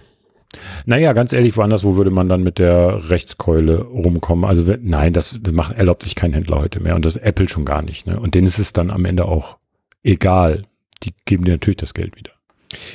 Naja, 0.85 1.13
ganz 1.13 1.33
ehrlich, 1.33 1.57
woanders 1.57 1.85
wo 1.85 1.97
würde 1.97 2.11
man 2.11 2.29
dann 2.29 2.43
mit 2.43 2.59
der 2.59 3.09
Rechtskeule 3.11 3.83
rumkommen? 3.83 4.45
Also 4.45 4.65
nein, 4.81 5.13
das 5.13 5.39
macht, 5.51 5.77
erlaubt 5.77 6.03
sich 6.03 6.15
kein 6.15 6.33
Händler 6.33 6.59
heute 6.59 6.81
mehr 6.81 6.95
und 6.95 7.05
das 7.05 7.17
Apple 7.17 7.49
schon 7.49 7.65
gar 7.65 7.83
nicht. 7.83 8.07
Ne? 8.07 8.21
Und 8.21 8.35
denen 8.35 8.47
ist 8.47 8.59
es 8.59 8.73
dann 8.73 8.91
am 8.91 9.05
Ende 9.05 9.25
auch 9.25 9.59
egal. 10.03 10.67
Die 11.05 11.15
geben 11.25 11.45
dir 11.45 11.53
natürlich 11.53 11.79
das 11.79 11.95
Geld 11.95 12.17
wieder. 12.17 12.33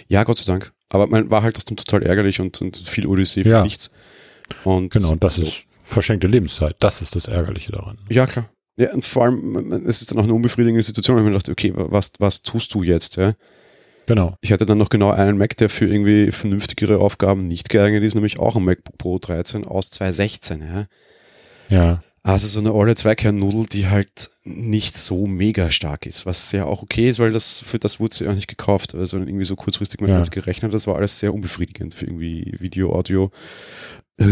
Ja, 0.08 0.23
Gott 0.23 0.38
sei 0.38 0.51
Dank. 0.51 0.71
Aber 0.89 1.08
man 1.08 1.30
war 1.30 1.43
halt 1.43 1.58
das 1.58 1.65
dann 1.65 1.77
total 1.77 2.03
ärgerlich 2.03 2.39
und, 2.39 2.62
und 2.62 2.77
viel 2.77 3.08
Odyssee 3.08 3.43
für 3.43 3.49
ja. 3.49 3.63
nichts. 3.63 3.91
Und 4.63 4.93
genau, 4.93 5.12
und 5.12 5.23
das 5.23 5.36
so. 5.36 5.41
ist 5.41 5.63
verschenkte 5.84 6.27
Lebenszeit. 6.27 6.75
Das 6.80 7.01
ist 7.01 7.15
das 7.15 7.27
Ärgerliche 7.27 7.71
daran. 7.71 7.97
Ja, 8.10 8.25
klar. 8.25 8.49
Ja, 8.77 8.93
und 8.93 9.03
vor 9.03 9.23
allem, 9.23 9.71
es 9.88 10.01
ist 10.01 10.12
dann 10.12 10.19
auch 10.19 10.23
eine 10.23 10.34
unbefriedigende 10.34 10.84
Situation, 10.84 11.17
wenn 11.17 11.23
man 11.23 11.34
dachte, 11.34 11.51
okay, 11.51 11.73
was, 11.75 12.12
was 12.19 12.43
tust 12.43 12.73
du 12.75 12.84
jetzt? 12.84 13.17
Ja? 13.17 13.34
Genau. 14.08 14.38
Ich 14.41 14.54
hatte 14.54 14.65
dann 14.65 14.78
noch 14.78 14.89
genau 14.89 15.12
einen 15.12 15.38
Mac, 15.38 15.56
der 15.58 15.70
für 15.70 15.86
irgendwie 15.86 16.32
vernünftigere 16.32 17.00
Aufgaben 17.00 17.48
nicht 17.48 17.70
geeignet 17.70 18.04
ist, 18.04 18.15
nämlich 18.15 18.39
auch 18.39 18.56
ein 18.56 18.63
MacBook 18.63 18.98
Pro 18.98 19.20
13 19.20 19.65
aus 19.65 19.91
2016. 19.91 20.62
Ja. 20.62 21.78
ja. 21.78 22.00
Also 22.24 22.48
so 22.48 22.60
eine 22.60 22.74
olle 22.74 22.96
Zweikern-Nudel, 22.96 23.65
die 23.67 23.88
halt 23.88 24.32
nicht 24.43 24.98
so 24.98 25.28
mega 25.28 25.72
stark 25.72 26.06
ist, 26.06 26.26
was 26.26 26.52
ja 26.54 26.65
auch 26.65 26.82
okay 26.82 27.10
ist, 27.10 27.20
weil 27.20 27.32
das 27.32 27.60
für 27.60 27.80
das 27.80 28.00
wurde 28.00 28.15
sie 28.15 28.28
auch 28.28 28.34
nicht 28.34 28.48
gekauft, 28.48 28.96
also 28.96 29.17
irgendwie 29.17 29.46
so 29.46 29.56
kurzfristig 29.56 30.00
mal 30.00 30.10
ja. 30.10 30.22
gerechnet. 30.22 30.74
Das 30.74 30.88
war 30.88 30.96
alles 30.96 31.20
sehr 31.20 31.34
unbefriedigend 31.34 31.93
für 31.93 32.06
irgendwie 32.06 32.54
Video, 32.60 32.93
Audio. 32.93 33.30
Äh. 34.20 34.26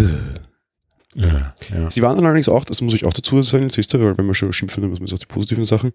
Ja, 1.17 1.53
ja. 1.73 1.89
Sie 1.89 2.01
waren 2.01 2.19
allerdings 2.19 2.49
auch, 2.49 2.65
das 2.65 2.81
muss 2.81 2.93
ich 2.93 3.05
auch 3.05 3.13
dazu 3.13 3.41
sagen, 3.41 3.69
siehst 3.69 3.93
du, 3.93 4.03
weil 4.03 4.17
wenn 4.17 4.25
man 4.25 4.35
schon 4.35 4.51
schimpfen, 4.51 4.81
dann 4.81 4.89
muss 4.89 4.99
man 4.99 5.09
auch 5.11 5.17
die 5.17 5.25
positiven 5.25 5.63
Sachen. 5.63 5.93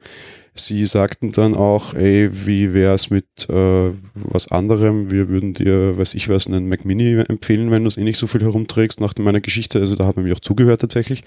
Sie 0.54 0.82
sagten 0.86 1.30
dann 1.32 1.54
auch, 1.54 1.92
ey, 1.92 2.30
wie 2.46 2.72
wäre 2.72 2.94
es 2.94 3.10
mit 3.10 3.26
äh, 3.50 3.90
was 4.14 4.50
anderem? 4.50 5.10
Wir 5.10 5.28
würden 5.28 5.52
dir, 5.52 5.98
weiß 5.98 6.14
ich 6.14 6.30
was, 6.30 6.46
einen 6.46 6.70
Mac 6.70 6.86
Mini 6.86 7.22
empfehlen, 7.28 7.70
wenn 7.70 7.82
du 7.82 7.88
es 7.88 7.98
eh 7.98 8.02
nicht 8.02 8.16
so 8.16 8.26
viel 8.26 8.40
herumträgst 8.40 9.02
nach 9.02 9.12
meiner 9.18 9.42
Geschichte. 9.42 9.78
Also 9.78 9.94
da 9.94 10.06
hat 10.06 10.16
man 10.16 10.24
mir 10.24 10.34
auch 10.34 10.40
zugehört 10.40 10.80
tatsächlich. 10.80 11.22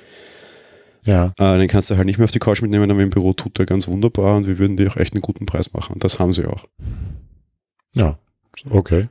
Ja. 1.05 1.33
Äh, 1.37 1.59
den 1.59 1.67
kannst 1.67 1.91
du 1.91 1.95
halt 1.95 2.07
nicht 2.07 2.17
mehr 2.17 2.25
auf 2.25 2.31
die 2.31 2.39
Couch 2.39 2.63
mitnehmen, 2.63 2.89
aber 2.89 3.01
im 3.01 3.11
Büro 3.11 3.33
tut 3.33 3.59
er 3.59 3.67
ganz 3.67 3.87
wunderbar 3.87 4.37
und 4.37 4.47
wir 4.47 4.57
würden 4.57 4.75
dir 4.75 4.89
auch 4.89 4.97
echt 4.97 5.13
einen 5.13 5.21
guten 5.21 5.45
Preis 5.45 5.71
machen. 5.73 5.93
Und 5.93 6.03
das 6.03 6.17
haben 6.17 6.33
sie 6.33 6.47
auch. 6.47 6.65
Ja, 7.93 8.17
okay. 8.71 9.09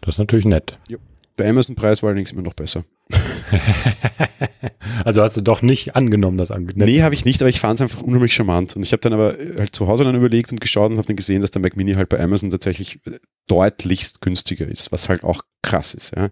Das 0.00 0.16
ist 0.16 0.18
natürlich 0.18 0.46
nett. 0.46 0.78
Ja. 0.88 0.96
Der 1.38 1.48
Amazon-Preis 1.48 2.02
war 2.02 2.08
allerdings 2.08 2.32
immer 2.32 2.42
noch 2.42 2.54
besser. 2.54 2.84
also 5.04 5.22
hast 5.22 5.36
du 5.36 5.40
doch 5.40 5.62
nicht 5.62 5.94
angenommen, 5.94 6.38
das 6.38 6.50
Angebot? 6.50 6.84
Nee, 6.86 7.02
habe 7.02 7.14
ich 7.14 7.24
nicht, 7.24 7.40
aber 7.40 7.48
ich 7.48 7.60
fand 7.60 7.76
es 7.76 7.82
einfach 7.82 8.02
unheimlich 8.02 8.34
charmant. 8.34 8.76
Und 8.76 8.82
ich 8.82 8.92
habe 8.92 9.00
dann 9.00 9.12
aber 9.12 9.36
halt 9.58 9.74
zu 9.74 9.86
Hause 9.86 10.04
dann 10.04 10.16
überlegt 10.16 10.52
und 10.52 10.60
geschaut 10.60 10.90
und 10.90 10.98
habe 10.98 11.06
dann 11.06 11.16
gesehen, 11.16 11.42
dass 11.42 11.50
der 11.50 11.62
Mac 11.62 11.76
Mini 11.76 11.94
halt 11.94 12.08
bei 12.08 12.20
Amazon 12.20 12.50
tatsächlich 12.50 13.00
deutlichst 13.46 14.20
günstiger 14.20 14.66
ist, 14.66 14.92
was 14.92 15.08
halt 15.08 15.22
auch 15.24 15.42
krass 15.62 15.94
ist. 15.94 16.14
Ja. 16.16 16.30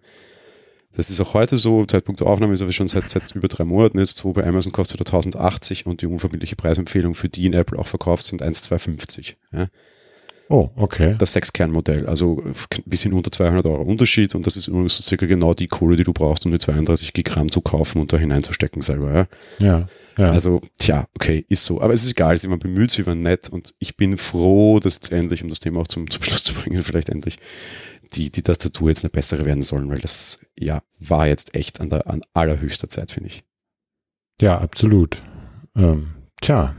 Das 0.96 1.10
ist 1.10 1.20
auch 1.20 1.34
heute 1.34 1.56
so, 1.56 1.84
Zeitpunkt 1.86 2.20
der 2.20 2.28
Aufnahme 2.28 2.52
ist 2.52 2.62
aber 2.62 2.72
schon 2.72 2.86
seit, 2.86 3.10
seit 3.10 3.34
über 3.34 3.48
drei 3.48 3.64
Monaten 3.64 3.98
jetzt, 3.98 4.24
wo 4.24 4.32
bei 4.32 4.46
Amazon 4.46 4.72
kostet 4.72 5.00
er 5.00 5.06
1080 5.06 5.86
und 5.86 6.02
die 6.02 6.06
unverbindliche 6.06 6.54
Preisempfehlung 6.54 7.14
für 7.14 7.28
die 7.28 7.46
in 7.46 7.52
Apple 7.52 7.78
auch 7.78 7.88
verkauft 7.88 8.22
sind 8.24 8.42
1,250. 8.42 9.36
Ja. 9.52 9.66
Oh, 10.48 10.68
okay. 10.76 11.16
Das 11.18 11.32
Sechskernmodell, 11.32 12.06
also 12.06 12.42
ein 12.44 12.82
bisschen 12.84 13.14
unter 13.14 13.30
200 13.30 13.64
Euro 13.66 13.82
Unterschied 13.82 14.34
und 14.34 14.46
das 14.46 14.56
ist 14.56 14.68
übrigens 14.68 14.96
so 14.96 15.02
circa 15.02 15.26
genau 15.26 15.54
die 15.54 15.68
Kohle, 15.68 15.96
die 15.96 16.04
du 16.04 16.12
brauchst, 16.12 16.44
um 16.44 16.52
die 16.52 16.58
32 16.58 17.14
Gigramm 17.14 17.50
zu 17.50 17.62
kaufen 17.62 18.00
und 18.00 18.12
da 18.12 18.18
hineinzustecken 18.18 18.82
selber. 18.82 19.14
Ja. 19.14 19.26
Ja, 19.58 19.88
ja. 20.18 20.30
Also, 20.30 20.60
tja, 20.78 21.06
okay, 21.14 21.44
ist 21.48 21.64
so. 21.64 21.80
Aber 21.80 21.92
es 21.92 22.04
ist 22.04 22.12
egal, 22.12 22.36
sie 22.36 22.48
waren 22.50 22.58
bemüht, 22.58 22.90
sie 22.90 23.06
waren 23.06 23.22
nett 23.22 23.48
und 23.48 23.74
ich 23.78 23.96
bin 23.96 24.16
froh, 24.16 24.78
dass 24.80 24.96
jetzt 24.96 25.12
endlich, 25.12 25.42
um 25.42 25.48
das 25.48 25.60
Thema 25.60 25.80
auch 25.80 25.88
zum, 25.88 26.08
zum 26.10 26.22
Schluss 26.22 26.44
zu 26.44 26.54
bringen, 26.54 26.82
vielleicht 26.82 27.08
endlich 27.08 27.38
die, 28.12 28.30
die 28.30 28.42
Tastatur 28.42 28.90
jetzt 28.90 29.02
eine 29.02 29.10
bessere 29.10 29.44
werden 29.44 29.62
sollen, 29.62 29.88
weil 29.88 29.98
das, 29.98 30.46
ja, 30.58 30.82
war 31.00 31.26
jetzt 31.26 31.54
echt 31.54 31.80
an 31.80 31.88
der 31.88 32.06
an 32.06 32.22
allerhöchster 32.34 32.88
Zeit, 32.88 33.10
finde 33.10 33.28
ich. 33.28 33.44
ja, 34.40 34.58
absolut. 34.58 35.22
Ähm, 35.74 36.14
tja. 36.40 36.76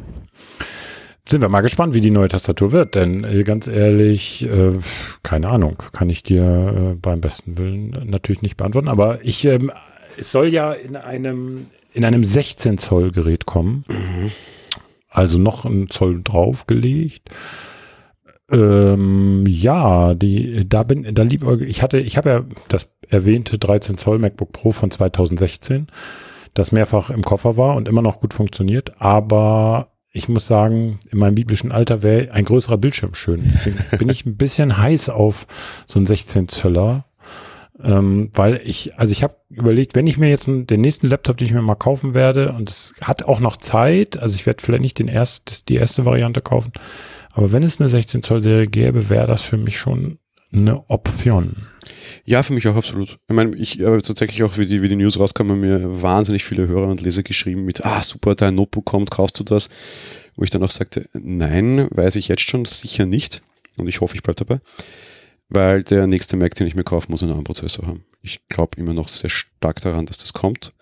Sind 1.28 1.42
wir 1.42 1.50
mal 1.50 1.62
gespannt, 1.62 1.96
wie 1.96 2.02
die 2.02 2.12
neue 2.12 2.28
Tastatur 2.28 2.72
wird, 2.72 2.94
denn 2.94 3.24
äh, 3.24 3.44
ganz 3.44 3.68
ehrlich, 3.68 4.46
äh, 4.46 4.78
keine 5.24 5.50
Ahnung, 5.50 5.82
kann 5.92 6.08
ich 6.10 6.22
dir 6.22 6.44
äh, 6.44 6.96
beim 6.96 7.20
besten 7.20 7.58
Willen 7.58 7.90
natürlich 8.06 8.44
nicht 8.44 8.58
beantworten, 8.58 8.90
aber 8.90 9.26
ich, 9.26 9.44
ähm, 9.46 9.72
es 10.18 10.32
soll 10.32 10.54
ja 10.54 10.72
in 10.72 10.96
einem, 10.96 11.66
in 11.94 12.06
einem 12.06 12.24
16 12.24 12.78
Zoll 12.78 13.10
Gerät 13.10 13.48
kommen, 13.48 13.86
also 15.10 15.40
noch 15.40 15.66
ein 15.66 15.90
Zoll 15.90 16.22
draufgelegt. 16.24 17.30
Ähm, 18.52 19.46
ja, 19.48 20.14
die, 20.14 20.70
da 20.70 20.84
bin, 20.84 21.12
da 21.16 21.24
lieb, 21.24 21.44
ich 21.62 21.82
hatte, 21.82 21.98
ich 21.98 22.18
habe 22.18 22.30
ja 22.30 22.46
das 22.68 22.88
erwähnte 23.10 23.58
13 23.58 23.98
Zoll 23.98 24.20
MacBook 24.20 24.52
Pro 24.52 24.70
von 24.70 24.92
2016, 24.92 25.88
das 26.54 26.72
mehrfach 26.72 27.10
im 27.10 27.24
Koffer 27.24 27.58
war 27.58 27.76
und 27.76 27.88
immer 27.88 28.04
noch 28.04 28.20
gut 28.22 28.36
funktioniert, 28.36 29.02
aber 29.02 29.94
ich 30.15 30.30
muss 30.30 30.47
sagen, 30.47 30.99
in 31.12 31.19
meinem 31.19 31.36
biblischen 31.36 31.73
Alter 31.73 32.01
wäre 32.01 32.32
ein 32.32 32.45
größerer 32.45 32.78
Bildschirm 32.78 33.13
schön. 33.15 33.41
Deswegen 33.43 33.78
bin 33.99 34.10
ich 34.10 34.25
ein 34.25 34.38
bisschen 34.38 34.78
heiß 34.78 35.10
auf 35.10 35.45
so 35.86 35.99
einen 35.99 36.06
16 36.06 36.47
Zöller. 36.47 37.06
Ähm, 37.84 38.30
weil 38.34 38.62
ich, 38.63 38.97
also 38.97 39.12
ich 39.12 39.23
habe 39.23 39.36
überlegt, 39.49 39.93
wenn 39.93 40.08
ich 40.08 40.17
mir 40.17 40.30
jetzt 40.30 40.47
einen, 40.47 40.65
den 40.65 40.80
nächsten 40.80 41.10
Laptop, 41.10 41.36
den 41.36 41.47
ich 41.47 41.54
mir 41.54 41.62
mal 41.62 41.75
kaufen 41.75 42.13
werde, 42.13 42.54
und 42.54 42.69
es 42.69 42.93
hat 43.01 43.23
auch 43.23 43.41
noch 43.41 43.58
Zeit, 43.58 44.15
also 44.15 44.36
ich 44.36 44.45
werde 44.45 44.63
vielleicht 44.63 44.84
nicht 44.84 44.99
den 44.99 45.10
erst, 45.10 45.67
die 45.67 45.75
erste 45.75 46.06
Variante 46.06 46.39
kaufen, 46.39 46.71
aber 47.34 47.51
wenn 47.51 47.63
es 47.63 47.82
eine 47.82 47.89
16 47.89 48.23
Zoll 48.23 48.39
Serie 48.39 48.67
gäbe, 48.67 49.10
wäre 49.10 49.28
das 49.28 49.41
für 49.41 49.58
mich 49.58 49.78
schon 49.78 50.19
eine 50.56 50.89
Option. 50.89 51.68
Ja, 52.24 52.41
für 52.44 52.54
mich 52.54 52.68
auch 52.68 52.76
absolut. 52.76 53.20
Ich 53.28 53.36
meine, 53.36 53.56
ich 53.56 53.82
habe 53.82 54.02
tatsächlich 54.02 54.44
auch, 54.44 54.58
wie 54.58 54.65
die, 54.65 54.82
wie 54.82 54.88
die 54.88 54.96
News 54.96 55.20
rauskam, 55.20 55.60
mir 55.60 56.02
wahnsinnig 56.02 56.44
viele 56.44 56.68
Hörer 56.68 56.88
und 56.88 57.02
Leser 57.02 57.24
geschrieben 57.24 57.65
mit, 57.65 57.86
ah, 57.86 58.02
super, 58.02 58.36
dein 58.36 58.56
Notebook 58.56 58.86
kommt, 58.86 59.12
kaufst 59.12 59.39
du 59.39 59.44
das? 59.44 59.70
Wo 60.36 60.44
ich 60.44 60.50
dann 60.50 60.63
auch 60.63 60.70
sagte, 60.70 61.08
nein, 61.13 61.88
weiß 61.91 62.15
ich 62.15 62.28
jetzt 62.28 62.50
schon 62.50 62.65
sicher 62.65 63.06
nicht. 63.06 63.41
Und 63.78 63.88
ich 63.88 64.02
hoffe, 64.02 64.15
ich 64.15 64.24
bleibe 64.24 64.44
dabei. 64.44 64.60
Weil 65.50 65.84
der 65.84 66.08
nächste 66.08 66.38
Mac, 66.38 66.56
den 66.56 66.68
ich 66.68 66.76
mir 66.76 66.84
kaufe, 66.84 67.12
muss 67.12 67.22
einen 67.22 67.32
anderen 67.32 67.46
Prozessor 67.46 67.88
haben. 67.88 68.04
Ich 68.22 68.39
glaube 68.50 68.78
immer 68.78 68.94
noch 68.94 69.08
sehr 69.08 69.30
stark 69.30 69.80
daran, 69.82 70.06
dass 70.06 70.18
das 70.18 70.34
kommt. 70.34 70.74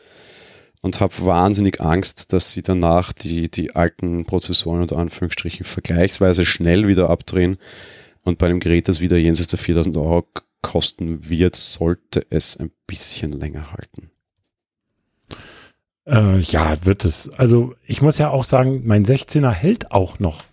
Und 0.82 1.00
habe 1.00 1.14
wahnsinnig 1.20 1.82
Angst, 1.82 2.34
dass 2.34 2.52
sie 2.52 2.62
danach 2.62 3.14
die, 3.14 3.50
die 3.50 3.76
alten 3.76 4.26
Prozessoren 4.26 4.82
unter 4.82 4.98
Anführungsstrichen 4.98 5.66
vergleichsweise 5.66 6.46
schnell 6.46 6.88
wieder 6.88 7.10
abdrehen. 7.10 7.58
Und 8.24 8.38
bei 8.38 8.48
einem 8.48 8.60
Gerät, 8.60 8.88
das 8.88 9.02
wieder 9.02 9.18
jenseits 9.18 9.50
der 9.50 9.60
4000 9.60 9.98
Euro 9.98 10.28
kosten 10.62 11.30
wird, 11.30 11.56
sollte 11.56 12.26
es 12.30 12.58
ein 12.58 12.72
bisschen 12.88 13.34
länger 13.34 13.72
halten. 13.74 14.12
Äh, 16.06 16.40
ja, 16.40 16.86
wird 16.86 17.06
es. 17.06 17.30
Also 17.30 17.76
ich 17.86 18.02
muss 18.02 18.18
ja 18.18 18.30
auch 18.30 18.44
sagen, 18.44 18.82
mein 18.86 19.06
16er 19.06 19.52
hält 19.52 19.92
auch 19.92 20.20
noch. 20.20 20.44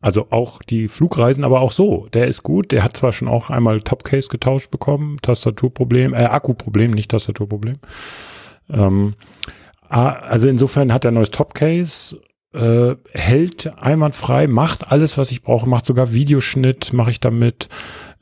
Also 0.00 0.26
auch 0.30 0.62
die 0.62 0.88
Flugreisen, 0.88 1.44
aber 1.44 1.60
auch 1.60 1.70
so. 1.70 2.08
Der 2.12 2.26
ist 2.26 2.42
gut. 2.42 2.72
Der 2.72 2.82
hat 2.82 2.96
zwar 2.96 3.12
schon 3.12 3.28
auch 3.28 3.50
einmal 3.50 3.80
Topcase 3.80 4.28
getauscht 4.28 4.70
bekommen, 4.70 5.18
Tastaturproblem, 5.22 6.12
äh, 6.12 6.24
Akkuproblem, 6.24 6.90
nicht 6.90 7.10
Tastaturproblem. 7.10 7.78
Ähm, 8.68 9.14
also 9.88 10.48
insofern 10.48 10.92
hat 10.92 11.04
er 11.04 11.10
ein 11.10 11.14
neues 11.14 11.30
Topcase, 11.30 12.18
äh, 12.52 12.96
hält 13.12 13.72
einwandfrei, 13.78 14.46
macht 14.46 14.90
alles, 14.90 15.16
was 15.18 15.30
ich 15.30 15.42
brauche, 15.42 15.68
macht 15.68 15.86
sogar 15.86 16.12
Videoschnitt, 16.12 16.92
mache 16.92 17.10
ich 17.10 17.20
damit. 17.20 17.68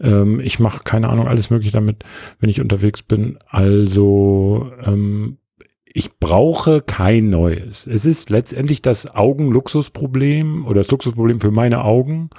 Ähm, 0.00 0.40
ich 0.40 0.58
mache 0.58 0.84
keine 0.84 1.08
Ahnung, 1.08 1.26
alles 1.26 1.50
mögliche 1.50 1.72
damit, 1.72 2.04
wenn 2.38 2.50
ich 2.50 2.60
unterwegs 2.60 3.02
bin. 3.02 3.38
Also 3.48 4.70
ähm, 4.84 5.38
ich 5.84 6.18
brauche 6.18 6.80
kein 6.80 7.30
neues. 7.30 7.86
Es 7.86 8.06
ist 8.06 8.30
letztendlich 8.30 8.82
das 8.82 9.12
Augenluxusproblem 9.14 10.64
oder 10.64 10.80
das 10.80 10.90
Luxusproblem 10.90 11.40
für 11.40 11.50
meine 11.50 11.82
Augen, 11.82 12.30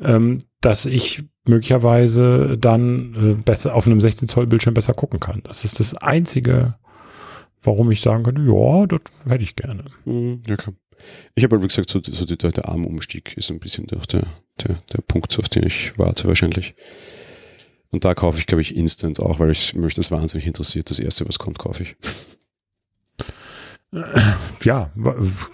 ähm, 0.00 0.40
dass 0.60 0.84
ich 0.84 1.24
möglicherweise 1.46 2.58
dann 2.58 3.14
äh, 3.14 3.34
besser 3.42 3.74
auf 3.74 3.86
einem 3.86 4.00
16 4.00 4.28
Zoll 4.28 4.46
Bildschirm 4.46 4.74
besser 4.74 4.92
gucken 4.92 5.20
kann. 5.20 5.40
Das 5.44 5.64
ist 5.64 5.80
das 5.80 5.94
einzige, 5.94 6.74
warum 7.62 7.90
ich 7.90 8.02
sagen 8.02 8.24
könnte, 8.24 8.42
ja, 8.42 8.86
das 8.86 9.00
hätte 9.26 9.44
ich 9.44 9.56
gerne. 9.56 9.84
Mhm, 10.04 10.42
ja, 10.46 10.56
klar. 10.56 10.74
Ich 11.34 11.44
habe 11.44 11.56
halt, 11.56 11.62
wie 11.62 11.68
gesagt, 11.68 11.90
so, 11.90 12.00
so 12.02 12.24
die, 12.24 12.36
der 12.36 12.68
Armumstieg 12.68 13.36
ist 13.36 13.50
ein 13.50 13.60
bisschen 13.60 13.86
der, 13.86 14.00
der, 14.00 14.26
der, 14.62 14.78
der 14.92 15.02
Punkt, 15.02 15.38
auf 15.38 15.48
den 15.48 15.66
ich 15.66 15.98
warte 15.98 16.28
wahrscheinlich. 16.28 16.74
Und 17.90 18.04
da 18.04 18.14
kaufe 18.14 18.38
ich, 18.38 18.46
glaube 18.46 18.62
ich, 18.62 18.76
instant 18.76 19.20
auch, 19.20 19.38
weil 19.38 19.50
ich 19.50 19.74
mich 19.74 19.94
das 19.94 20.10
wahnsinnig 20.10 20.46
interessiert. 20.46 20.90
Das 20.90 20.98
erste, 20.98 21.28
was 21.28 21.38
kommt, 21.38 21.58
kaufe 21.58 21.82
ich. 21.82 21.96
Ja, 24.64 24.90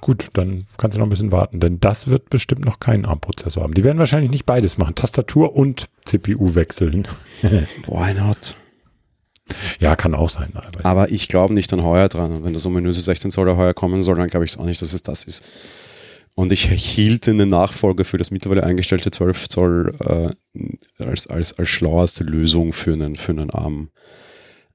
gut, 0.01 0.29
dann 0.33 0.65
kannst 0.79 0.97
du 0.97 0.99
noch 0.99 1.07
ein 1.07 1.11
bisschen 1.11 1.33
warten, 1.33 1.61
denn 1.61 1.79
das 1.79 2.09
wird 2.09 2.31
bestimmt 2.31 2.65
noch 2.65 2.81
keinen 2.81 3.05
ARM-Prozessor 3.05 3.63
haben. 3.63 3.75
Die 3.75 3.85
werden 3.85 3.99
wahrscheinlich 3.99 4.31
nicht 4.31 4.47
beides 4.47 4.79
machen, 4.79 4.95
Tastatur 4.95 5.55
und 5.55 5.87
CPU 6.07 6.55
wechseln. 6.55 7.07
Why 7.43 8.15
not? 8.15 8.57
Ja, 9.81 9.97
kann 9.97 10.15
auch 10.15 10.31
sein. 10.31 10.53
Aber, 10.55 10.85
aber 10.85 11.11
ich 11.11 11.29
glaube 11.29 11.55
nicht 11.55 11.73
an 11.73 11.83
heuer 11.83 12.09
dran. 12.09 12.33
Und 12.33 12.45
wenn 12.45 12.53
das 12.53 12.67
ominöse 12.67 13.01
16 13.01 13.31
Zoll 13.31 13.57
heuer 13.57 13.75
kommen 13.75 14.03
soll, 14.03 14.17
dann 14.17 14.29
glaube 14.29 14.45
ich 14.45 14.53
es 14.53 14.59
auch 14.59 14.65
nicht, 14.65 14.81
dass 14.81 14.93
es 14.93 15.03
das 15.03 15.25
ist. 15.25 15.45
Und 16.35 16.53
ich 16.53 16.71
hielt 16.71 17.29
eine 17.29 17.45
Nachfolge 17.45 18.05
für 18.05 18.17
das 18.17 18.31
mittlerweile 18.31 18.63
eingestellte 18.65 19.11
12 19.11 19.49
Zoll 19.49 19.93
äh, 20.01 21.05
als, 21.05 21.27
als, 21.27 21.59
als 21.59 21.69
schlauerste 21.69 22.25
Lösung 22.25 22.73
für 22.73 22.93
einen, 22.93 23.17
für 23.17 23.33
einen 23.33 23.51
ARM. 23.51 23.91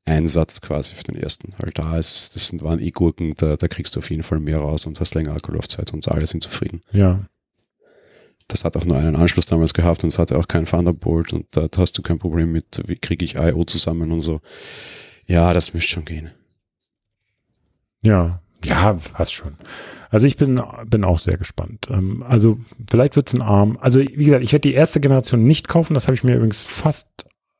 Einsatz 0.07 0.61
quasi 0.61 0.95
für 0.95 1.03
den 1.03 1.15
ersten. 1.15 1.53
Weil 1.57 1.71
da 1.71 1.97
ist, 1.97 2.35
das 2.35 2.47
sind, 2.47 2.63
waren 2.63 2.79
E-Gurken, 2.79 3.33
da, 3.35 3.57
da 3.57 3.67
kriegst 3.67 3.95
du 3.95 3.99
auf 3.99 4.09
jeden 4.09 4.23
Fall 4.23 4.39
mehr 4.39 4.59
raus 4.59 4.85
und 4.85 4.99
hast 4.99 5.13
länger 5.15 5.33
Akkulaufzeit 5.33 5.93
und 5.93 6.07
alle 6.07 6.25
sind 6.25 6.41
zufrieden. 6.41 6.81
Ja. 6.91 7.19
Das 8.47 8.63
hat 8.63 8.77
auch 8.77 8.85
nur 8.85 8.97
einen 8.97 9.15
Anschluss 9.15 9.45
damals 9.45 9.73
gehabt 9.73 10.03
und 10.03 10.09
es 10.09 10.19
hatte 10.19 10.37
auch 10.37 10.47
kein 10.47 10.65
Thunderbolt 10.65 11.33
und 11.33 11.45
da, 11.51 11.67
da 11.67 11.81
hast 11.81 11.97
du 11.97 12.01
kein 12.01 12.19
Problem 12.19 12.51
mit, 12.51 12.81
wie 12.85 12.95
kriege 12.95 13.25
ich 13.25 13.35
I.O. 13.35 13.63
zusammen 13.63 14.11
und 14.11 14.21
so. 14.21 14.39
Ja, 15.25 15.51
das 15.51 15.73
müsste 15.73 15.91
schon 15.91 16.05
gehen. 16.05 16.31
Ja, 18.01 18.41
ja, 18.63 18.93
passt 18.93 19.33
schon. 19.33 19.57
Also 20.09 20.25
ich 20.25 20.37
bin, 20.37 20.61
bin 20.85 21.03
auch 21.03 21.19
sehr 21.19 21.37
gespannt. 21.37 21.87
Ähm, 21.89 22.23
also 22.23 22.59
vielleicht 22.89 23.17
wird 23.17 23.27
es 23.27 23.33
ein 23.35 23.41
Arm. 23.41 23.77
Also 23.81 23.99
wie 23.99 24.25
gesagt, 24.25 24.43
ich 24.43 24.53
werde 24.53 24.67
die 24.67 24.73
erste 24.73 25.01
Generation 25.01 25.43
nicht 25.43 25.67
kaufen. 25.67 25.93
Das 25.93 26.07
habe 26.07 26.15
ich 26.15 26.23
mir 26.23 26.35
übrigens 26.35 26.63
fast 26.63 27.07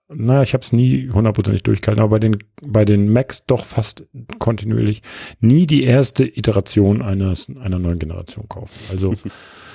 naja, 0.10 0.42
ich 0.42 0.54
habe 0.54 0.64
es 0.64 0.72
nie 0.72 1.10
hundertprozentig 1.10 1.64
durchgehalten, 1.64 2.02
aber 2.02 2.12
bei 2.12 2.20
den, 2.20 2.38
bei 2.62 2.86
den 2.86 3.12
Macs 3.12 3.46
doch 3.46 3.66
fast 3.66 4.06
kontinuierlich 4.40 5.02
nie 5.42 5.68
die 5.68 5.84
erste 5.84 6.26
Iteration 6.26 7.02
eines, 7.02 7.48
einer 7.62 7.78
neuen 7.78 8.00
Generation 8.00 8.48
kaufen. 8.48 8.80
Also 8.92 9.14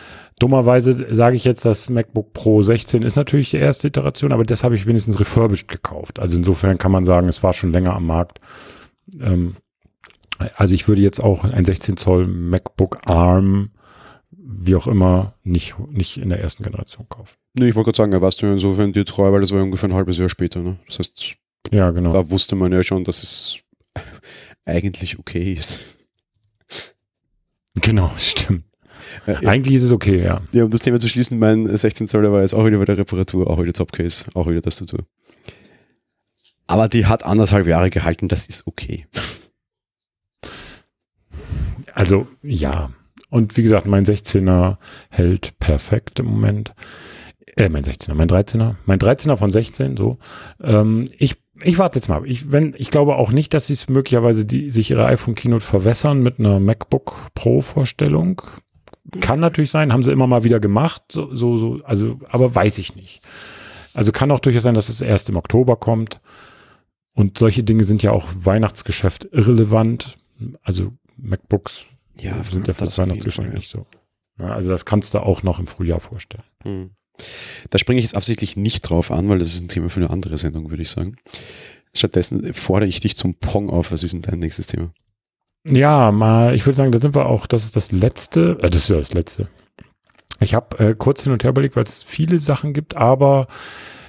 dummerweise 0.43 1.07
sage 1.15 1.37
ich 1.37 1.45
jetzt, 1.45 1.65
das 1.65 1.89
MacBook 1.89 2.33
Pro 2.33 2.63
16 2.63 3.03
ist 3.03 3.17
natürlich 3.17 3.51
die 3.51 3.59
erste 3.59 3.89
Iteration, 3.89 4.33
aber 4.33 4.45
das 4.45 4.65
habe 4.65 4.75
ich 4.75 4.87
wenigstens 4.87 5.21
refurbished 5.21 5.69
gekauft. 5.69 6.19
Also 6.19 6.37
insofern 6.37 6.79
kann 6.79 6.91
man 6.91 7.05
sagen, 7.05 7.29
es 7.29 7.43
war 7.43 7.53
schon 7.53 7.73
länger 7.73 7.95
am 7.95 8.07
Markt. 8.07 8.41
Ähm, 9.21 9.57
also 10.57 10.75
ich 10.75 10.89
würde 10.89 11.03
jetzt 11.03 11.23
auch 11.23 11.45
ein 11.45 11.65
16 11.65 11.97
Zoll 11.97 12.27
MacBook 12.27 12.99
ARM 13.07 13.71
wie 14.31 14.75
auch 14.75 14.87
immer, 14.87 15.35
nicht, 15.45 15.75
nicht 15.91 16.19
in 16.19 16.29
der 16.29 16.41
ersten 16.41 16.63
Generation 16.63 17.09
kaufen. 17.09 17.37
Nee, 17.55 17.69
ich 17.69 17.75
wollte 17.75 17.87
gerade 17.87 17.97
sagen, 17.97 18.13
da 18.13 18.23
warst 18.23 18.43
du 18.43 18.47
insofern 18.47 18.93
dir 18.93 19.05
treu, 19.05 19.33
weil 19.33 19.41
das 19.41 19.53
war 19.53 19.63
ungefähr 19.63 19.89
ein 19.89 19.95
halbes 19.95 20.19
Jahr 20.19 20.29
später. 20.29 20.61
Ne? 20.61 20.79
Das 20.87 20.99
heißt, 20.99 21.37
ja, 21.71 21.91
genau. 21.91 22.13
da 22.13 22.31
wusste 22.31 22.57
man 22.57 22.73
ja 22.73 22.83
schon, 22.83 23.05
dass 23.05 23.23
es 23.23 23.59
eigentlich 24.65 25.19
okay 25.19 25.53
ist. 25.53 25.99
Genau, 27.75 28.11
stimmt. 28.19 28.65
Äh, 29.27 29.47
Eigentlich 29.47 29.77
ist 29.77 29.83
es 29.83 29.93
okay, 29.93 30.23
ja. 30.23 30.43
Ja, 30.53 30.65
um 30.65 30.71
das 30.71 30.81
Thema 30.81 30.99
zu 30.99 31.09
schließen, 31.09 31.39
mein 31.39 31.67
16 31.67 32.07
Zoll 32.07 32.31
war 32.31 32.41
jetzt 32.43 32.55
auch 32.55 32.67
wieder 32.67 32.79
bei 32.79 32.85
der 32.85 32.99
Reparatur, 32.99 33.49
auch 33.49 33.61
wieder 33.61 33.73
Topcase, 33.73 34.27
auch 34.35 34.49
wieder 34.49 34.63
Tastatur. 34.63 35.01
Aber 36.67 36.89
die 36.89 37.07
hat 37.07 37.25
anderthalb 37.25 37.67
Jahre 37.67 37.91
gehalten, 37.91 38.29
das 38.29 38.47
ist 38.47 38.67
okay. 38.67 39.07
Also 41.95 42.27
ja. 42.43 42.91
Und 43.31 43.57
wie 43.57 43.63
gesagt, 43.63 43.87
mein 43.87 44.05
16er 44.05 44.77
hält 45.09 45.59
perfekt 45.59 46.19
im 46.19 46.27
Moment. 46.27 46.75
Äh, 47.57 47.69
mein 47.69 47.85
16er, 47.85 48.15
mein 48.15 48.29
13er. 48.29 48.77
Mein 48.87 48.99
13er 48.99 49.37
von 49.37 49.51
16, 49.51 49.97
so. 49.97 50.19
Ähm, 50.63 51.07
ich, 51.19 51.37
ich 51.63 51.79
warte 51.79 51.99
jetzt 51.99 52.09
mal. 52.09 52.27
Ich, 52.27 52.53
wenn, 52.53 52.75
ich 52.77 52.91
glaube 52.91 53.17
auch 53.17 53.33
nicht, 53.33 53.55
dass 53.55 53.67
sie 53.67 53.75
es 53.75 53.89
möglicherweise 53.89 54.45
die, 54.45 54.71
sich 54.71 54.91
ihre 54.91 55.07
iPhone 55.07 55.35
Keynote 55.35 55.65
verwässern 55.65 56.23
mit 56.23 56.39
einer 56.39 56.61
MacBook 56.61 57.31
Pro 57.35 57.61
Vorstellung. 57.61 58.43
Kann 59.21 59.41
natürlich 59.41 59.71
sein, 59.71 59.93
haben 59.93 60.03
sie 60.03 60.13
immer 60.13 60.27
mal 60.27 60.45
wieder 60.45 60.61
gemacht, 60.61 61.03
so, 61.11 61.35
so, 61.35 61.59
so, 61.59 61.85
also, 61.85 62.21
aber 62.29 62.55
weiß 62.55 62.79
ich 62.79 62.95
nicht. 62.95 63.21
Also 63.95 64.13
kann 64.13 64.31
auch 64.31 64.41
durchaus 64.41 64.63
sein, 64.63 64.75
dass 64.75 64.89
es 64.89 65.01
erst 65.01 65.29
im 65.29 65.37
Oktober 65.37 65.77
kommt. 65.77 66.21
Und 67.15 67.39
solche 67.39 67.63
Dinge 67.63 67.85
sind 67.85 68.03
ja 68.03 68.13
auch 68.13 68.29
Weihnachtsgeschäft 68.35 69.29
irrelevant. 69.33 70.19
Also 70.63 70.93
MacBooks 71.17 71.85
Ja, 72.19 72.33
sind 72.43 72.69
ja 72.69 72.75
für 72.75 72.85
das 72.85 72.99
Weihnachtsgeschäft 72.99 73.53
nicht 73.53 73.71
so. 73.71 73.87
Ja, 74.39 74.55
also 74.55 74.71
das 74.71 74.87
kannst 74.87 75.15
du 75.15 75.19
auch 75.19 75.43
noch 75.43 75.59
im 75.59 75.67
Frühjahr 75.67 76.01
vorstellen. 76.01 76.45
Hm. 76.63 76.91
Da 77.69 77.79
springe 77.79 77.99
ich 77.99 78.05
jetzt 78.05 78.17
absichtlich 78.17 78.57
nicht 78.57 78.83
drauf 78.83 79.11
an, 79.11 79.29
weil 79.29 79.39
das 79.39 79.49
ist 79.49 79.63
ein 79.63 79.69
Thema 79.69 79.91
für 79.91 80.01
eine 80.01 80.11
andere 80.11 80.39
Sendung, 80.39 80.71
würde 80.71 80.83
ich 80.83 80.91
sagen. 80.91 81.17
Stattdessen 81.93 82.55
fordere 82.55 82.89
ich 82.89 83.01
dich 83.01 83.17
zum 83.17 83.35
Pong 83.35 83.69
auf. 83.69 83.93
Was 83.93 84.03
ist 84.03 84.15
denn 84.15 84.23
dein 84.23 84.39
nächstes 84.39 84.67
Thema? 84.67 84.93
Ja, 85.65 86.11
mal, 86.11 86.55
ich 86.55 86.67
würde 86.67 86.77
sagen, 86.77 86.93
da 86.93 87.01
sind 87.01 87.15
wir 87.15 87.27
auch, 87.27 87.47
das 87.47 87.65
ist 87.65 87.77
das 87.77 87.93
letzte, 87.93 88.59
äh, 88.61 88.71
das 88.71 88.85
ist 88.85 88.91
ja 88.91 88.97
das 88.97 89.15
letzte. 89.15 89.49
Ich 90.41 90.55
habe 90.55 90.79
äh, 90.79 90.95
kurz 90.97 91.23
hin 91.23 91.33
und 91.33 91.45
her 91.45 91.51
überlegt, 91.51 91.77
weil 91.77 91.85
es 91.85 92.03
viele 92.03 92.39
Sachen 92.41 92.73
gibt, 92.73 92.97
aber 92.97 93.47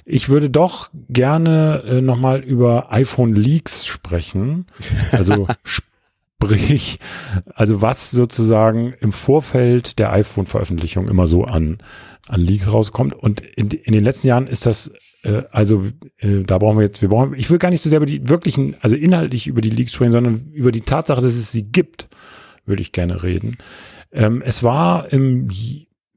ich 0.04 0.28
würde 0.28 0.50
doch 0.50 0.90
gerne 1.08 1.82
äh, 1.86 2.00
nochmal 2.00 2.42
über 2.42 2.92
iPhone 2.92 3.34
Leaks 3.34 3.86
sprechen. 3.86 4.66
Also 5.12 5.46
sprich, 5.64 6.98
also 7.54 7.80
was 7.80 8.10
sozusagen 8.10 8.94
im 9.00 9.12
Vorfeld 9.12 9.98
der 9.98 10.12
iPhone-Veröffentlichung 10.12 11.08
immer 11.08 11.26
so 11.26 11.44
an, 11.44 11.78
an 12.28 12.40
Leaks 12.40 12.70
rauskommt. 12.70 13.14
Und 13.14 13.40
in, 13.40 13.70
in 13.70 13.92
den 13.92 14.04
letzten 14.04 14.26
Jahren 14.26 14.46
ist 14.46 14.66
das, 14.66 14.92
also 15.50 15.84
äh, 16.18 16.42
da 16.44 16.58
brauchen 16.58 16.78
wir 16.78 16.84
jetzt, 16.84 17.02
wir 17.02 17.08
brauchen, 17.08 17.34
ich 17.34 17.50
will 17.50 17.58
gar 17.58 17.70
nicht 17.70 17.82
so 17.82 17.90
sehr 17.90 17.98
über 17.98 18.06
die 18.06 18.28
wirklichen, 18.28 18.76
also 18.80 18.96
inhaltlich 18.96 19.46
über 19.46 19.60
die 19.60 19.70
Leaks 19.70 19.92
sprechen, 19.92 20.12
sondern 20.12 20.50
über 20.52 20.72
die 20.72 20.82
Tatsache, 20.82 21.20
dass 21.20 21.34
es 21.34 21.52
sie 21.52 21.64
gibt, 21.64 22.08
würde 22.66 22.82
ich 22.82 22.92
gerne 22.92 23.22
reden. 23.22 23.58
Ähm, 24.12 24.42
es 24.44 24.62
war 24.62 25.12
im 25.12 25.48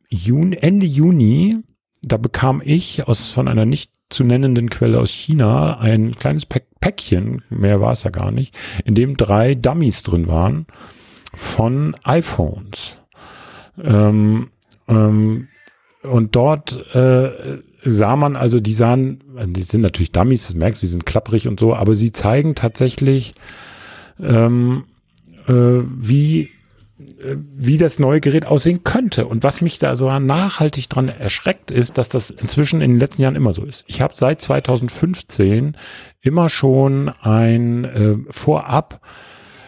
Juni, 0.10 0.58
Ende 0.60 0.86
Juni, 0.86 1.58
da 2.02 2.18
bekam 2.18 2.62
ich 2.64 3.08
aus 3.08 3.32
von 3.32 3.48
einer 3.48 3.66
nicht 3.66 3.92
zu 4.10 4.24
nennenden 4.24 4.70
Quelle 4.70 5.00
aus 5.00 5.10
China 5.10 5.80
ein 5.80 6.16
kleines 6.16 6.46
Päck 6.46 6.68
Päckchen, 6.80 7.42
mehr 7.50 7.82
war 7.82 7.92
es 7.92 8.04
ja 8.04 8.12
gar 8.12 8.32
nicht, 8.32 8.56
in 8.86 8.96
dem 8.96 9.18
drei 9.18 9.56
Dummies 9.56 10.04
drin 10.04 10.28
waren 10.28 10.68
von 11.34 11.96
iPhones. 12.04 12.98
Ähm, 13.84 14.52
ähm, 14.88 15.48
und 16.04 16.36
dort 16.36 16.86
äh, 16.96 17.58
sah 17.88 18.16
man 18.16 18.36
also, 18.36 18.60
die 18.60 18.74
sahen, 18.74 19.24
die 19.46 19.62
sind 19.62 19.82
natürlich 19.82 20.12
Dummies, 20.12 20.48
das 20.48 20.56
merkst 20.56 20.82
du, 20.82 20.86
die 20.86 20.92
sind 20.92 21.06
klapprig 21.06 21.48
und 21.48 21.60
so, 21.60 21.74
aber 21.74 21.96
sie 21.96 22.12
zeigen 22.12 22.56
tatsächlich, 22.56 23.34
ähm, 24.20 24.84
äh, 25.48 25.54
wie 25.54 26.50
wie 27.30 27.78
das 27.78 28.00
neue 28.00 28.22
Gerät 28.22 28.46
aussehen 28.46 28.84
könnte. 28.84 29.28
Und 29.28 29.44
was 29.44 29.62
mich 29.62 29.78
da 29.78 29.96
so 29.96 30.20
nachhaltig 30.20 30.90
dran 30.90 31.10
erschreckt, 31.10 31.70
ist, 31.70 31.98
dass 31.98 32.10
das 32.10 32.32
inzwischen 32.32 32.82
in 32.82 32.92
den 32.92 33.00
letzten 33.00 33.22
Jahren 33.22 33.36
immer 33.36 33.54
so 33.54 33.64
ist. 33.64 33.86
Ich 33.88 34.02
habe 34.02 34.16
seit 34.16 34.42
2015 34.42 35.78
immer 36.22 36.50
schon 36.50 37.10
ein 37.10 37.86
äh, 37.86 38.16
Vorab 38.32 39.00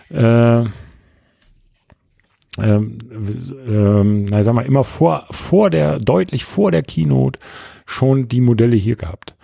äh, 0.09 0.63
ähm, 2.57 2.97
ähm, 3.67 4.25
na, 4.25 4.43
sag 4.43 4.55
mal, 4.55 4.65
immer 4.65 4.83
vor, 4.83 5.27
vor 5.31 5.69
der, 5.69 5.99
deutlich 5.99 6.45
vor 6.45 6.71
der 6.71 6.83
Keynote 6.83 7.39
schon 7.85 8.27
die 8.27 8.41
Modelle 8.41 8.75
hier 8.75 8.95
gehabt 8.95 9.35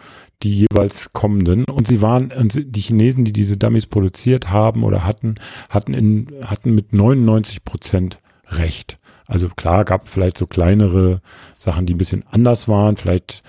die 0.44 0.68
jeweils 0.70 1.14
kommenden. 1.14 1.66
Und 1.66 1.88
sie 1.88 2.02
waren, 2.02 2.32
die 2.54 2.82
Chinesen, 2.82 3.26
die 3.26 3.34
diese 3.34 3.58
Dummies 3.58 3.88
produziert 3.88 4.50
haben 4.50 4.84
oder 4.84 5.06
hatten, 5.06 5.36
hatten, 5.70 5.94
in, 5.94 6.28
hatten 6.44 6.76
mit 6.76 6.94
99 6.94 7.64
Prozent 7.64 8.20
recht. 8.48 9.00
Also 9.28 9.50
klar, 9.50 9.86
gab 9.86 10.08
vielleicht 10.08 10.38
so 10.38 10.46
kleinere 10.46 11.22
Sachen, 11.58 11.86
die 11.86 11.96
ein 11.96 11.98
bisschen 11.98 12.24
anders 12.30 12.68
waren, 12.68 12.98
vielleicht 12.98 13.44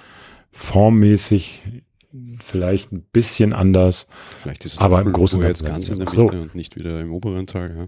formmäßig, 0.52 1.62
vielleicht 2.42 2.92
ein 2.92 3.02
bisschen 3.12 3.52
anders. 3.52 4.06
Vielleicht 4.36 4.64
ist 4.64 4.74
es 4.74 4.80
aber 4.80 5.02
im 5.02 5.12
Großen 5.12 5.38
und 5.38 5.46
jetzt 5.46 5.66
ganz 5.66 5.90
in 5.90 5.98
der 5.98 6.06
Mitte 6.06 6.26
so. 6.34 6.40
und 6.40 6.54
nicht 6.54 6.76
wieder 6.76 7.00
im 7.00 7.12
oberen 7.12 7.46
Teil. 7.46 7.76
Ja. 7.76 7.86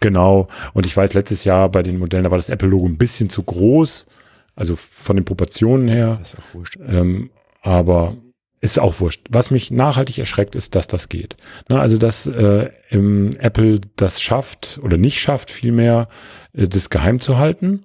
Genau. 0.00 0.48
Und 0.74 0.86
ich 0.86 0.96
weiß, 0.96 1.14
letztes 1.14 1.44
Jahr 1.44 1.68
bei 1.70 1.82
den 1.82 1.98
Modellen, 1.98 2.24
da 2.24 2.30
war 2.30 2.38
das 2.38 2.48
Apple-Logo 2.48 2.86
ein 2.86 2.98
bisschen 2.98 3.30
zu 3.30 3.42
groß. 3.42 4.06
Also 4.54 4.76
von 4.76 5.16
den 5.16 5.24
Proportionen 5.24 5.88
her. 5.88 6.16
Das 6.18 6.34
ist 6.34 6.38
auch 6.38 6.54
wurscht. 6.54 6.78
Ähm, 6.86 7.30
aber 7.62 8.16
ist 8.60 8.78
auch 8.78 9.00
wurscht. 9.00 9.26
Was 9.30 9.50
mich 9.50 9.70
nachhaltig 9.70 10.18
erschreckt, 10.18 10.54
ist, 10.54 10.74
dass 10.74 10.86
das 10.86 11.08
geht. 11.08 11.36
Na, 11.68 11.80
also, 11.80 11.98
dass 11.98 12.26
äh, 12.26 12.70
im 12.90 13.30
Apple 13.38 13.80
das 13.96 14.20
schafft 14.22 14.80
oder 14.82 14.96
nicht 14.96 15.20
schafft, 15.20 15.50
vielmehr 15.50 16.08
äh, 16.52 16.66
das 16.66 16.90
geheim 16.90 17.20
zu 17.20 17.38
halten. 17.38 17.84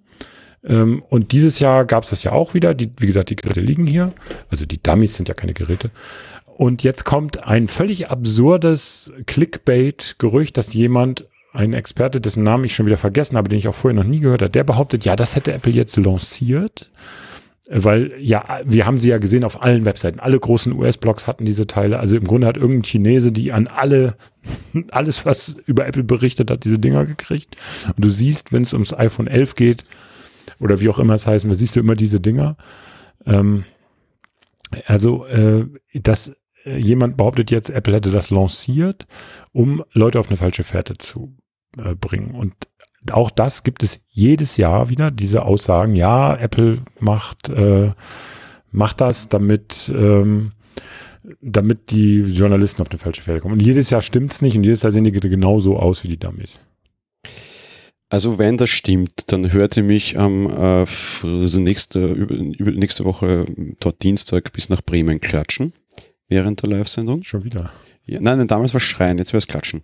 Ähm, 0.63 1.03
und 1.09 1.33
dieses 1.33 1.59
Jahr 1.59 1.85
gab 1.85 2.03
es 2.03 2.11
das 2.11 2.23
ja 2.23 2.31
auch 2.31 2.53
wieder. 2.53 2.73
Die, 2.73 2.91
wie 2.97 3.07
gesagt, 3.07 3.29
die 3.29 3.35
Geräte 3.35 3.59
liegen 3.59 3.85
hier. 3.85 4.13
Also 4.49 4.65
die 4.65 4.81
Dummies 4.81 5.15
sind 5.15 5.27
ja 5.27 5.33
keine 5.33 5.53
Geräte. 5.53 5.91
Und 6.45 6.83
jetzt 6.83 7.05
kommt 7.05 7.43
ein 7.43 7.67
völlig 7.67 8.09
absurdes 8.09 9.11
Clickbait-Gerücht, 9.25 10.55
dass 10.57 10.73
jemand, 10.73 11.25
ein 11.53 11.73
Experte, 11.73 12.21
dessen 12.21 12.43
Namen 12.43 12.63
ich 12.63 12.75
schon 12.75 12.85
wieder 12.85 12.97
vergessen 12.97 13.37
habe, 13.37 13.49
den 13.49 13.59
ich 13.59 13.67
auch 13.67 13.75
vorher 13.75 14.01
noch 14.01 14.09
nie 14.09 14.19
gehört 14.19 14.41
habe, 14.41 14.51
der 14.51 14.63
behauptet, 14.63 15.05
ja, 15.05 15.15
das 15.15 15.35
hätte 15.35 15.53
Apple 15.53 15.73
jetzt 15.73 15.97
lanciert 15.97 16.89
weil 17.73 18.13
ja, 18.19 18.59
wir 18.65 18.85
haben 18.85 18.99
sie 18.99 19.09
ja 19.09 19.17
gesehen 19.17 19.45
auf 19.45 19.63
allen 19.63 19.85
Webseiten. 19.85 20.19
Alle 20.19 20.37
großen 20.37 20.73
US-Blogs 20.73 21.25
hatten 21.25 21.45
diese 21.45 21.67
Teile. 21.67 21.99
Also 21.99 22.17
im 22.17 22.25
Grunde 22.25 22.47
hat 22.47 22.57
irgendein 22.57 22.83
Chinese, 22.83 23.31
die 23.31 23.53
an 23.53 23.67
alle, 23.67 24.17
alles, 24.91 25.25
was 25.25 25.55
über 25.65 25.87
Apple 25.87 26.03
berichtet 26.03 26.51
hat, 26.51 26.65
diese 26.65 26.79
Dinger 26.79 27.05
gekriegt. 27.05 27.55
Und 27.87 28.03
du 28.03 28.09
siehst, 28.09 28.51
wenn 28.51 28.63
es 28.63 28.73
ums 28.73 28.93
iPhone 28.93 29.27
11 29.27 29.55
geht, 29.55 29.85
oder 30.59 30.81
wie 30.81 30.89
auch 30.89 30.99
immer 30.99 31.13
es 31.13 31.25
heißen, 31.25 31.53
siehst 31.55 31.77
du 31.77 31.79
immer 31.79 31.95
diese 31.95 32.19
Dinger. 32.19 32.57
Ähm, 33.25 33.63
also, 34.85 35.25
äh, 35.27 35.65
dass 35.93 36.33
äh, 36.65 36.77
jemand 36.77 37.15
behauptet 37.15 37.51
jetzt, 37.51 37.69
Apple 37.69 37.95
hätte 37.95 38.11
das 38.11 38.31
lanciert, 38.31 39.07
um 39.53 39.81
Leute 39.93 40.19
auf 40.19 40.27
eine 40.27 40.37
falsche 40.37 40.63
Fährte 40.63 40.97
zu 40.97 41.37
äh, 41.77 41.95
bringen. 41.95 42.35
Und 42.35 42.53
auch 43.11 43.31
das 43.31 43.63
gibt 43.63 43.83
es 43.83 43.99
jedes 44.09 44.57
Jahr 44.57 44.89
wieder, 44.89 45.11
diese 45.11 45.43
Aussagen, 45.43 45.95
ja, 45.95 46.35
Apple 46.35 46.79
macht, 46.99 47.49
äh, 47.49 47.91
macht 48.71 49.01
das, 49.01 49.29
damit, 49.29 49.91
ähm, 49.95 50.51
damit 51.41 51.91
die 51.91 52.21
Journalisten 52.21 52.81
auf 52.81 52.89
eine 52.89 52.99
falsche 52.99 53.23
Fährte 53.23 53.41
kommen. 53.41 53.53
Und 53.53 53.61
jedes 53.61 53.89
Jahr 53.89 54.01
stimmt 54.01 54.31
es 54.31 54.41
nicht 54.41 54.55
und 54.55 54.63
jedes 54.63 54.83
Jahr 54.83 54.91
sehen 54.91 55.03
die 55.03 55.11
genauso 55.11 55.77
aus 55.77 56.03
wie 56.03 56.09
die 56.09 56.19
Dummies. 56.19 56.59
Also 58.09 58.37
wenn 58.37 58.57
das 58.57 58.69
stimmt, 58.69 59.31
dann 59.31 59.53
hörte 59.53 59.83
mich 59.83 60.19
am 60.19 60.45
äh, 60.47 60.85
also 61.23 61.59
nächste, 61.59 62.07
über, 62.07 62.35
nächste 62.71 63.05
Woche 63.05 63.45
dort 63.79 64.03
Dienstag 64.03 64.51
bis 64.51 64.69
nach 64.69 64.81
Bremen 64.81 65.21
klatschen 65.21 65.73
während 66.27 66.61
der 66.61 66.69
Live-Sendung. 66.69 67.23
Schon 67.23 67.45
wieder. 67.45 67.71
Ja, 68.05 68.19
nein, 68.19 68.37
nein, 68.39 68.47
damals 68.47 68.73
war 68.73 68.79
es 68.79 68.83
Schreien, 68.83 69.17
jetzt 69.17 69.31
wäre 69.31 69.37
es 69.37 69.47
Klatschen. 69.47 69.83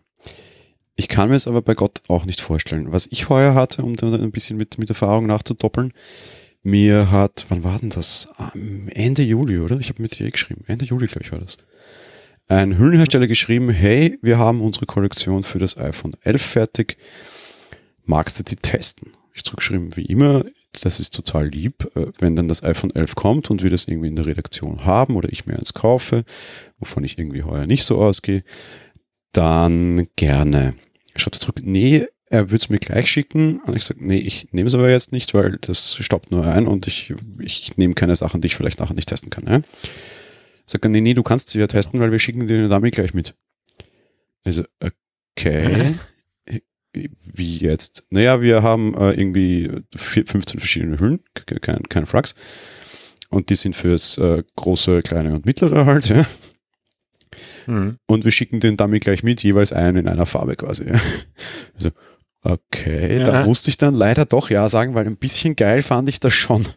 Ich 1.00 1.08
kann 1.08 1.30
mir 1.30 1.36
es 1.36 1.48
aber 1.48 1.62
bei 1.62 1.76
Gott 1.76 2.02
auch 2.08 2.26
nicht 2.26 2.41
vorstellen. 2.41 2.91
Was 2.91 3.06
ich 3.06 3.30
heuer 3.30 3.54
hatte, 3.54 3.84
um 3.84 3.95
da 3.95 4.12
ein 4.12 4.32
bisschen 4.32 4.58
mit, 4.58 4.80
mit 4.80 4.89
Erfahrung 4.89 5.28
nachzudoppeln, 5.28 5.93
mir 6.64 7.12
hat, 7.12 7.45
wann 7.50 7.64
war 7.64 7.78
denn 7.78 7.91
das? 7.91 8.30
Ende 8.89 9.22
Juli, 9.22 9.60
oder? 9.60 9.80
Ich 9.80 9.89
habe 9.89 10.02
mit 10.02 10.18
dir 10.18 10.30
geschrieben. 10.32 10.64
Ende 10.66 10.86
Juli, 10.86 11.06
glaube 11.06 11.24
ich, 11.24 11.32
war 11.32 11.39
das. 11.39 11.58
Ein 12.48 12.80
Hüllenhersteller 12.80 13.28
geschrieben, 13.28 13.70
hey, 13.70 14.18
wir 14.24 14.39
haben 14.39 14.60
unsere 14.60 14.88
Kollektion 14.88 15.43
für 15.43 15.60
das 15.60 15.78
iPhone 15.78 16.16
11 16.24 16.41
fertig. 16.41 16.98
Magst 18.04 18.39
du 18.39 18.43
die 18.43 18.56
testen? 18.56 19.12
Ich 19.34 19.43
zurückgeschrieben, 19.43 19.95
wie 19.95 20.06
immer, 20.06 20.45
das 20.72 21.00
ist 21.00 21.14
total 21.14 21.48
lieb, 21.48 21.91
äh, 21.95 22.08
wenn 22.18 22.36
dann 22.36 22.48
das 22.48 22.64
iPhone 22.64 22.95
11 22.95 23.14
kommt 23.14 23.52
und 23.52 23.62
wir 23.62 23.70
das 23.70 23.88
irgendwie 23.88 24.08
in 24.08 24.16
der 24.16 24.26
Redaktion 24.26 24.84
haben 24.84 25.16
oder 25.16 25.32
ich 25.32 25.45
mir 25.45 25.58
eins 25.58 25.74
kaufe, 25.74 26.24
wovon 26.80 27.04
ich 27.04 27.20
irgendwie 27.20 27.43
heuer 27.43 27.68
nicht 27.68 27.84
so 27.84 28.02
ausgehe, 28.02 28.43
dann 29.32 30.08
gerne 30.16 30.74
schreibt 31.20 31.36
er 31.36 31.39
zurück, 31.39 31.59
nee, 31.61 32.05
er 32.30 32.51
würde 32.51 32.63
es 32.63 32.70
mir 32.70 32.80
gleich 32.80 33.09
schicken. 33.09 33.59
Und 33.59 33.76
ich 33.76 33.86
sage, 33.86 34.05
nee, 34.05 34.20
ich 34.20 34.51
nehme 34.51 34.68
es 34.68 34.76
aber 34.76 34.89
jetzt 34.89 35.11
nicht, 35.11 35.34
weil 35.34 35.57
das 35.61 35.95
stoppt 35.95 36.32
nur 36.32 36.45
ein 36.45 36.68
und 36.68 36.88
ich, 36.88 37.13
ich 37.39 37.78
nehme 37.78 37.93
keine 37.93 38.15
Sachen, 38.15 38.41
die 38.41 38.47
ich 38.47 38.55
vielleicht 38.55 38.80
nachher 38.80 38.93
nicht 38.93 39.09
testen 39.09 39.30
kann. 39.30 39.45
Ja? 39.47 39.61
Sagt 40.65 40.86
er, 40.86 40.89
nee, 40.89 41.01
nee, 41.01 41.13
du 41.13 41.24
kannst 41.24 41.49
sie 41.49 41.59
ja 41.59 41.68
testen, 41.68 41.99
weil 41.99 42.11
wir 42.11 42.20
schicken 42.20 42.47
dir 42.47 42.68
damit 42.68 42.95
gleich 42.95 43.13
mit. 43.13 43.34
Also, 44.43 44.63
okay. 45.36 45.95
Wie 46.93 47.57
jetzt? 47.57 48.07
Naja, 48.09 48.41
wir 48.41 48.63
haben 48.63 48.95
äh, 48.95 49.11
irgendwie 49.11 49.70
15 49.95 50.59
verschiedene 50.59 50.99
Hüllen, 50.99 51.20
kein, 51.61 51.84
kein 51.84 52.05
Flachs. 52.05 52.36
Und 53.30 53.49
die 53.49 53.55
sind 53.55 53.76
fürs 53.76 54.18
äh, 54.18 54.43
große, 54.55 55.01
kleine 55.03 55.34
und 55.34 55.45
mittlere 55.45 55.86
halt, 55.86 56.09
ja. 56.09 56.26
Mhm. 57.65 57.97
Und 58.07 58.25
wir 58.25 58.31
schicken 58.31 58.59
den 58.59 58.77
Dummy 58.77 58.99
gleich 58.99 59.23
mit, 59.23 59.43
jeweils 59.43 59.73
einen 59.73 59.97
in 59.97 60.07
einer 60.07 60.25
Farbe 60.25 60.55
quasi. 60.55 60.85
Also, 61.75 61.91
okay, 62.41 63.19
ja. 63.19 63.23
da 63.23 63.45
musste 63.45 63.69
ich 63.69 63.77
dann 63.77 63.93
leider 63.93 64.25
doch 64.25 64.49
ja 64.49 64.67
sagen, 64.67 64.95
weil 64.95 65.05
ein 65.05 65.17
bisschen 65.17 65.55
geil 65.55 65.83
fand 65.83 66.09
ich 66.09 66.19
das 66.19 66.33
schon. 66.33 66.67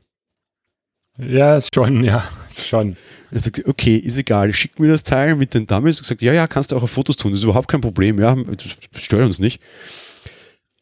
Ja, 1.18 1.58
schon, 1.60 2.04
ja, 2.04 2.28
schon. 2.54 2.96
Er 3.30 3.40
sagt, 3.40 3.66
okay, 3.66 3.96
ist 3.96 4.18
egal, 4.18 4.52
schick 4.52 4.78
mir 4.78 4.88
das 4.88 5.02
Teil 5.02 5.36
mit 5.36 5.54
den 5.54 5.66
Dummies. 5.66 5.96
Ich 5.96 6.02
gesagt, 6.02 6.22
ja, 6.22 6.32
ja, 6.32 6.46
kannst 6.46 6.72
du 6.72 6.76
auch 6.76 6.82
auf 6.82 6.90
Fotos 6.90 7.16
tun, 7.16 7.30
das 7.30 7.40
ist 7.40 7.44
überhaupt 7.44 7.68
kein 7.68 7.80
Problem, 7.80 8.18
ja, 8.20 8.36
stört 8.96 9.24
uns 9.24 9.38
nicht. 9.38 9.62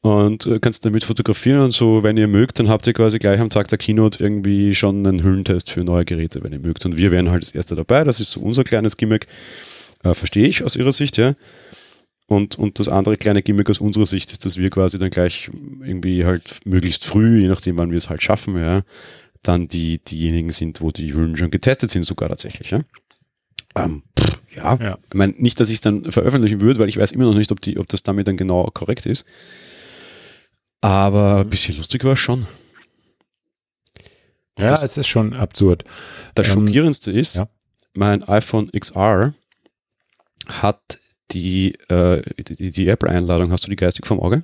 Und 0.00 0.46
äh, 0.46 0.60
kannst 0.60 0.84
damit 0.84 1.02
fotografieren 1.02 1.60
und 1.60 1.72
so, 1.72 2.04
wenn 2.04 2.16
ihr 2.16 2.28
mögt, 2.28 2.60
dann 2.60 2.68
habt 2.68 2.86
ihr 2.86 2.92
quasi 2.92 3.18
gleich 3.18 3.40
am 3.40 3.50
Tag 3.50 3.66
der 3.68 3.78
Keynote 3.78 4.22
irgendwie 4.22 4.74
schon 4.74 5.04
einen 5.04 5.22
Hüllentest 5.22 5.70
für 5.70 5.82
neue 5.82 6.04
Geräte, 6.04 6.42
wenn 6.42 6.52
ihr 6.52 6.60
mögt. 6.60 6.86
Und 6.86 6.96
wir 6.96 7.10
wären 7.10 7.30
halt 7.30 7.42
das 7.42 7.50
erste 7.50 7.74
dabei, 7.74 8.04
das 8.04 8.20
ist 8.20 8.30
so 8.30 8.40
unser 8.40 8.62
kleines 8.62 8.96
Gimmick. 8.96 9.26
Äh, 10.04 10.14
verstehe 10.14 10.46
ich 10.46 10.62
aus 10.62 10.76
ihrer 10.76 10.92
Sicht, 10.92 11.16
ja. 11.16 11.34
Und, 12.28 12.58
und 12.58 12.78
das 12.78 12.88
andere 12.88 13.16
kleine 13.16 13.42
Gimmick 13.42 13.70
aus 13.70 13.80
unserer 13.80 14.06
Sicht 14.06 14.30
ist, 14.30 14.44
dass 14.44 14.58
wir 14.58 14.70
quasi 14.70 14.98
dann 14.98 15.10
gleich 15.10 15.50
irgendwie 15.82 16.26
halt 16.26 16.60
möglichst 16.64 17.04
früh, 17.04 17.40
je 17.40 17.48
nachdem, 17.48 17.78
wann 17.78 17.90
wir 17.90 17.98
es 17.98 18.10
halt 18.10 18.22
schaffen, 18.22 18.56
ja, 18.56 18.82
dann 19.42 19.66
die, 19.66 19.98
diejenigen 19.98 20.52
sind, 20.52 20.80
wo 20.80 20.90
die 20.90 21.14
Hüllen 21.14 21.36
schon 21.36 21.50
getestet 21.50 21.90
sind, 21.90 22.04
sogar 22.04 22.28
tatsächlich. 22.28 22.70
Ja, 22.70 22.82
ähm, 23.76 24.02
pff, 24.18 24.38
ja. 24.54 24.76
ja. 24.76 24.98
ich 25.08 25.14
meine, 25.14 25.32
nicht, 25.38 25.58
dass 25.58 25.70
ich 25.70 25.76
es 25.76 25.80
dann 25.80 26.04
veröffentlichen 26.04 26.60
würde, 26.60 26.80
weil 26.80 26.88
ich 26.88 26.98
weiß 26.98 27.12
immer 27.12 27.24
noch 27.24 27.34
nicht, 27.34 27.50
ob, 27.50 27.60
die, 27.60 27.78
ob 27.78 27.88
das 27.88 28.02
damit 28.02 28.28
dann 28.28 28.36
genau 28.36 28.64
korrekt 28.72 29.06
ist. 29.06 29.24
Aber 30.80 31.36
ein 31.36 31.46
mhm. 31.46 31.50
bisschen 31.50 31.76
lustig 31.76 32.04
war 32.04 32.12
es 32.12 32.20
schon. 32.20 32.46
Und 34.56 34.64
ja, 34.64 34.66
das, 34.66 34.82
es 34.82 34.96
ist 34.96 35.06
schon 35.06 35.34
absurd. 35.34 35.84
Das 36.34 36.48
ähm, 36.48 36.66
Schockierendste 36.66 37.12
ist, 37.12 37.36
ja. 37.36 37.48
mein 37.94 38.24
iPhone 38.24 38.70
XR 38.72 39.34
hat 40.46 40.98
die, 41.30 41.74
äh, 41.88 42.22
die, 42.42 42.72
die 42.72 42.88
Apple-Einladung, 42.88 43.52
hast 43.52 43.66
du 43.66 43.70
die 43.70 43.76
geistig 43.76 44.06
vom 44.06 44.18
Auge? 44.18 44.42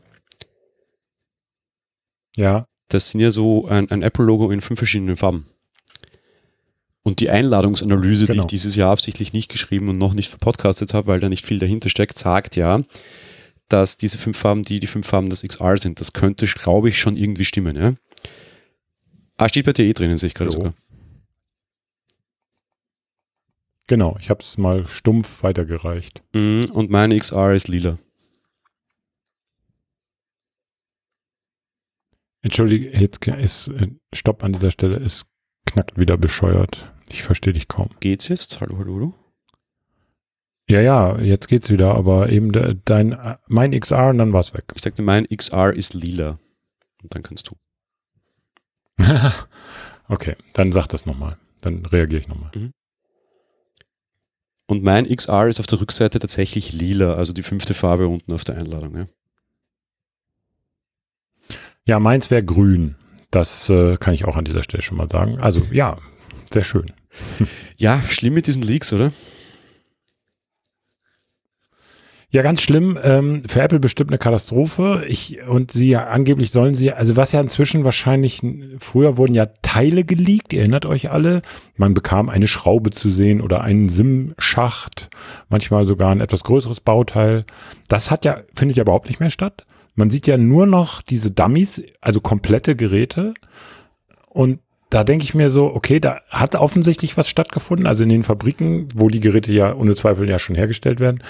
Ja. 2.36 2.66
Das 2.88 3.10
sind 3.10 3.20
ja 3.20 3.30
so 3.30 3.66
ein, 3.66 3.90
ein 3.90 4.02
Apple-Logo 4.02 4.50
in 4.50 4.60
fünf 4.60 4.78
verschiedenen 4.78 5.16
Farben. 5.16 5.46
Und 7.02 7.20
die 7.20 7.28
Einladungsanalyse, 7.28 8.26
genau. 8.26 8.34
die 8.34 8.40
ich 8.40 8.46
dieses 8.46 8.76
Jahr 8.76 8.90
absichtlich 8.90 9.32
nicht 9.32 9.50
geschrieben 9.50 9.88
und 9.88 9.98
noch 9.98 10.14
nicht 10.14 10.30
verpodcastet 10.30 10.94
habe, 10.94 11.08
weil 11.08 11.20
da 11.20 11.28
nicht 11.28 11.44
viel 11.44 11.58
dahinter 11.58 11.90
steckt, 11.90 12.18
sagt 12.18 12.56
ja, 12.56 12.80
dass 13.68 13.96
diese 13.96 14.18
fünf 14.18 14.38
Farben, 14.38 14.62
die 14.62 14.78
die 14.78 14.86
fünf 14.86 15.06
Farben 15.06 15.28
des 15.28 15.42
XR 15.42 15.78
sind, 15.78 16.00
das 16.00 16.12
könnte, 16.12 16.46
glaube 16.46 16.88
ich, 16.88 16.98
schon 16.98 17.16
irgendwie 17.16 17.44
stimmen. 17.44 17.76
Ja? 17.76 17.94
Ah, 19.36 19.48
steht 19.48 19.66
bei 19.66 19.72
dir 19.72 19.84
eh 19.84 19.92
drinnen, 19.92 20.16
sehe 20.16 20.28
ich 20.28 20.34
gerade 20.34 20.50
so. 20.50 20.58
sogar. 20.58 20.74
Genau, 23.86 24.16
ich 24.18 24.30
habe 24.30 24.42
es 24.42 24.56
mal 24.56 24.86
stumpf 24.86 25.42
weitergereicht. 25.42 26.22
Mhm, 26.32 26.64
und 26.72 26.90
mein 26.90 27.16
XR 27.16 27.52
ist 27.52 27.68
lila. 27.68 27.98
Entschuldige, 32.40 32.90
jetzt 32.98 33.26
ist 33.26 33.68
äh, 33.68 33.88
Stopp 34.14 34.44
an 34.44 34.52
dieser 34.52 34.70
Stelle, 34.70 34.96
es 34.96 35.24
knackt 35.66 35.98
wieder 35.98 36.16
bescheuert. 36.16 36.92
Ich 37.10 37.22
verstehe 37.22 37.52
dich 37.52 37.68
kaum. 37.68 37.90
Geht's 38.00 38.28
jetzt? 38.28 38.60
Hallo, 38.60 38.78
hallo, 38.78 38.94
hallo? 38.94 39.23
Ja, 40.68 40.80
ja, 40.80 41.18
jetzt 41.18 41.48
geht's 41.48 41.70
wieder, 41.70 41.94
aber 41.94 42.30
eben 42.30 42.52
de, 42.52 42.76
dein, 42.84 43.18
mein 43.48 43.78
XR 43.78 44.08
und 44.08 44.18
dann 44.18 44.32
war's 44.32 44.54
weg. 44.54 44.64
Ich 44.74 44.82
sagte, 44.82 45.02
mein 45.02 45.26
XR 45.26 45.74
ist 45.74 45.94
lila. 45.94 46.38
Und 47.02 47.14
dann 47.14 47.22
kannst 47.22 47.50
du. 47.50 47.56
okay, 50.08 50.36
dann 50.54 50.72
sag 50.72 50.86
das 50.88 51.04
nochmal. 51.04 51.36
Dann 51.60 51.84
reagiere 51.84 52.22
ich 52.22 52.28
nochmal. 52.28 52.50
Mhm. 52.54 52.72
Und 54.66 54.82
mein 54.82 55.06
XR 55.06 55.48
ist 55.48 55.60
auf 55.60 55.66
der 55.66 55.80
Rückseite 55.80 56.18
tatsächlich 56.18 56.72
lila, 56.72 57.14
also 57.14 57.34
die 57.34 57.42
fünfte 57.42 57.74
Farbe 57.74 58.08
unten 58.08 58.32
auf 58.32 58.44
der 58.44 58.56
Einladung. 58.56 58.96
Ja. 58.96 59.06
Ja, 61.86 61.98
meins 61.98 62.30
wäre 62.30 62.42
grün. 62.42 62.94
Das 63.30 63.68
äh, 63.68 63.98
kann 63.98 64.14
ich 64.14 64.24
auch 64.24 64.36
an 64.36 64.46
dieser 64.46 64.62
Stelle 64.62 64.82
schon 64.82 64.96
mal 64.96 65.10
sagen. 65.10 65.38
Also 65.38 65.62
ja, 65.74 65.98
sehr 66.50 66.64
schön. 66.64 66.92
ja, 67.76 68.00
schlimm 68.00 68.32
mit 68.32 68.46
diesen 68.46 68.62
Leaks, 68.62 68.92
oder? 68.94 69.12
Ja, 72.34 72.42
ganz 72.42 72.62
schlimm. 72.62 72.98
Ähm, 73.00 73.44
für 73.46 73.62
Apple 73.62 73.78
bestimmt 73.78 74.10
eine 74.10 74.18
Katastrophe. 74.18 75.04
Ich, 75.06 75.38
und 75.46 75.70
sie 75.70 75.90
ja, 75.90 76.08
angeblich 76.08 76.50
sollen 76.50 76.74
sie, 76.74 76.90
also 76.90 77.14
was 77.14 77.30
ja 77.30 77.40
inzwischen 77.40 77.84
wahrscheinlich, 77.84 78.42
früher 78.80 79.16
wurden 79.16 79.34
ja 79.34 79.46
Teile 79.62 80.02
geleakt, 80.02 80.52
ihr 80.52 80.58
erinnert 80.58 80.84
euch 80.84 81.12
alle. 81.12 81.42
Man 81.76 81.94
bekam 81.94 82.28
eine 82.28 82.48
Schraube 82.48 82.90
zu 82.90 83.12
sehen 83.12 83.40
oder 83.40 83.60
einen 83.60 83.88
SIM-Schacht, 83.88 85.10
manchmal 85.48 85.86
sogar 85.86 86.10
ein 86.10 86.20
etwas 86.20 86.42
größeres 86.42 86.80
Bauteil. 86.80 87.44
Das 87.86 88.10
hat 88.10 88.24
ja, 88.24 88.40
findet 88.52 88.78
ja 88.78 88.82
überhaupt 88.82 89.06
nicht 89.06 89.20
mehr 89.20 89.30
statt. 89.30 89.64
Man 89.94 90.10
sieht 90.10 90.26
ja 90.26 90.36
nur 90.36 90.66
noch 90.66 91.02
diese 91.02 91.30
Dummies, 91.30 91.84
also 92.00 92.20
komplette 92.20 92.74
Geräte. 92.74 93.34
Und 94.28 94.58
da 94.90 95.04
denke 95.04 95.22
ich 95.24 95.34
mir 95.34 95.50
so, 95.50 95.72
okay, 95.72 96.00
da 96.00 96.20
hat 96.30 96.56
offensichtlich 96.56 97.16
was 97.16 97.28
stattgefunden. 97.28 97.86
Also 97.86 98.02
in 98.02 98.08
den 98.08 98.24
Fabriken, 98.24 98.88
wo 98.92 99.06
die 99.06 99.20
Geräte 99.20 99.52
ja 99.52 99.72
ohne 99.72 99.94
Zweifel 99.94 100.28
ja 100.28 100.40
schon 100.40 100.56
hergestellt 100.56 100.98
werden, 100.98 101.22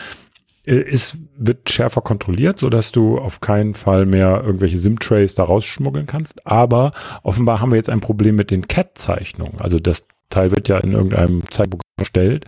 ist, 0.65 1.15
äh, 1.15 1.19
wird 1.37 1.71
schärfer 1.71 2.01
kontrolliert, 2.01 2.59
so 2.59 2.69
dass 2.69 2.93
du 2.93 3.19
auf 3.19 3.41
keinen 3.41 3.75
Fall 3.75 4.07
mehr 4.07 4.43
irgendwelche 4.45 4.79
SIM-Trays 4.79 5.35
da 5.35 5.45
rausschmuggeln 5.45 6.07
kannst. 6.07 6.47
Aber 6.47 6.93
offenbar 7.23 7.61
haben 7.61 7.73
wir 7.73 7.77
jetzt 7.77 7.91
ein 7.91 8.01
Problem 8.01 8.37
mit 8.37 8.51
den 8.51 8.67
CAT-Zeichnungen. 8.69 9.61
Also 9.61 9.79
das 9.79 10.07
Teil 10.31 10.51
wird 10.51 10.69
ja 10.69 10.79
in 10.79 10.93
irgendeinem 10.93 11.51
Zeitbuch 11.51 11.81
erstellt 11.99 12.47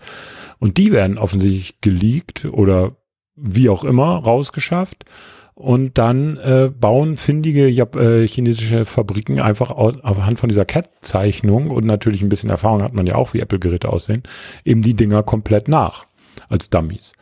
und 0.59 0.79
die 0.79 0.93
werden 0.93 1.19
offensichtlich 1.19 1.81
geleakt 1.81 2.47
oder 2.47 2.97
wie 3.37 3.69
auch 3.69 3.85
immer 3.85 4.17
rausgeschafft. 4.17 5.05
Und 5.55 5.97
dann 5.97 6.37
äh, 6.37 6.71
bauen 6.71 7.17
findige 7.17 7.67
Jap 7.69 7.97
äh, 7.97 8.29
chinesische 8.29 8.85
Fabriken 8.85 9.41
einfach 9.41 9.71
anhand 9.75 10.39
von 10.39 10.51
dieser 10.51 10.67
CAT-Zeichnung 10.67 11.71
und 11.71 11.87
natürlich 11.87 12.21
ein 12.21 12.29
bisschen 12.29 12.51
Erfahrung 12.51 12.83
hat 12.83 12.93
man 12.93 13.07
ja 13.07 13.15
auch, 13.15 13.33
wie 13.33 13.41
Apple-Geräte 13.41 13.89
aussehen, 13.89 14.23
eben 14.67 14.83
die 14.83 14.93
Dinger 14.93 15.23
komplett 15.23 15.67
nach 15.67 16.05
als 16.51 16.69
Dummies. 16.69 17.15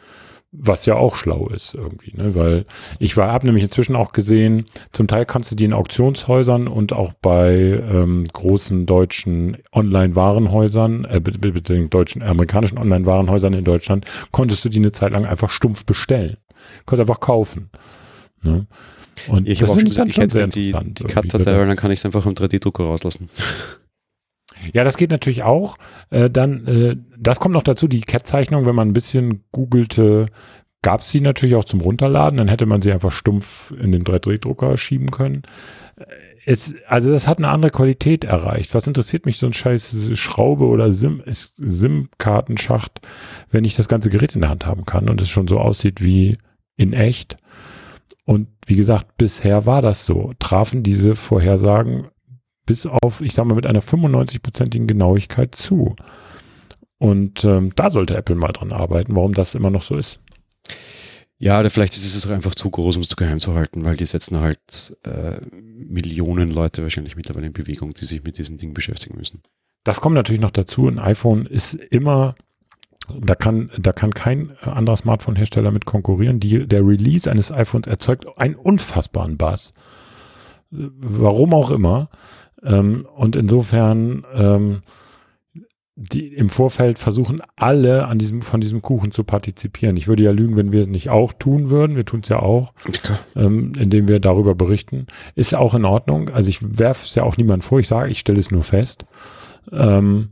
Was 0.57 0.87
ja 0.87 0.95
auch 0.95 1.17
schlau 1.17 1.49
ist 1.49 1.75
irgendwie, 1.75 2.13
ne? 2.17 2.35
weil 2.37 2.65
ich 3.01 3.17
war, 3.17 3.33
habe 3.33 3.47
nämlich 3.47 3.65
inzwischen 3.65 3.97
auch 3.97 4.13
gesehen, 4.13 4.67
zum 4.93 5.09
Teil 5.09 5.27
kannst 5.27 5.51
du 5.51 5.57
die 5.57 5.65
in 5.65 5.73
Auktionshäusern 5.73 6.69
und 6.69 6.93
auch 6.93 7.13
bei 7.13 7.55
ähm, 7.55 8.25
großen 8.33 8.87
deutschen 8.87 9.59
Online-Warenhäusern, 9.73 11.05
äh, 11.07 11.21
bitte 11.21 11.89
deutschen, 11.89 12.23
amerikanischen 12.23 12.79
Online-Warenhäusern 12.79 13.53
in 13.53 13.65
Deutschland, 13.65 14.05
konntest 14.31 14.65
du 14.65 14.69
die 14.69 14.79
eine 14.79 14.93
Zeit 14.93 15.13
lang 15.13 15.27
einfach 15.27 15.51
stumpf 15.51 15.85
bestellen. 15.85 16.37
Konntest 16.87 17.09
einfach 17.09 17.21
kaufen. 17.21 17.71
Ne? 18.43 18.67
Und 19.29 19.49
ich 19.49 19.63
habe 19.63 19.73
auch 19.73 19.79
schon 19.79 19.89
gesagt, 19.89 20.09
ich 20.09 20.19
hätte 20.19 20.47
die, 20.49 20.73
die 20.73 21.05
Cut-Datei, 21.05 21.59
weil 21.59 21.67
dann 21.67 21.77
kann 21.77 21.91
ich 21.91 21.99
es 21.99 22.05
einfach 22.05 22.27
im 22.27 22.35
3D-Drucker 22.35 22.85
rauslassen. 22.85 23.29
Ja, 24.73 24.85
das 24.85 24.97
geht 24.97 25.11
natürlich 25.11 25.43
auch. 25.43 25.77
Äh, 26.11 26.31
dann, 26.31 26.67
äh, 26.67 26.97
das 27.19 27.41
kommt 27.41 27.55
noch 27.55 27.63
dazu, 27.63 27.89
die 27.89 28.01
CAT-Zeichnung, 28.01 28.67
wenn 28.67 28.75
man 28.75 28.89
ein 28.89 28.95
bisschen 28.95 29.45
googelte, 29.53 30.27
gab 30.83 31.01
es 31.01 31.11
sie 31.11 31.21
natürlich 31.21 31.57
auch 31.57 31.65
zum 31.65 31.81
Runterladen, 31.81 32.37
dann 32.37 32.49
hätte 32.49 32.67
man 32.67 32.83
sie 32.83 32.93
einfach 32.93 33.13
stumpf 33.13 33.73
in 33.73 33.93
den 33.93 34.05
3D-Drucker 34.05 34.77
schieben 34.77 35.11
können. 35.11 35.43
Äh, 35.97 36.05
es, 36.47 36.75
also 36.87 37.11
das 37.11 37.27
hat 37.27 37.39
eine 37.39 37.49
andere 37.49 37.71
Qualität 37.71 38.25
erreicht. 38.25 38.75
Was 38.75 38.87
interessiert 38.87 39.25
mich 39.25 39.39
so 39.39 39.47
ein 39.47 39.55
scheiß 39.55 40.11
Schraube 40.15 40.67
oder 40.67 40.93
SIM-Kartenschacht, 40.93 43.01
wenn 43.51 43.65
ich 43.65 43.77
das 43.77 43.89
ganze 43.89 44.11
Gerät 44.11 44.35
in 44.35 44.43
der 44.43 44.51
Hand 44.51 44.67
haben 44.67 44.85
kann 44.85 45.09
und 45.09 45.23
es 45.23 45.31
schon 45.31 45.49
so 45.49 45.59
aussieht 45.59 46.03
wie 46.03 46.37
in 46.77 46.93
echt? 46.93 47.39
Und 48.27 48.49
wie 48.67 48.77
gesagt, 48.77 49.17
bisher 49.17 49.67
war 49.67 49.83
das 49.83 50.07
so. 50.07 50.33
Trafen 50.39 50.83
diese 50.83 51.15
Vorhersagen 51.15 52.09
bis 52.67 52.87
auf, 52.87 53.21
ich 53.21 53.35
sag 53.35 53.47
mal, 53.47 53.55
mit 53.55 53.67
einer 53.67 53.83
95-prozentigen 53.83 54.87
Genauigkeit 54.87 55.55
zu. 55.55 55.97
Und 56.99 57.45
ähm, 57.45 57.71
da 57.77 57.91
sollte 57.91 58.17
Apple 58.17 58.37
mal 58.37 58.53
dran 58.53 58.73
arbeiten, 58.73 59.15
warum 59.15 59.35
das 59.35 59.55
immer 59.55 59.71
noch 59.71 59.83
so 59.83 59.97
ist. 59.97 60.21
Ja, 61.37 61.61
oder 61.61 61.69
vielleicht 61.69 61.93
ist 61.93 62.15
es 62.15 62.27
auch 62.27 62.31
einfach 62.31 62.55
zu 62.55 62.71
groß, 62.71 62.97
um 62.97 63.03
es 63.03 63.09
zu 63.09 63.17
geheim 63.17 63.41
zu 63.41 63.55
halten, 63.55 63.85
weil 63.85 63.97
die 63.97 64.05
setzen 64.05 64.41
halt 64.41 64.97
äh, 65.05 65.41
Millionen 65.51 66.51
Leute 66.51 66.83
wahrscheinlich 66.83 67.17
mittlerweile 67.17 67.47
in 67.47 67.53
Bewegung, 67.53 67.93
die 67.93 68.05
sich 68.05 68.23
mit 68.23 68.39
diesen 68.39 68.57
Dingen 68.57 68.73
beschäftigen 68.73 69.19
müssen. 69.19 69.43
Das 69.83 70.01
kommt 70.01 70.15
natürlich 70.15 70.41
noch 70.41 70.53
dazu. 70.53 70.89
Ein 70.89 70.99
iPhone 70.99 71.45
ist 71.45 71.75
immer 71.75 72.35
da 73.09 73.35
kann, 73.35 73.71
da 73.79 73.93
kann 73.93 74.15
kein 74.15 74.57
anderer 74.59 74.97
Smartphone-Hersteller 74.97 75.71
mit 75.71 75.85
konkurrieren. 75.85 76.41
Die, 76.41 76.67
der 76.67 76.87
Release 76.87 77.31
eines 77.31 77.53
iPhones 77.53 77.87
erzeugt 77.87 78.27
einen 78.39 78.55
unfassbaren 78.55 79.37
Bass. 79.37 79.75
Warum 80.71 81.53
auch 81.53 81.71
immer. 81.71 82.09
Ähm, 82.65 83.07
und 83.15 83.37
insofern, 83.37 84.25
ähm, 84.35 84.83
die 85.97 86.27
im 86.35 86.49
Vorfeld 86.49 86.99
versuchen 86.99 87.41
alle 87.55 88.07
an 88.07 88.19
diesem, 88.19 88.43
von 88.43 88.61
diesem 88.61 88.83
Kuchen 88.83 89.12
zu 89.12 89.23
partizipieren. 89.23 89.97
Ich 89.97 90.09
würde 90.09 90.25
ja 90.25 90.33
lügen, 90.33 90.57
wenn 90.57 90.73
wir 90.73 90.83
es 90.83 90.87
nicht 90.89 91.09
auch 91.09 91.33
tun 91.33 91.71
würden. 91.71 91.95
Wir 91.95 92.05
tun 92.05 92.21
es 92.25 92.29
ja 92.29 92.41
auch, 92.41 92.75
ähm, 93.37 93.75
indem 93.79 94.09
wir 94.09 94.19
darüber 94.19 94.57
berichten. 94.57 95.07
Ist 95.37 95.53
ja 95.53 95.59
auch 95.59 95.75
in 95.75 95.85
Ordnung. 95.85 96.31
Also 96.31 96.49
ich 96.49 96.59
werfe 96.62 97.07
es 97.07 97.15
ja 97.15 97.23
auch 97.23 97.37
niemand 97.37 97.62
vor. 97.62 97.79
Ich 97.79 97.87
sage, 97.87 98.11
ich 98.11 98.19
stelle 98.19 98.41
es 98.41 98.51
nur 98.51 98.65
fest. 98.65 99.07
Ähm, 99.71 100.31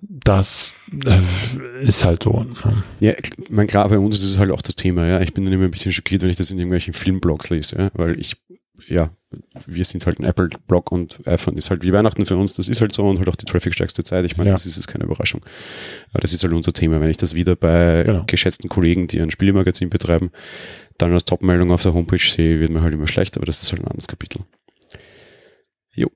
das 0.00 0.76
äh, 1.06 1.84
ist 1.84 2.04
halt 2.04 2.22
so. 2.22 2.42
Ne? 2.42 2.54
Ja, 3.00 3.12
mein 3.50 3.66
klar, 3.66 3.88
bei 3.88 3.98
uns 3.98 4.16
ist 4.16 4.24
es 4.24 4.38
halt 4.38 4.50
auch 4.50 4.62
das 4.62 4.76
Thema, 4.76 5.06
ja. 5.06 5.20
Ich 5.20 5.34
bin 5.34 5.44
dann 5.44 5.52
immer 5.52 5.64
ein 5.64 5.70
bisschen 5.70 5.92
schockiert, 5.92 6.22
wenn 6.22 6.30
ich 6.30 6.36
das 6.36 6.50
in 6.50 6.58
irgendwelchen 6.58 6.94
Filmblogs 6.94 7.50
lese, 7.50 7.78
ja? 7.78 7.90
weil 7.94 8.18
ich, 8.18 8.36
ja, 8.86 9.10
wir 9.66 9.84
sind 9.84 10.06
halt 10.06 10.18
ein 10.18 10.24
Apple-Blog 10.24 10.92
und 10.92 11.26
iPhone 11.26 11.56
ist 11.56 11.70
halt 11.70 11.84
wie 11.84 11.92
Weihnachten 11.92 12.26
für 12.26 12.36
uns, 12.36 12.54
das 12.54 12.68
ist 12.68 12.80
halt 12.80 12.92
so 12.92 13.06
und 13.06 13.18
halt 13.18 13.28
auch 13.28 13.36
die 13.36 13.44
trafficstärkste 13.44 14.04
Zeit. 14.04 14.24
Ich 14.24 14.36
meine, 14.36 14.50
ja. 14.50 14.54
das 14.54 14.66
ist 14.66 14.76
jetzt 14.76 14.88
keine 14.88 15.04
Überraschung. 15.04 15.44
Aber 16.12 16.20
das 16.20 16.32
ist 16.32 16.42
halt 16.42 16.52
unser 16.52 16.72
Thema. 16.72 17.00
Wenn 17.00 17.10
ich 17.10 17.16
das 17.16 17.34
wieder 17.34 17.56
bei 17.56 18.04
genau. 18.04 18.24
geschätzten 18.26 18.68
Kollegen, 18.68 19.06
die 19.06 19.20
ein 19.20 19.30
Spielemagazin 19.30 19.90
betreiben, 19.90 20.30
dann 20.98 21.12
als 21.12 21.24
Topmeldung 21.24 21.70
auf 21.72 21.82
der 21.82 21.94
Homepage 21.94 22.18
sehe, 22.18 22.60
wird 22.60 22.70
mir 22.70 22.82
halt 22.82 22.94
immer 22.94 23.06
schlecht, 23.06 23.36
aber 23.36 23.46
das 23.46 23.62
ist 23.62 23.72
halt 23.72 23.82
ein 23.82 23.88
anderes 23.88 24.06
Kapitel. 24.06 24.42
Jo. 25.94 26.08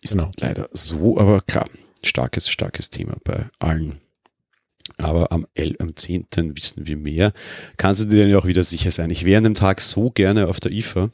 Ist 0.00 0.12
genau. 0.18 0.30
leider 0.40 0.68
so, 0.72 1.18
aber 1.18 1.40
klar, 1.40 1.68
starkes, 2.04 2.48
starkes 2.48 2.90
Thema 2.90 3.16
bei 3.24 3.46
allen. 3.58 3.98
Aber 4.98 5.32
am, 5.32 5.46
L, 5.54 5.76
am 5.78 5.96
10. 5.96 6.26
wissen 6.56 6.86
wir 6.86 6.96
mehr. 6.96 7.32
Kannst 7.76 8.04
du 8.04 8.08
dir 8.08 8.26
dann 8.26 8.34
auch 8.36 8.46
wieder 8.46 8.64
sicher 8.64 8.90
sein. 8.90 9.10
Ich 9.10 9.24
wäre 9.24 9.38
an 9.38 9.44
dem 9.44 9.54
Tag 9.54 9.80
so 9.80 10.10
gerne 10.10 10.48
auf 10.48 10.60
der 10.60 10.72
IFA, 10.72 11.10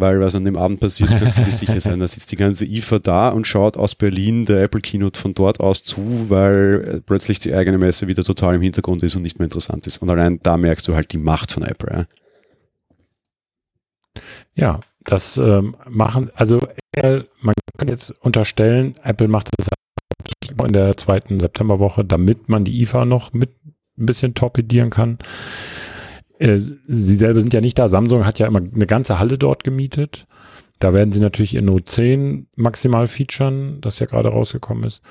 weil 0.00 0.20
was 0.20 0.34
an 0.34 0.44
dem 0.44 0.56
Abend 0.56 0.80
passiert, 0.80 1.10
kannst 1.10 1.38
du 1.38 1.42
dir 1.42 1.52
sicher 1.52 1.80
sein. 1.80 2.00
Da 2.00 2.06
sitzt 2.06 2.32
die 2.32 2.36
ganze 2.36 2.66
IFA 2.66 2.98
da 2.98 3.28
und 3.30 3.46
schaut 3.46 3.76
aus 3.76 3.94
Berlin 3.94 4.46
der 4.46 4.62
Apple 4.62 4.80
Keynote 4.80 5.20
von 5.20 5.34
dort 5.34 5.60
aus 5.60 5.82
zu, 5.82 6.30
weil 6.30 6.84
äh, 6.96 7.00
plötzlich 7.00 7.38
die 7.38 7.54
eigene 7.54 7.78
Messe 7.78 8.06
wieder 8.06 8.22
total 8.22 8.54
im 8.56 8.62
Hintergrund 8.62 9.02
ist 9.02 9.16
und 9.16 9.22
nicht 9.22 9.38
mehr 9.38 9.46
interessant 9.46 9.86
ist. 9.86 9.98
Und 9.98 10.10
allein 10.10 10.40
da 10.42 10.56
merkst 10.56 10.86
du 10.88 10.94
halt 10.94 11.12
die 11.12 11.18
Macht 11.18 11.52
von 11.52 11.62
Apple. 11.62 12.06
Ja, 14.14 14.16
ja 14.54 14.80
das 15.04 15.38
ähm, 15.38 15.76
machen, 15.88 16.30
also 16.34 16.60
man 17.40 17.54
kann 17.78 17.88
jetzt 17.88 18.10
unterstellen, 18.20 18.94
Apple 19.02 19.28
macht 19.28 19.48
das 19.56 19.68
in 20.66 20.72
der 20.72 20.96
zweiten 20.96 21.40
Septemberwoche, 21.40 22.04
damit 22.04 22.48
man 22.48 22.64
die 22.64 22.82
IFA 22.82 23.04
noch 23.04 23.32
mit 23.32 23.50
ein 23.98 24.06
bisschen 24.06 24.34
torpedieren 24.34 24.90
kann. 24.90 25.18
Äh, 26.40 26.58
sie 26.58 27.14
selber 27.14 27.40
sind 27.40 27.52
ja 27.52 27.60
nicht 27.60 27.78
da. 27.78 27.88
Samsung 27.88 28.24
hat 28.24 28.38
ja 28.38 28.46
immer 28.46 28.60
eine 28.60 28.86
ganze 28.86 29.18
Halle 29.18 29.38
dort 29.38 29.62
gemietet. 29.62 30.26
Da 30.78 30.94
werden 30.94 31.12
sie 31.12 31.20
natürlich 31.20 31.54
ihr 31.54 31.62
Note 31.62 31.84
10 31.84 32.48
maximal 32.56 33.06
featuren, 33.06 33.78
das 33.82 33.98
ja 33.98 34.06
gerade 34.06 34.30
rausgekommen 34.30 34.84
ist. 34.84 35.02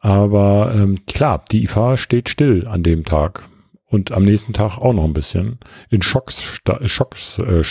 Aber 0.00 0.72
ähm, 0.76 0.98
klar, 1.06 1.42
die 1.50 1.64
IFA 1.64 1.96
steht 1.96 2.28
still 2.28 2.66
an 2.66 2.82
dem 2.82 3.04
Tag 3.04 3.48
und 3.86 4.12
am 4.12 4.22
nächsten 4.22 4.52
Tag 4.52 4.76
auch 4.76 4.92
noch 4.92 5.04
ein 5.04 5.14
bisschen 5.14 5.58
in 5.88 6.02
Schocksstarre. 6.02 6.86
Schocks, 6.86 7.38
äh, 7.38 7.62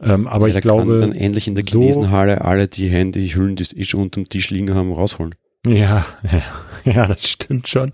ähm, 0.00 0.26
aber 0.26 0.48
ja, 0.48 0.56
ich 0.56 0.62
glaube. 0.62 0.98
dann 0.98 1.12
endlich 1.12 1.46
in 1.46 1.54
der 1.54 1.64
Chinesenhalle 1.64 2.38
so, 2.38 2.44
alle 2.44 2.66
die 2.66 2.88
Handyhüllen, 2.88 3.54
die 3.54 3.62
es 3.62 3.76
eh 3.76 3.84
schon 3.84 4.00
unterm 4.00 4.28
Tisch 4.28 4.50
liegen 4.50 4.74
haben, 4.74 4.92
rausholen. 4.92 5.36
Ja, 5.64 6.04
ja, 6.24 6.42
ja, 6.92 7.06
das 7.06 7.28
stimmt 7.28 7.68
schon. 7.68 7.92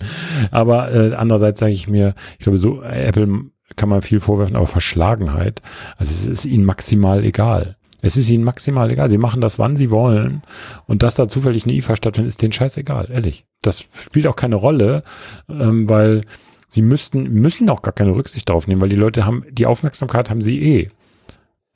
Aber 0.50 0.90
äh, 0.92 1.14
andererseits 1.14 1.60
sage 1.60 1.72
ich 1.72 1.88
mir, 1.88 2.14
ich 2.38 2.44
glaube, 2.44 2.58
so 2.58 2.82
Apple 2.82 3.50
kann 3.76 3.88
man 3.88 4.02
viel 4.02 4.20
vorwerfen, 4.20 4.56
aber 4.56 4.66
Verschlagenheit, 4.66 5.62
also 5.96 6.12
es 6.12 6.26
ist 6.26 6.46
ihnen 6.46 6.64
maximal 6.64 7.24
egal. 7.24 7.76
Es 8.02 8.16
ist 8.16 8.30
ihnen 8.30 8.44
maximal 8.44 8.90
egal. 8.90 9.08
Sie 9.08 9.18
machen 9.18 9.40
das, 9.40 9.58
wann 9.58 9.76
sie 9.76 9.90
wollen. 9.90 10.42
Und 10.86 11.02
dass 11.02 11.14
da 11.14 11.28
zufällig 11.28 11.64
eine 11.64 11.74
IFA 11.74 11.96
stattfindet, 11.96 12.30
ist 12.30 12.42
denen 12.42 12.52
scheißegal, 12.52 13.10
ehrlich. 13.10 13.44
Das 13.62 13.80
spielt 13.80 14.26
auch 14.26 14.36
keine 14.36 14.56
Rolle, 14.56 15.02
ähm, 15.48 15.88
weil 15.88 16.22
sie 16.68 16.82
müssten, 16.82 17.24
müssen 17.24 17.68
auch 17.68 17.82
gar 17.82 17.92
keine 17.92 18.16
Rücksicht 18.16 18.48
darauf 18.48 18.66
nehmen, 18.66 18.80
weil 18.80 18.88
die 18.88 18.96
Leute 18.96 19.26
haben, 19.26 19.44
die 19.50 19.66
Aufmerksamkeit 19.66 20.30
haben 20.30 20.42
sie 20.42 20.60
eh. 20.60 20.88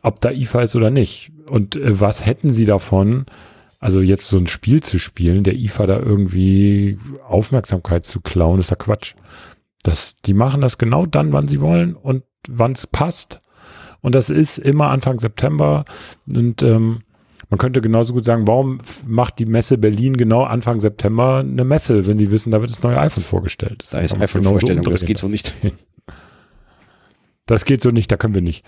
Ob 0.02 0.20
da 0.20 0.30
IFA 0.30 0.62
ist 0.62 0.76
oder 0.76 0.90
nicht. 0.90 1.32
Und 1.48 1.76
äh, 1.76 2.00
was 2.00 2.24
hätten 2.24 2.52
sie 2.52 2.66
davon, 2.66 3.26
also 3.78 4.00
jetzt 4.00 4.28
so 4.28 4.38
ein 4.38 4.46
Spiel 4.46 4.82
zu 4.82 4.98
spielen, 4.98 5.44
der 5.44 5.56
IFA 5.56 5.86
da 5.86 5.98
irgendwie 5.98 6.98
Aufmerksamkeit 7.28 8.06
zu 8.06 8.20
klauen, 8.20 8.60
ist 8.60 8.70
ja 8.70 8.76
Quatsch. 8.76 9.14
Das, 9.84 10.16
die 10.24 10.34
machen 10.34 10.60
das 10.60 10.78
genau 10.78 11.06
dann, 11.06 11.32
wann 11.32 11.46
sie 11.46 11.60
wollen 11.60 11.94
und 11.94 12.24
wann 12.48 12.72
es 12.72 12.88
passt. 12.88 13.40
Und 14.00 14.14
das 14.14 14.30
ist 14.30 14.58
immer 14.58 14.88
Anfang 14.88 15.20
September. 15.20 15.84
Und 16.26 16.62
ähm, 16.62 17.02
man 17.50 17.58
könnte 17.58 17.80
genauso 17.80 18.12
gut 18.14 18.24
sagen, 18.24 18.46
warum 18.48 18.80
macht 19.06 19.38
die 19.38 19.46
Messe 19.46 19.78
Berlin 19.78 20.16
genau 20.16 20.42
Anfang 20.42 20.80
September 20.80 21.38
eine 21.38 21.64
Messe, 21.64 22.06
wenn 22.06 22.18
die 22.18 22.30
wissen, 22.30 22.50
da 22.50 22.60
wird 22.60 22.70
das 22.70 22.82
neue 22.82 22.98
iPhone 22.98 23.22
vorgestellt. 23.22 23.82
Das 23.82 23.90
da 23.90 24.00
ist 24.00 24.20
iPhone-Vorstellung, 24.20 24.84
das 24.84 25.04
geht 25.04 25.18
so 25.18 25.28
nicht. 25.28 25.54
Das 27.46 27.66
geht 27.66 27.82
so 27.82 27.90
nicht, 27.90 28.10
da 28.10 28.16
können 28.16 28.32
wir 28.32 28.40
nicht. 28.40 28.64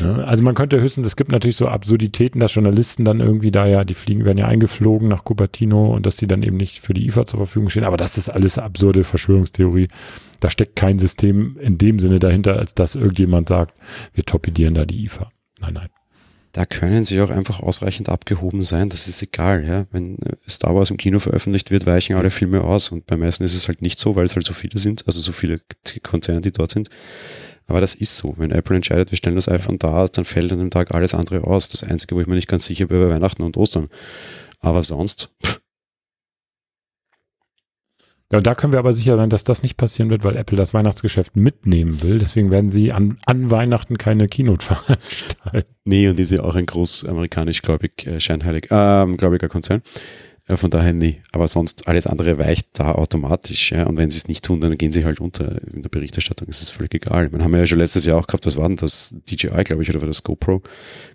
Ja, 0.00 0.16
also 0.24 0.42
man 0.42 0.56
könnte 0.56 0.80
höchstens, 0.80 1.06
es 1.06 1.14
gibt 1.14 1.30
natürlich 1.30 1.56
so 1.56 1.68
Absurditäten, 1.68 2.40
dass 2.40 2.52
Journalisten 2.52 3.04
dann 3.04 3.20
irgendwie 3.20 3.52
da 3.52 3.64
ja, 3.66 3.84
die 3.84 3.94
fliegen 3.94 4.24
werden 4.24 4.38
ja 4.38 4.48
eingeflogen 4.48 5.06
nach 5.06 5.24
Cupertino 5.24 5.94
und 5.94 6.04
dass 6.04 6.16
die 6.16 6.26
dann 6.26 6.42
eben 6.42 6.56
nicht 6.56 6.80
für 6.80 6.94
die 6.94 7.06
IFA 7.06 7.26
zur 7.26 7.38
Verfügung 7.38 7.68
stehen. 7.68 7.84
Aber 7.84 7.96
das 7.96 8.18
ist 8.18 8.28
alles 8.28 8.58
absurde 8.58 9.04
Verschwörungstheorie. 9.04 9.88
Da 10.40 10.50
steckt 10.50 10.74
kein 10.74 10.98
System 10.98 11.58
in 11.60 11.78
dem 11.78 12.00
Sinne 12.00 12.18
dahinter, 12.18 12.56
als 12.56 12.74
dass 12.74 12.96
irgendjemand 12.96 13.48
sagt, 13.48 13.74
wir 14.14 14.24
torpedieren 14.24 14.74
da 14.74 14.84
die 14.84 15.04
IFA. 15.04 15.30
Nein, 15.60 15.74
nein. 15.74 15.88
Da 16.52 16.66
können 16.66 17.04
sie 17.04 17.20
auch 17.20 17.30
einfach 17.30 17.60
ausreichend 17.60 18.08
abgehoben 18.08 18.62
sein, 18.62 18.88
das 18.88 19.06
ist 19.06 19.22
egal, 19.22 19.64
ja. 19.64 19.86
Wenn 19.92 20.16
äh, 20.16 20.34
Star 20.48 20.74
Wars 20.74 20.90
im 20.90 20.96
Kino 20.96 21.18
veröffentlicht 21.18 21.70
wird, 21.70 21.86
weichen 21.86 22.16
alle 22.16 22.30
Filme 22.30 22.62
aus 22.62 22.90
und 22.90 23.06
bei 23.06 23.16
meisten 23.16 23.44
ist 23.44 23.54
es 23.54 23.68
halt 23.68 23.82
nicht 23.82 23.98
so, 23.98 24.16
weil 24.16 24.24
es 24.24 24.34
halt 24.34 24.46
so 24.46 24.54
viele 24.54 24.78
sind, 24.78 25.06
also 25.06 25.20
so 25.20 25.30
viele 25.30 25.60
Konzerne, 26.02 26.40
die 26.40 26.50
dort 26.50 26.72
sind. 26.72 26.88
Aber 27.68 27.80
das 27.80 27.94
ist 27.94 28.16
so. 28.16 28.34
Wenn 28.38 28.50
Apple 28.50 28.74
entscheidet, 28.74 29.10
wir 29.12 29.18
stellen 29.18 29.36
das 29.36 29.48
iPhone 29.48 29.78
da, 29.78 30.06
dann 30.06 30.24
fällt 30.24 30.50
an 30.52 30.58
dem 30.58 30.70
Tag 30.70 30.92
alles 30.94 31.14
andere 31.14 31.44
aus. 31.44 31.68
Das 31.68 31.84
Einzige, 31.84 32.16
wo 32.16 32.20
ich 32.20 32.26
mir 32.26 32.34
nicht 32.34 32.48
ganz 32.48 32.64
sicher 32.64 32.86
bin, 32.86 33.00
bei 33.00 33.14
Weihnachten 33.14 33.42
und 33.42 33.56
Ostern. 33.56 33.88
Aber 34.60 34.82
sonst. 34.82 35.30
Pff. 35.44 35.60
Ja, 38.30 38.42
da 38.42 38.54
können 38.54 38.74
wir 38.74 38.78
aber 38.78 38.92
sicher 38.92 39.16
sein, 39.16 39.30
dass 39.30 39.44
das 39.44 39.62
nicht 39.62 39.78
passieren 39.78 40.10
wird, 40.10 40.22
weil 40.22 40.36
Apple 40.36 40.58
das 40.58 40.74
Weihnachtsgeschäft 40.74 41.34
mitnehmen 41.34 42.02
will. 42.02 42.18
Deswegen 42.18 42.50
werden 42.50 42.68
sie 42.68 42.92
an, 42.92 43.18
an 43.24 43.50
Weihnachten 43.50 43.96
keine 43.96 44.28
Keynote 44.28 44.64
veranstalten. 44.66 45.74
Nee, 45.84 46.08
und 46.08 46.20
ist 46.20 46.32
ja 46.32 46.42
auch 46.42 46.54
ein 46.54 46.66
groß 46.66 47.06
amerikanisch-gläubig, 47.06 48.06
äh, 48.06 48.20
scheinheilig, 48.20 48.70
äh, 48.70 49.06
gläubiger 49.16 49.48
Konzern. 49.48 49.82
Ja, 50.48 50.56
von 50.56 50.70
daher 50.70 50.94
nie. 50.94 51.20
Aber 51.32 51.46
sonst 51.46 51.88
alles 51.88 52.06
andere 52.06 52.38
weicht 52.38 52.68
da 52.78 52.92
automatisch. 52.92 53.72
Ja? 53.72 53.84
Und 53.84 53.98
wenn 53.98 54.08
sie 54.08 54.16
es 54.16 54.28
nicht 54.28 54.44
tun, 54.44 54.62
dann 54.62 54.78
gehen 54.78 54.92
sie 54.92 55.04
halt 55.04 55.20
unter 55.20 55.60
in 55.74 55.82
der 55.82 55.90
Berichterstattung. 55.90 56.48
Es 56.48 56.62
ist 56.62 56.70
völlig 56.70 56.94
egal. 56.94 57.28
Man 57.30 57.44
haben 57.44 57.54
ja 57.54 57.66
schon 57.66 57.78
letztes 57.78 58.06
Jahr 58.06 58.18
auch 58.18 58.26
gehabt, 58.26 58.46
was 58.46 58.56
war 58.56 58.66
denn 58.66 58.78
das? 58.78 59.14
DJI, 59.30 59.64
glaube 59.64 59.82
ich, 59.82 59.90
oder 59.90 60.00
war 60.00 60.08
das 60.08 60.22
GoPro? 60.22 60.62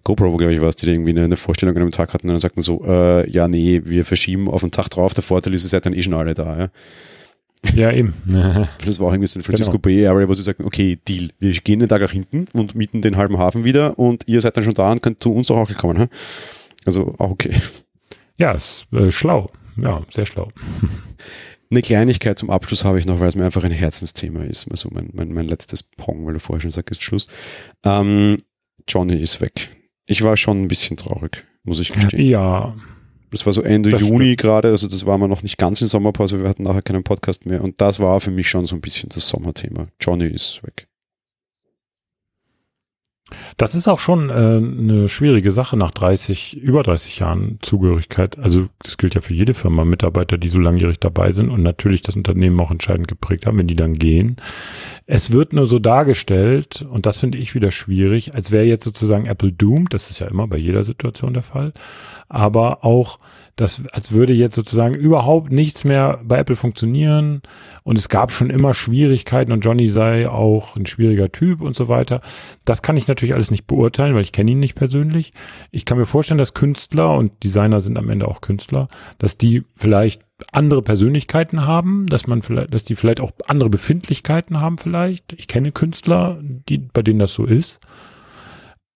GoPro, 0.04 0.32
wo, 0.32 0.38
glaube 0.38 0.54
ich, 0.54 0.62
war 0.62 0.70
es, 0.70 0.76
die 0.76 0.88
irgendwie 0.88 1.12
eine, 1.12 1.24
eine, 1.24 1.36
Vorstellung 1.36 1.76
an 1.76 1.82
einem 1.82 1.92
Tag 1.92 2.14
hatten 2.14 2.28
und 2.28 2.34
dann 2.34 2.40
sagten 2.40 2.62
so, 2.62 2.86
äh, 2.86 3.30
ja, 3.30 3.48
nee, 3.48 3.82
wir 3.84 4.06
verschieben 4.06 4.48
auf 4.50 4.62
den 4.62 4.70
Tag 4.70 4.90
drauf. 4.90 5.16
Der 5.16 5.24
Vorteil 5.24 5.56
ist, 5.56 5.66
ihr 5.66 5.70
seid 5.70 5.88
dann 5.88 5.94
eh 5.94 6.02
schon 6.04 6.14
alle 6.14 6.36
da. 6.36 6.60
Ja? 6.60 6.70
Ja, 7.74 7.92
eben. 7.92 8.14
das 8.86 9.00
war 9.00 9.08
auch 9.08 9.14
irgendwie 9.14 9.28
San 9.28 9.42
Francisco 9.42 9.72
genau. 9.72 9.82
Bay 9.82 10.06
Area, 10.06 10.28
wo 10.28 10.34
sie 10.36 10.44
sagten, 10.44 10.64
okay, 10.66 11.00
Deal, 11.08 11.30
wir 11.40 11.52
gehen 11.54 11.80
den 11.80 11.90
Tag 11.90 12.02
nach 12.02 12.12
hinten 12.12 12.46
und 12.54 12.76
mieten 12.76 13.02
den 13.02 13.18
halben 13.18 13.40
Hafen 13.40 13.64
wieder 13.64 13.98
und 13.98 14.28
ihr 14.28 14.42
seid 14.42 14.58
dann 14.58 14.64
schon 14.64 14.76
da 14.76 14.92
und 14.92 15.02
könnt 15.02 15.24
zu 15.24 15.34
uns 15.34 15.50
auch 15.50 15.74
kommen. 15.76 15.98
Ha? 15.98 16.08
Also 16.86 17.16
auch 17.18 17.32
okay. 17.32 17.52
Ja, 18.38 18.52
ist 18.52 18.86
äh, 18.92 19.12
schlau. 19.12 19.52
Ja, 19.78 20.02
sehr 20.14 20.26
schlau. 20.26 20.50
Eine 21.72 21.82
Kleinigkeit 21.82 22.38
zum 22.38 22.52
Abschluss 22.52 22.86
habe 22.86 23.00
ich 23.00 23.08
noch, 23.08 23.20
weil 23.20 23.30
es 23.30 23.36
mir 23.36 23.46
einfach 23.46 23.64
ein 23.64 23.72
Herzensthema 23.72 24.44
ist. 24.44 24.70
Also 24.70 24.90
mein, 24.92 25.10
mein, 25.14 25.34
mein 25.34 25.48
letztes 25.48 25.82
Pong, 25.82 26.26
weil 26.26 26.34
du 26.34 26.40
vorher 26.40 26.62
schon 26.62 26.72
sagst, 26.72 26.92
ist 26.92 27.04
Schluss. 27.04 27.28
Ähm, 27.84 28.38
Johnny 28.88 29.16
ist 29.16 29.42
weg. 29.42 29.72
Ich 30.06 30.22
war 30.22 30.38
schon 30.38 30.62
ein 30.62 30.68
bisschen 30.68 30.98
traurig, 30.98 31.46
muss 31.64 31.80
ich 31.80 31.92
gestehen. 31.92 32.28
Ja. 32.28 32.76
Das 33.32 33.48
war 33.48 33.54
so 33.54 33.64
Ende 33.64 33.98
Juni 33.98 34.36
gerade, 34.36 34.68
also 34.68 34.88
das 34.88 35.08
war 35.08 35.18
wir 35.18 35.28
noch 35.28 35.42
nicht 35.42 35.58
ganz 35.58 35.82
in 35.82 35.88
Sommerpause, 35.88 36.40
wir 36.40 36.48
hatten 36.48 36.62
nachher 36.62 36.84
keinen 36.84 37.04
Podcast 37.04 37.48
mehr. 37.48 37.64
Und 37.64 37.82
das 37.82 38.00
war 38.00 38.20
für 38.20 38.30
mich 38.30 38.48
schon 38.48 38.66
so 38.66 38.76
ein 38.76 38.82
bisschen 38.82 39.10
das 39.10 39.28
Sommerthema. 39.28 39.88
Johnny 40.00 40.28
ist 40.28 40.62
weg. 40.64 40.88
Das 43.58 43.76
ist 43.76 43.88
auch 43.88 44.00
schon 44.00 44.30
äh, 44.30 44.34
eine 44.34 45.10
schwierige 45.10 45.52
Sache 45.52 45.78
nach 45.78 45.92
30, 45.92 46.58
über 46.58 46.84
30 46.84 47.20
Jahren 47.20 47.60
Zugehörigkeit. 47.62 48.40
Also 48.40 48.68
das 48.84 48.98
gilt 48.98 49.16
ja 49.16 49.22
für 49.22 49.34
jede 49.34 49.54
Firma, 49.54 49.86
Mitarbeiter, 49.86 50.38
die 50.38 50.50
so 50.50 50.60
langjährig 50.60 51.00
dabei 51.00 51.32
sind 51.32 51.50
und 51.50 51.64
natürlich 51.64 52.02
das 52.02 52.16
Unternehmen 52.16 52.60
auch 52.60 52.72
entscheidend 52.72 53.08
geprägt 53.08 53.46
haben, 53.46 53.60
wenn 53.60 53.68
die 53.68 53.76
dann 53.76 53.94
gehen. 53.94 54.38
Es 55.06 55.32
wird 55.32 55.54
nur 55.54 55.66
so 55.66 55.80
dargestellt, 55.80 56.86
und 56.90 57.06
das 57.06 57.20
finde 57.20 57.38
ich 57.38 57.56
wieder 57.56 57.72
schwierig, 57.72 58.34
als 58.36 58.52
wäre 58.52 58.66
jetzt 58.66 58.84
sozusagen 58.84 59.26
Apple 59.26 59.52
doomed, 59.52 59.94
das 59.94 60.10
ist 60.10 60.20
ja 60.20 60.28
immer 60.28 60.48
bei 60.48 60.58
jeder 60.58 60.84
Situation 60.84 61.34
der 61.34 61.44
Fall, 61.44 61.74
aber 62.30 62.84
auch 62.86 63.20
das, 63.56 63.84
als 63.92 64.12
würde 64.12 64.34
jetzt 64.34 64.56
sozusagen 64.56 64.96
überhaupt 64.96 65.52
nichts 65.52 65.84
mehr 65.84 66.20
bei 66.24 66.40
Apple 66.40 66.56
funktionieren 66.56 67.42
und 67.84 67.98
es 67.98 68.10
gab 68.10 68.32
schon 68.32 68.50
immer 68.50 68.74
Schwierigkeiten 68.74 69.52
und 69.52 69.62
Johnny 69.62 69.90
sei 69.90 70.28
auch 70.28 70.76
ein 70.76 70.88
schwieriger 70.88 71.32
Typ 71.32 71.62
und 71.62 71.76
so 71.76 71.88
weiter. 71.88 72.22
Das 72.66 72.82
kann 72.82 72.98
ich 72.98 73.08
natürlich 73.08 73.36
alles 73.36 73.52
nicht 73.52 73.68
beurteilen, 73.68 74.16
weil 74.16 74.24
ich 74.24 74.32
kenne 74.32 74.52
ihn 74.52 74.60
nicht 74.60 74.76
persönlich. 74.76 75.34
Ich 75.70 75.86
kann 75.86 76.00
mir 76.00 76.06
vorstellen, 76.06 76.40
dass 76.40 76.56
Künstler 76.56 77.16
und 77.16 77.44
Designer 77.44 77.80
sind 77.80 77.98
am 77.98 78.10
Ende 78.10 78.28
auch 78.28 78.42
Künstler, 78.42 78.88
dass 79.20 79.38
die 79.38 79.64
vielleicht 79.76 80.24
andere 80.52 80.82
Persönlichkeiten 80.82 81.66
haben, 81.66 82.08
dass 82.08 82.26
man 82.26 82.42
vielleicht, 82.42 82.74
dass 82.74 82.84
die 82.84 82.96
vielleicht 82.96 83.20
auch 83.20 83.32
andere 83.48 83.70
Befindlichkeiten 83.70 84.60
haben 84.60 84.80
vielleicht. 84.80 85.34
Ich 85.34 85.48
kenne 85.48 85.72
Künstler, 85.72 86.40
die, 86.42 86.80
bei 86.80 87.04
denen 87.04 87.20
das 87.20 87.34
so 87.34 87.46
ist. 87.46 87.80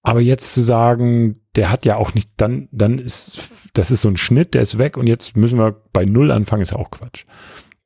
Aber 0.08 0.22
jetzt 0.22 0.54
zu 0.54 0.62
sagen, 0.62 1.38
der 1.58 1.70
hat 1.70 1.84
ja 1.84 1.98
auch 1.98 2.14
nicht, 2.14 2.30
dann, 2.38 2.70
dann 2.72 2.98
ist, 2.98 3.50
das 3.74 3.92
ist 3.92 4.04
so 4.04 4.08
ein 4.08 4.16
Schnitt, 4.16 4.54
der 4.54 4.62
ist 4.62 4.78
weg 4.78 4.96
und 4.96 5.06
jetzt 5.06 5.36
müssen 5.36 5.60
wir 5.60 5.82
bei 5.92 6.06
Null 6.06 6.32
anfangen, 6.32 6.62
ist 6.62 6.72
ja 6.72 6.78
auch 6.78 6.92
Quatsch. 6.92 7.26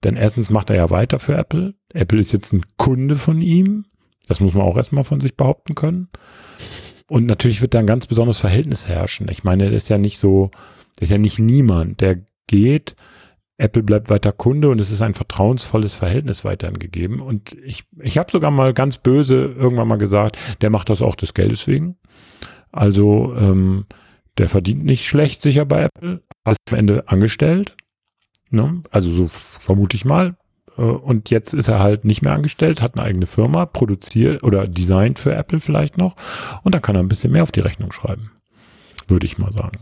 Denn 0.03 0.17
erstens 0.17 0.51
macht 0.51 0.69
er 0.69 0.75
ja 0.75 0.91
weiter 0.91 1.17
für 1.17 1.33
Apple. 1.35 1.73
Apple 1.91 2.19
ist 2.19 2.31
jetzt 2.31 2.53
ein 2.53 2.61
Kunde 2.77 3.15
von 3.15 3.41
ihm. 3.41 3.85
Das 4.27 4.39
muss 4.39 4.53
man 4.53 4.61
auch 4.61 4.77
erstmal 4.77 5.03
von 5.03 5.19
sich 5.19 5.35
behaupten 5.35 5.73
können. 5.73 6.09
Und 7.07 7.25
natürlich 7.25 7.59
wird 7.63 7.73
da 7.73 7.79
ein 7.79 7.87
ganz 7.87 8.05
besonderes 8.05 8.37
Verhältnis 8.37 8.87
herrschen. 8.87 9.27
Ich 9.27 9.43
meine, 9.43 9.63
der 9.63 9.73
ist 9.73 9.89
ja 9.89 9.97
nicht 9.97 10.19
so, 10.19 10.51
der 10.99 11.05
ist 11.05 11.11
ja 11.11 11.17
nicht 11.17 11.39
niemand, 11.39 12.01
der 12.01 12.19
geht, 12.45 12.95
Apple 13.61 13.83
bleibt 13.83 14.09
weiter 14.09 14.31
Kunde 14.31 14.69
und 14.69 14.81
es 14.81 14.89
ist 14.89 15.01
ein 15.01 15.13
vertrauensvolles 15.13 15.93
Verhältnis 15.93 16.43
weiterhin 16.43 16.79
gegeben. 16.79 17.21
Und 17.21 17.53
ich, 17.63 17.83
ich 17.99 18.17
habe 18.17 18.31
sogar 18.31 18.49
mal 18.49 18.73
ganz 18.73 18.97
böse 18.97 19.35
irgendwann 19.35 19.87
mal 19.87 19.97
gesagt, 19.97 20.37
der 20.61 20.71
macht 20.71 20.89
das 20.89 21.01
auch 21.01 21.15
des 21.15 21.33
Geldes 21.33 21.67
wegen. 21.67 21.97
Also 22.71 23.35
ähm, 23.37 23.85
der 24.37 24.49
verdient 24.49 24.83
nicht 24.83 25.05
schlecht 25.05 25.41
sicher 25.41 25.65
bei 25.65 25.83
Apple, 25.83 26.23
ist 26.49 26.59
am 26.71 26.79
Ende 26.79 27.07
angestellt. 27.07 27.75
Ne? 28.49 28.81
Also 28.89 29.11
so 29.11 29.27
vermute 29.27 29.95
ich 29.95 30.05
mal. 30.05 30.37
Äh, 30.77 30.81
und 30.81 31.29
jetzt 31.29 31.53
ist 31.53 31.67
er 31.67 31.79
halt 31.79 32.03
nicht 32.03 32.23
mehr 32.23 32.33
angestellt, 32.33 32.81
hat 32.81 32.95
eine 32.95 33.03
eigene 33.03 33.27
Firma, 33.27 33.67
produziert 33.67 34.41
oder 34.41 34.65
designt 34.65 35.19
für 35.19 35.35
Apple 35.35 35.59
vielleicht 35.59 35.97
noch. 35.97 36.15
Und 36.63 36.73
dann 36.73 36.81
kann 36.81 36.95
er 36.95 37.03
ein 37.03 37.09
bisschen 37.09 37.31
mehr 37.31 37.43
auf 37.43 37.51
die 37.51 37.59
Rechnung 37.59 37.91
schreiben. 37.91 38.31
Würde 39.07 39.27
ich 39.27 39.37
mal 39.37 39.51
sagen. 39.51 39.79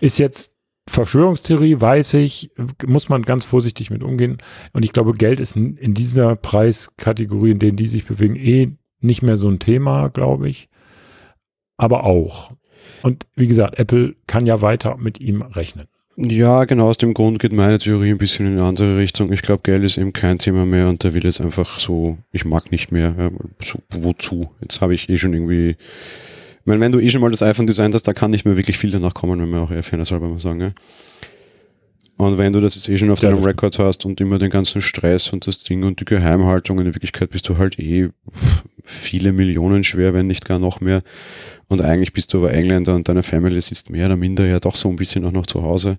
Ist 0.00 0.18
jetzt 0.18 0.55
Verschwörungstheorie 0.96 1.78
weiß 1.78 2.14
ich, 2.14 2.50
muss 2.86 3.10
man 3.10 3.22
ganz 3.22 3.44
vorsichtig 3.44 3.90
mit 3.90 4.02
umgehen. 4.02 4.38
Und 4.72 4.82
ich 4.82 4.94
glaube, 4.94 5.12
Geld 5.12 5.40
ist 5.40 5.54
in 5.54 5.92
dieser 5.92 6.36
Preiskategorie, 6.36 7.50
in 7.50 7.58
denen 7.58 7.76
die 7.76 7.86
sich 7.86 8.06
bewegen, 8.06 8.34
eh 8.34 8.72
nicht 9.00 9.22
mehr 9.22 9.36
so 9.36 9.48
ein 9.50 9.58
Thema, 9.58 10.08
glaube 10.08 10.48
ich. 10.48 10.70
Aber 11.76 12.04
auch. 12.04 12.52
Und 13.02 13.26
wie 13.34 13.46
gesagt, 13.46 13.78
Apple 13.78 14.16
kann 14.26 14.46
ja 14.46 14.62
weiter 14.62 14.96
mit 14.96 15.20
ihm 15.20 15.42
rechnen. 15.42 15.86
Ja, 16.16 16.64
genau 16.64 16.88
aus 16.88 16.96
dem 16.96 17.12
Grund 17.12 17.40
geht 17.40 17.52
meine 17.52 17.76
Theorie 17.76 18.12
ein 18.12 18.16
bisschen 18.16 18.46
in 18.46 18.52
eine 18.52 18.66
andere 18.66 18.96
Richtung. 18.96 19.30
Ich 19.34 19.42
glaube, 19.42 19.60
Geld 19.64 19.84
ist 19.84 19.98
eben 19.98 20.14
kein 20.14 20.38
Thema 20.38 20.64
mehr 20.64 20.88
und 20.88 21.04
der 21.04 21.12
will 21.12 21.26
es 21.26 21.42
einfach 21.42 21.78
so, 21.78 22.16
ich 22.32 22.46
mag 22.46 22.72
nicht 22.72 22.90
mehr. 22.90 23.14
Ja, 23.18 23.30
so, 23.60 23.80
wozu? 23.90 24.48
Jetzt 24.62 24.80
habe 24.80 24.94
ich 24.94 25.10
eh 25.10 25.18
schon 25.18 25.34
irgendwie 25.34 25.76
ich 26.66 26.68
meine, 26.68 26.80
wenn 26.80 26.90
du 26.90 26.98
eh 26.98 27.08
schon 27.08 27.20
mal 27.20 27.30
das 27.30 27.44
iPhone 27.44 27.68
designt 27.68 27.94
hast, 27.94 28.08
da 28.08 28.12
kann 28.12 28.32
nicht 28.32 28.44
mehr 28.44 28.56
wirklich 28.56 28.76
viel 28.76 28.90
danach 28.90 29.14
kommen, 29.14 29.40
wenn 29.40 29.48
man 29.48 29.60
auch 29.60 29.70
eher 29.70 29.84
fairness 29.84 30.10
halber 30.10 30.26
mal 30.26 30.40
sagen. 30.40 30.60
Ja? 30.60 30.72
Und 32.16 32.38
wenn 32.38 32.52
du 32.52 32.60
das 32.60 32.74
jetzt 32.74 32.88
eh 32.88 32.98
schon 32.98 33.10
auf 33.10 33.22
ja, 33.22 33.30
deinem 33.30 33.44
Rekord 33.44 33.78
hast 33.78 34.04
und 34.04 34.20
immer 34.20 34.38
den 34.38 34.50
ganzen 34.50 34.80
Stress 34.80 35.32
und 35.32 35.46
das 35.46 35.60
Ding 35.60 35.84
und 35.84 36.00
die 36.00 36.04
Geheimhaltung, 36.04 36.80
in 36.80 36.86
Wirklichkeit 36.86 37.30
bist 37.30 37.48
du 37.48 37.56
halt 37.56 37.78
eh 37.78 38.08
viele 38.82 39.32
Millionen 39.32 39.84
schwer, 39.84 40.12
wenn 40.12 40.26
nicht 40.26 40.44
gar 40.44 40.58
noch 40.58 40.80
mehr. 40.80 41.02
Und 41.68 41.82
eigentlich 41.82 42.12
bist 42.12 42.34
du 42.34 42.38
aber 42.38 42.52
Engländer 42.52 42.96
und 42.96 43.08
deine 43.08 43.22
Family 43.22 43.60
sitzt 43.60 43.90
mehr 43.90 44.06
oder 44.06 44.16
minder 44.16 44.44
ja 44.44 44.58
doch 44.58 44.74
so 44.74 44.88
ein 44.88 44.96
bisschen 44.96 45.24
auch 45.24 45.30
noch 45.30 45.46
zu 45.46 45.62
Hause. 45.62 45.98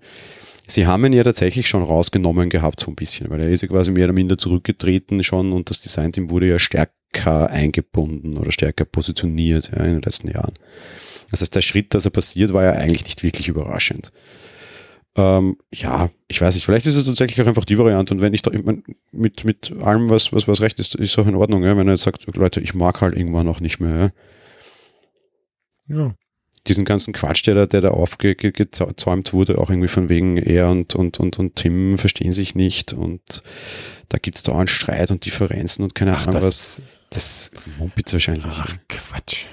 Sie 0.67 0.85
haben 0.85 1.05
ihn 1.05 1.13
ja 1.13 1.23
tatsächlich 1.23 1.69
schon 1.69 1.81
rausgenommen 1.81 2.49
gehabt, 2.49 2.81
so 2.81 2.91
ein 2.91 2.95
bisschen, 2.95 3.29
weil 3.29 3.39
er 3.39 3.49
ist 3.49 3.61
ja 3.61 3.69
quasi 3.69 3.91
mehr 3.91 4.03
oder 4.03 4.13
minder 4.13 4.37
zurückgetreten 4.37 5.23
schon 5.23 5.53
und 5.53 5.69
das 5.69 5.79
Designteam 5.79 6.29
wurde 6.29 6.49
ja 6.49 6.59
stärker 6.59 6.91
eingebunden 7.25 8.37
oder 8.37 8.51
stärker 8.51 8.85
positioniert 8.85 9.71
ja, 9.71 9.83
in 9.83 9.93
den 9.93 10.01
letzten 10.01 10.29
Jahren. 10.29 10.53
Das 11.31 11.41
heißt, 11.41 11.55
der 11.55 11.61
Schritt, 11.61 11.93
dass 11.93 12.05
er 12.05 12.11
passiert, 12.11 12.53
war 12.53 12.63
ja 12.63 12.71
eigentlich 12.73 13.05
nicht 13.05 13.23
wirklich 13.23 13.47
überraschend. 13.47 14.11
Ähm, 15.15 15.57
ja, 15.73 16.09
ich 16.27 16.39
weiß 16.39 16.53
nicht, 16.53 16.65
vielleicht 16.65 16.85
ist 16.85 16.95
es 16.95 17.05
tatsächlich 17.05 17.41
auch 17.41 17.47
einfach 17.47 17.65
die 17.65 17.77
Variante 17.77 18.13
und 18.13 18.21
wenn 18.21 18.35
ich 18.35 18.43
da 18.43 18.51
ich 18.51 18.63
mein, 18.63 18.83
mit, 19.11 19.45
mit 19.45 19.73
allem, 19.81 20.09
was, 20.09 20.31
was, 20.31 20.47
was 20.47 20.61
recht 20.61 20.79
ist, 20.79 20.93
ist 20.95 21.17
auch 21.17 21.27
in 21.27 21.35
Ordnung, 21.35 21.63
ja, 21.63 21.75
wenn 21.75 21.87
er 21.87 21.93
jetzt 21.93 22.03
sagt, 22.03 22.27
Leute, 22.35 22.61
ich 22.61 22.75
mag 22.75 23.01
halt 23.01 23.15
irgendwann 23.15 23.47
auch 23.47 23.59
nicht 23.59 23.79
mehr. 23.79 24.11
Ja. 25.87 25.97
ja 25.97 26.15
diesen 26.67 26.85
ganzen 26.85 27.13
Quatsch, 27.13 27.45
der 27.47 27.55
da, 27.55 27.65
der 27.65 27.81
da 27.81 27.89
aufgezäumt 27.89 29.33
wurde, 29.33 29.57
auch 29.57 29.69
irgendwie 29.69 29.87
von 29.87 30.09
wegen 30.09 30.37
er 30.37 30.69
und, 30.69 30.95
und, 30.95 31.19
und, 31.19 31.39
und 31.39 31.55
Tim 31.55 31.97
verstehen 31.97 32.31
sich 32.31 32.55
nicht 32.55 32.93
und 32.93 33.21
da 34.09 34.17
gibt 34.17 34.37
es 34.37 34.43
dauernd 34.43 34.69
Streit 34.69 35.11
und 35.11 35.25
Differenzen 35.25 35.83
und 35.83 35.95
keine 35.95 36.15
Ach, 36.15 36.27
Ahnung 36.27 36.43
was. 36.43 36.77
Das 37.09 37.51
mumpitz 37.79 38.13
wahrscheinlich. 38.13 38.45
Ach, 38.47 38.75
Quatsch. 38.87 39.45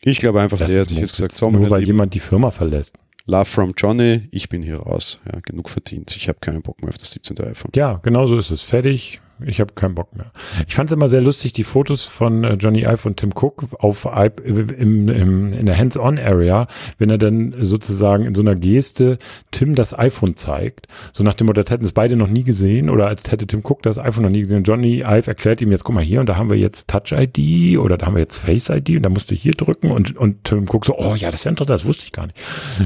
Ich 0.00 0.18
glaube 0.18 0.40
einfach, 0.40 0.58
das 0.58 0.68
der 0.68 0.82
hat 0.82 0.88
sich 0.88 0.98
jetzt 0.98 1.12
gesagt, 1.12 1.36
so, 1.36 1.50
nur 1.50 1.68
weil 1.70 1.80
Lieben, 1.80 1.92
jemand 1.92 2.14
die 2.14 2.20
Firma 2.20 2.50
verlässt. 2.50 2.94
Love 3.26 3.44
from 3.44 3.74
Johnny, 3.76 4.28
ich 4.30 4.48
bin 4.48 4.62
hier 4.62 4.78
raus. 4.78 5.20
Ja, 5.30 5.40
genug 5.40 5.68
verdient. 5.68 6.16
Ich 6.16 6.28
habe 6.28 6.38
keinen 6.40 6.62
Bock 6.62 6.80
mehr 6.80 6.88
auf 6.88 6.98
das 6.98 7.10
17. 7.10 7.38
iPhone. 7.40 7.70
Ja, 7.74 8.00
genau 8.02 8.26
so 8.26 8.38
ist 8.38 8.50
es. 8.50 8.62
Fertig 8.62 9.20
ich 9.46 9.60
habe 9.60 9.74
keinen 9.74 9.94
Bock 9.94 10.16
mehr. 10.16 10.32
Ich 10.66 10.74
fand 10.74 10.90
es 10.90 10.94
immer 10.94 11.08
sehr 11.08 11.20
lustig, 11.20 11.52
die 11.52 11.64
Fotos 11.64 12.04
von 12.04 12.44
äh, 12.44 12.54
Johnny 12.54 12.80
Ive 12.80 13.08
und 13.08 13.18
Tim 13.18 13.30
Cook 13.34 13.68
auf 13.78 14.08
im, 14.44 14.68
im, 15.08 15.52
in 15.52 15.66
der 15.66 15.76
Hands-on-Area, 15.76 16.66
wenn 16.98 17.10
er 17.10 17.18
dann 17.18 17.54
sozusagen 17.60 18.24
in 18.24 18.34
so 18.34 18.42
einer 18.42 18.54
Geste 18.54 19.18
Tim 19.50 19.74
das 19.74 19.98
iPhone 19.98 20.36
zeigt. 20.36 20.86
So 21.12 21.24
nach 21.24 21.34
dem 21.34 21.46
Motto, 21.46 21.60
als 21.60 21.70
hätten 21.70 21.84
es 21.84 21.92
beide 21.92 22.16
noch 22.16 22.28
nie 22.28 22.44
gesehen 22.44 22.90
oder 22.90 23.06
als 23.06 23.30
hätte 23.30 23.46
Tim 23.46 23.60
Cook 23.62 23.82
das 23.82 23.98
iPhone 23.98 24.24
noch 24.24 24.30
nie 24.30 24.42
gesehen. 24.42 24.64
Johnny 24.64 25.00
Ive 25.00 25.28
erklärt 25.28 25.60
ihm 25.60 25.70
jetzt, 25.70 25.84
guck 25.84 25.94
mal 25.94 26.04
hier, 26.04 26.20
und 26.20 26.28
da 26.28 26.36
haben 26.36 26.50
wir 26.50 26.56
jetzt 26.56 26.88
Touch-ID 26.88 27.78
oder 27.78 27.98
da 27.98 28.06
haben 28.06 28.14
wir 28.14 28.20
jetzt 28.20 28.38
Face-ID 28.38 28.90
und 28.90 29.02
da 29.02 29.08
musst 29.08 29.30
du 29.30 29.34
hier 29.34 29.52
drücken 29.52 29.90
und, 29.90 30.16
und 30.16 30.44
Tim 30.44 30.66
Cook 30.68 30.84
so, 30.84 30.96
oh 30.96 31.14
ja, 31.14 31.30
das 31.30 31.40
ist 31.40 31.44
ja 31.44 31.50
interessant, 31.50 31.80
das 31.80 31.86
wusste 31.86 32.04
ich 32.04 32.12
gar 32.12 32.26
nicht. 32.26 32.38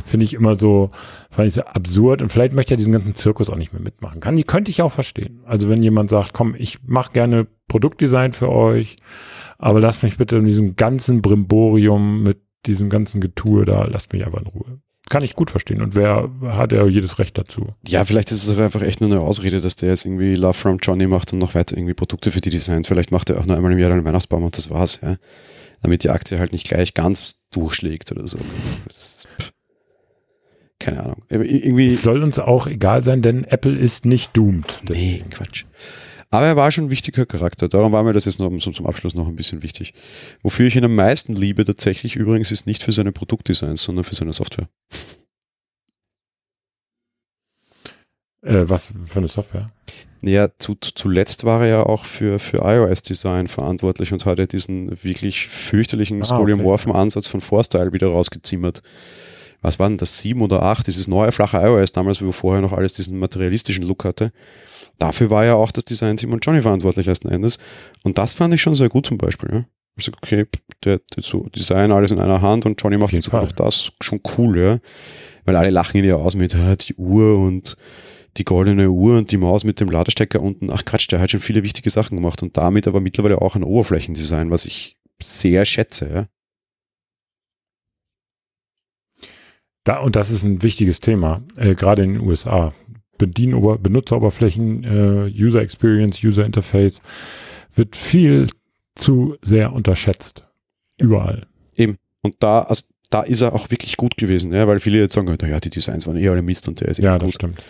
Finde 0.05 0.25
ich 0.25 0.35
immer 0.35 0.55
so, 0.55 0.91
fand 1.33 1.49
ich 1.49 1.55
sehr 1.55 1.75
absurd 1.75 2.23
und 2.23 2.31
vielleicht 2.31 2.53
möchte 2.53 2.75
er 2.75 2.77
diesen 2.77 2.93
ganzen 2.93 3.15
Zirkus 3.15 3.51
auch 3.51 3.57
nicht 3.57 3.73
mehr 3.73 3.83
mitmachen. 3.83 4.21
Kann, 4.21 4.37
die 4.37 4.45
könnte 4.45 4.71
ich 4.71 4.83
auch 4.83 4.93
verstehen. 4.93 5.41
Also 5.47 5.69
wenn 5.69 5.83
jemand 5.83 6.11
sagt, 6.11 6.33
komm, 6.33 6.55
ich 6.57 6.79
mache 6.85 7.13
gerne 7.13 7.47
Produktdesign 7.69 8.33
für 8.33 8.51
euch, 8.51 8.97
aber 9.59 9.81
lasst 9.81 10.03
mich 10.03 10.19
bitte 10.19 10.37
in 10.37 10.45
diesem 10.45 10.77
ganzen 10.77 11.23
Brimborium 11.23 12.23
mit 12.23 12.43
diesem 12.67 12.91
ganzen 12.91 13.21
Getue 13.21 13.65
da, 13.65 13.85
lasst 13.85 14.13
mich 14.13 14.25
einfach 14.25 14.41
in 14.41 14.47
Ruhe. 14.47 14.79
Kann 15.09 15.25
ich 15.25 15.35
gut 15.35 15.51
verstehen. 15.51 15.83
Und 15.83 15.95
wer 15.95 16.31
hat 16.43 16.71
ja 16.73 16.87
jedes 16.87 17.19
Recht 17.19 17.37
dazu? 17.37 17.75
Ja, 17.87 18.05
vielleicht 18.05 18.31
ist 18.31 18.47
es 18.47 18.59
einfach 18.59 18.83
echt 18.83 19.01
nur 19.01 19.11
eine 19.11 19.21
Ausrede, 19.21 19.61
dass 19.61 19.75
der 19.75 19.89
jetzt 19.89 20.05
irgendwie 20.05 20.35
Love 20.35 20.55
from 20.55 20.79
Johnny 20.81 21.07
macht 21.07 21.33
und 21.33 21.39
noch 21.39 21.55
weiter 21.55 21.77
irgendwie 21.77 21.95
Produkte 21.95 22.31
für 22.31 22.41
die 22.41 22.51
designt. 22.51 22.87
Vielleicht 22.87 23.11
macht 23.11 23.29
er 23.31 23.41
auch 23.41 23.47
nur 23.47 23.57
einmal 23.57 23.73
im 23.73 23.79
Jahr 23.79 23.91
einen 23.91 24.05
Weihnachtsbaum 24.05 24.45
und 24.45 24.57
das 24.57 24.71
war's, 24.71 25.01
ja. 25.03 25.17
Damit 25.83 26.05
die 26.05 26.11
Aktie 26.11 26.39
halt 26.39 26.53
nicht 26.53 26.69
gleich 26.69 26.95
ganz 26.95 27.49
durchschlägt 27.53 28.13
oder 28.13 28.29
so. 28.29 28.39
Das 28.87 29.27
ist, 29.39 29.53
keine 30.83 31.03
Ahnung. 31.03 31.23
Irgendwie 31.29 31.91
soll 31.91 32.23
uns 32.23 32.39
auch 32.39 32.67
egal 32.67 33.03
sein, 33.03 33.23
denn 33.23 33.45
Apple 33.45 33.79
ist 33.79 34.05
nicht 34.05 34.37
doomed. 34.37 34.81
Deswegen. 34.89 35.25
Nee, 35.29 35.31
Quatsch. 35.31 35.65
Aber 36.31 36.47
er 36.47 36.57
war 36.57 36.71
schon 36.71 36.85
ein 36.85 36.91
wichtiger 36.91 37.27
Charakter. 37.27 37.69
Darum 37.69 37.93
war 37.93 38.03
mir 38.03 38.15
das 38.15 38.25
jetzt 38.25 38.41
noch 38.41 38.51
zum, 38.57 38.73
zum 38.73 38.87
Abschluss 38.87 39.15
noch 39.15 39.29
ein 39.29 39.37
bisschen 39.37 39.63
wichtig. 39.63 39.93
Wofür 40.43 40.67
ich 40.67 40.77
ihn 40.77 40.85
am 40.85 40.95
meisten 40.95 41.37
liebe 41.37 41.65
tatsächlich 41.65 42.17
übrigens 42.17 42.51
ist 42.51 42.67
nicht 42.67 42.83
für 42.83 42.93
seine 42.93 43.13
Produktdesigns, 43.13 43.83
sondern 43.83 44.05
für 44.05 44.15
seine 44.15 44.33
Software. 44.33 44.67
Äh, 48.41 48.69
was 48.69 48.87
für 49.07 49.19
eine 49.19 49.29
Software? 49.29 49.71
Naja, 50.23 50.49
zu, 50.59 50.75
zuletzt 50.75 51.45
war 51.45 51.63
er 51.63 51.69
ja 51.69 51.83
auch 51.83 52.05
für, 52.05 52.39
für 52.39 52.59
iOS-Design 52.65 53.47
verantwortlich 53.49 54.13
und 54.13 54.25
hat 54.25 54.39
ja 54.39 54.47
diesen 54.47 55.05
wirklich 55.05 55.49
fürchterlichen 55.49 56.23
ah, 56.23 56.25
skoliomorphen 56.25 56.93
okay. 56.93 57.01
Ansatz 57.01 57.29
von 57.29 57.41
Forstyle 57.41 57.93
wieder 57.93 58.09
rausgezimmert 58.09 58.83
was 59.63 59.79
war 59.79 59.89
denn 59.89 59.97
das, 59.97 60.19
sieben 60.19 60.43
oder 60.43 60.63
acht, 60.63 60.87
dieses 60.87 61.09
neue 61.09 61.33
flache 61.33 61.57
iOS 61.59 61.93
damals, 61.93 62.21
wo 62.21 62.33
vorher 62.33 62.61
noch 62.61 62.73
alles 62.73 62.93
diesen 62.93 63.19
materialistischen 63.19 63.85
Look 63.85 64.05
hatte. 64.05 64.33
Dafür 64.99 65.31
war 65.31 65.45
ja 65.45 65.55
auch 65.55 65.71
das 65.71 65.85
Design-Team 65.85 66.33
und 66.33 66.45
Johnny 66.45 66.61
verantwortlich 66.61 67.07
letzten 67.07 67.29
Endes. 67.29 67.59
Und 68.03 68.19
das 68.19 68.35
fand 68.35 68.53
ich 68.53 68.61
schon 68.61 68.75
sehr 68.75 68.89
gut 68.89 69.07
zum 69.07 69.19
Beispiel. 69.19 69.49
Ja. 69.53 69.65
Ich 69.97 70.07
sag, 70.07 70.17
okay, 70.17 70.47
der, 70.85 71.01
der 71.15 71.23
so 71.23 71.47
Design 71.55 71.93
alles 71.93 72.11
in 72.11 72.19
einer 72.19 72.43
Hand 72.43 72.67
und 72.67 72.81
Johnny 72.83 72.99
macht 72.99 73.13
jetzt 73.13 73.25
sogar 73.25 73.43
noch 73.43 73.53
das, 73.53 73.93
schon 74.01 74.21
cool, 74.37 74.59
ja. 74.59 74.79
Weil 75.45 75.57
alle 75.57 75.71
lachen 75.71 75.99
ihn 75.99 76.05
ja 76.05 76.17
aus 76.17 76.35
mit 76.35 76.55
ja, 76.55 76.77
die 76.77 76.95
Uhr 76.95 77.39
und 77.39 77.77
die 78.39 78.45
goldene 78.45 78.91
Uhr 78.91 79.19
und 79.19 79.31
die 79.31 79.37
Maus 79.37 79.65
mit 79.65 79.81
dem 79.81 79.91
Ladestecker 79.91 80.41
unten. 80.41 80.71
Ach 80.71 80.85
Quatsch, 80.85 81.11
der 81.11 81.21
hat 81.21 81.31
schon 81.31 81.41
viele 81.41 81.63
wichtige 81.63 81.91
Sachen 81.91 82.17
gemacht 82.17 82.43
und 82.43 82.57
damit 82.57 82.87
aber 82.89 83.01
mittlerweile 83.01 83.41
auch 83.43 83.55
ein 83.55 83.65
Oberflächendesign, 83.65 84.51
was 84.51 84.65
ich 84.65 84.97
sehr 85.21 85.65
schätze, 85.65 86.11
ja. 86.13 86.27
Da, 89.85 89.99
und 89.99 90.15
das 90.17 90.31
ist 90.31 90.45
ein 90.45 90.63
wichtiges 90.63 91.01
Thema, 91.01 91.43
äh, 91.57 91.75
gerade 91.75 92.05
in 92.05 92.15
den 92.15 92.23
USA. 92.23 92.73
Bedienober 93.19 93.79
Benutzeroberflächen, 93.79 94.85
äh, 94.85 95.33
User 95.37 95.61
Experience, 95.61 96.23
User 96.25 96.45
Interface 96.45 97.03
wird 97.75 97.97
viel 97.97 98.49
zu 98.95 99.37
sehr 99.43 99.73
unterschätzt. 99.73 100.45
Überall. 100.99 101.47
Eben. 101.77 101.97
Und 102.23 102.37
da, 102.41 102.61
also 102.61 102.85
da 103.11 103.23
ist 103.23 103.41
er 103.43 103.55
auch 103.55 103.71
wirklich 103.71 103.97
gut 103.97 104.17
gewesen, 104.17 104.53
ja, 104.53 104.67
weil 104.67 104.79
viele 104.79 104.99
jetzt 104.99 105.13
sagen, 105.15 105.35
naja, 105.41 105.61
die 105.61 105.71
Designs 105.71 106.07
waren 106.07 106.17
eh 106.17 106.29
alle 106.29 106.43
Mist 106.43 106.69
und 106.69 106.81
der 106.81 106.89
ist 106.89 106.99
Ja, 106.99 107.19
das 107.19 107.27
gut. 107.27 107.35
stimmt. 107.35 107.63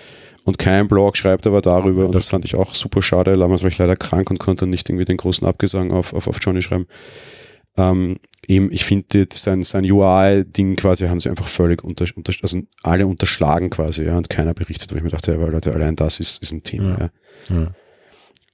Und 0.44 0.58
kein 0.58 0.88
Blog 0.88 1.16
schreibt 1.16 1.46
aber 1.46 1.60
darüber, 1.60 2.06
und 2.06 2.12
das, 2.14 2.24
das 2.26 2.30
fand 2.30 2.44
ich 2.44 2.56
auch 2.56 2.74
super 2.74 3.00
schade. 3.00 3.36
Damals 3.36 3.62
war 3.62 3.70
ich 3.70 3.78
leider 3.78 3.96
krank 3.96 4.30
und 4.30 4.38
konnte 4.38 4.66
nicht 4.66 4.88
irgendwie 4.88 5.04
den 5.04 5.16
großen 5.16 5.46
Abgesang 5.46 5.92
auf, 5.92 6.12
auf, 6.14 6.26
auf 6.26 6.38
Johnny 6.40 6.62
schreiben. 6.62 6.86
Ähm, 7.76 8.18
eben, 8.46 8.72
ich 8.72 8.84
finde 8.84 9.26
sein, 9.32 9.62
sein 9.62 9.90
UI-Ding 9.90 10.76
quasi 10.76 11.06
haben 11.06 11.20
sie 11.20 11.30
einfach 11.30 11.46
völlig 11.46 11.84
unter, 11.84 12.06
unter, 12.14 12.32
also 12.42 12.62
alle 12.82 13.06
unterschlagen 13.06 13.70
quasi, 13.70 14.04
ja, 14.04 14.16
und 14.16 14.28
keiner 14.28 14.54
berichtet, 14.54 14.92
wo 14.92 14.96
ich 14.96 15.02
mir 15.02 15.10
dachte, 15.10 15.32
ja, 15.32 15.40
weil 15.40 15.50
Leute, 15.50 15.72
allein 15.72 15.96
das 15.96 16.20
ist, 16.20 16.42
ist 16.42 16.52
ein 16.52 16.62
Thema, 16.62 17.10
ja. 17.48 17.56
ja. 17.56 17.70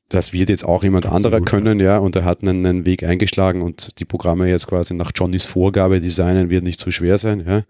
das 0.09 0.33
wird 0.33 0.51
jetzt 0.51 0.65
auch 0.65 0.83
jemand 0.83 1.07
Absolut, 1.07 1.27
anderer 1.27 1.45
können, 1.45 1.81
ja, 1.81 1.99
und 1.99 2.17
er 2.17 2.25
hat 2.25 2.43
einen, 2.43 2.65
einen, 2.65 2.87
Weg 2.87 3.03
eingeschlagen 3.03 3.63
und 3.63 3.99
die 3.99 4.05
Programme 4.05 4.49
jetzt 4.49 4.67
quasi 4.67 4.95
nach 4.95 5.13
Johnnys 5.15 5.47
Vorgabe 5.47 6.01
designen 6.01 6.51
wird 6.51 6.65
nicht 6.65 6.81
so 6.81 6.91
schwer 6.91 7.19
sein, 7.19 7.45
ja. 7.47 7.63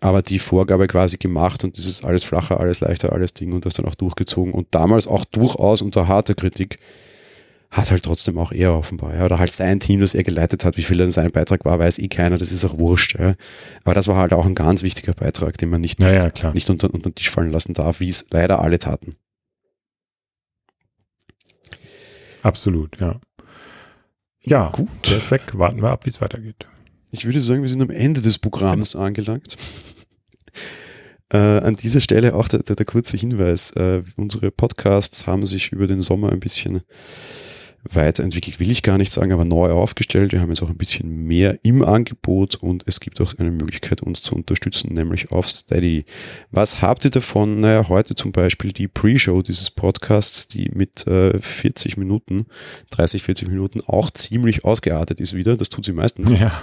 Aber 0.00 0.20
die 0.20 0.40
Vorgabe 0.40 0.88
quasi 0.88 1.16
gemacht 1.16 1.62
und 1.62 1.76
dieses 1.76 2.02
alles 2.02 2.24
flacher, 2.24 2.58
alles 2.58 2.80
leichter, 2.80 3.12
alles 3.12 3.34
Ding 3.34 3.52
und 3.52 3.64
das 3.64 3.74
dann 3.74 3.86
auch 3.86 3.94
durchgezogen 3.94 4.52
und 4.52 4.66
damals 4.72 5.06
auch 5.06 5.24
durchaus 5.24 5.80
unter 5.80 6.08
harter 6.08 6.34
Kritik 6.34 6.80
hat 7.72 7.90
halt 7.90 8.02
trotzdem 8.02 8.36
auch 8.36 8.52
er 8.52 8.74
offenbar, 8.74 9.16
ja, 9.16 9.24
oder 9.24 9.38
halt 9.38 9.52
sein 9.52 9.80
Team, 9.80 10.00
das 10.00 10.14
er 10.14 10.22
geleitet 10.22 10.64
hat, 10.64 10.76
wie 10.76 10.82
viel 10.82 10.98
dann 10.98 11.10
sein 11.10 11.32
Beitrag 11.32 11.64
war, 11.64 11.78
weiß 11.78 11.98
eh 11.98 12.08
keiner, 12.08 12.36
das 12.36 12.52
ist 12.52 12.66
auch 12.66 12.78
wurscht, 12.78 13.18
ja. 13.18 13.34
Aber 13.82 13.94
das 13.94 14.08
war 14.08 14.16
halt 14.16 14.34
auch 14.34 14.44
ein 14.44 14.54
ganz 14.54 14.82
wichtiger 14.82 15.14
Beitrag, 15.14 15.56
den 15.56 15.70
man 15.70 15.80
nicht, 15.80 15.98
ja, 15.98 16.28
ja, 16.28 16.52
nicht 16.52 16.68
unter, 16.68 16.92
unter 16.92 17.08
den 17.10 17.14
Tisch 17.14 17.30
fallen 17.30 17.50
lassen 17.50 17.72
darf, 17.72 18.00
wie 18.00 18.10
es 18.10 18.26
leider 18.30 18.60
alle 18.60 18.78
taten. 18.78 19.16
Absolut, 22.42 23.00
ja. 23.00 23.20
Ja, 24.42 24.70
gut. 24.70 24.88
Der 25.08 25.18
ist 25.18 25.30
weg. 25.30 25.42
Warten 25.54 25.80
wir 25.80 25.90
ab, 25.90 26.04
wie 26.04 26.10
es 26.10 26.20
weitergeht. 26.20 26.66
Ich 27.10 27.24
würde 27.24 27.40
sagen, 27.40 27.62
wir 27.62 27.68
sind 27.68 27.80
am 27.80 27.90
Ende 27.90 28.20
des 28.20 28.38
Programms 28.38 28.94
angelangt. 28.94 29.56
Äh, 31.34 31.38
an 31.38 31.76
dieser 31.76 32.02
Stelle 32.02 32.34
auch 32.34 32.46
der, 32.46 32.62
der, 32.62 32.76
der 32.76 32.84
kurze 32.84 33.16
Hinweis. 33.16 33.70
Äh, 33.70 34.02
unsere 34.18 34.50
Podcasts 34.50 35.26
haben 35.26 35.46
sich 35.46 35.72
über 35.72 35.86
den 35.86 36.02
Sommer 36.02 36.30
ein 36.30 36.40
bisschen 36.40 36.82
weiterentwickelt, 37.84 38.60
will 38.60 38.70
ich 38.70 38.82
gar 38.82 38.98
nicht 38.98 39.10
sagen, 39.10 39.32
aber 39.32 39.44
neu 39.44 39.70
aufgestellt. 39.70 40.32
Wir 40.32 40.40
haben 40.40 40.50
jetzt 40.50 40.62
auch 40.62 40.70
ein 40.70 40.76
bisschen 40.76 41.26
mehr 41.26 41.58
im 41.62 41.82
Angebot 41.82 42.54
und 42.56 42.84
es 42.86 43.00
gibt 43.00 43.20
auch 43.20 43.34
eine 43.38 43.50
Möglichkeit, 43.50 44.02
uns 44.02 44.22
zu 44.22 44.36
unterstützen, 44.36 44.94
nämlich 44.94 45.32
auf 45.32 45.48
Steady. 45.48 46.04
Was 46.50 46.80
habt 46.80 47.04
ihr 47.04 47.10
davon? 47.10 47.60
Naja, 47.60 47.88
heute 47.88 48.14
zum 48.14 48.32
Beispiel 48.32 48.72
die 48.72 48.88
Pre-Show 48.88 49.42
dieses 49.42 49.70
Podcasts, 49.70 50.48
die 50.48 50.70
mit 50.72 51.06
äh, 51.06 51.38
40 51.38 51.96
Minuten, 51.96 52.46
30, 52.90 53.22
40 53.22 53.48
Minuten 53.48 53.80
auch 53.86 54.10
ziemlich 54.10 54.64
ausgeartet 54.64 55.20
ist 55.20 55.34
wieder. 55.34 55.56
Das 55.56 55.68
tut 55.68 55.84
sie 55.84 55.92
meistens. 55.92 56.30
Ja. 56.30 56.62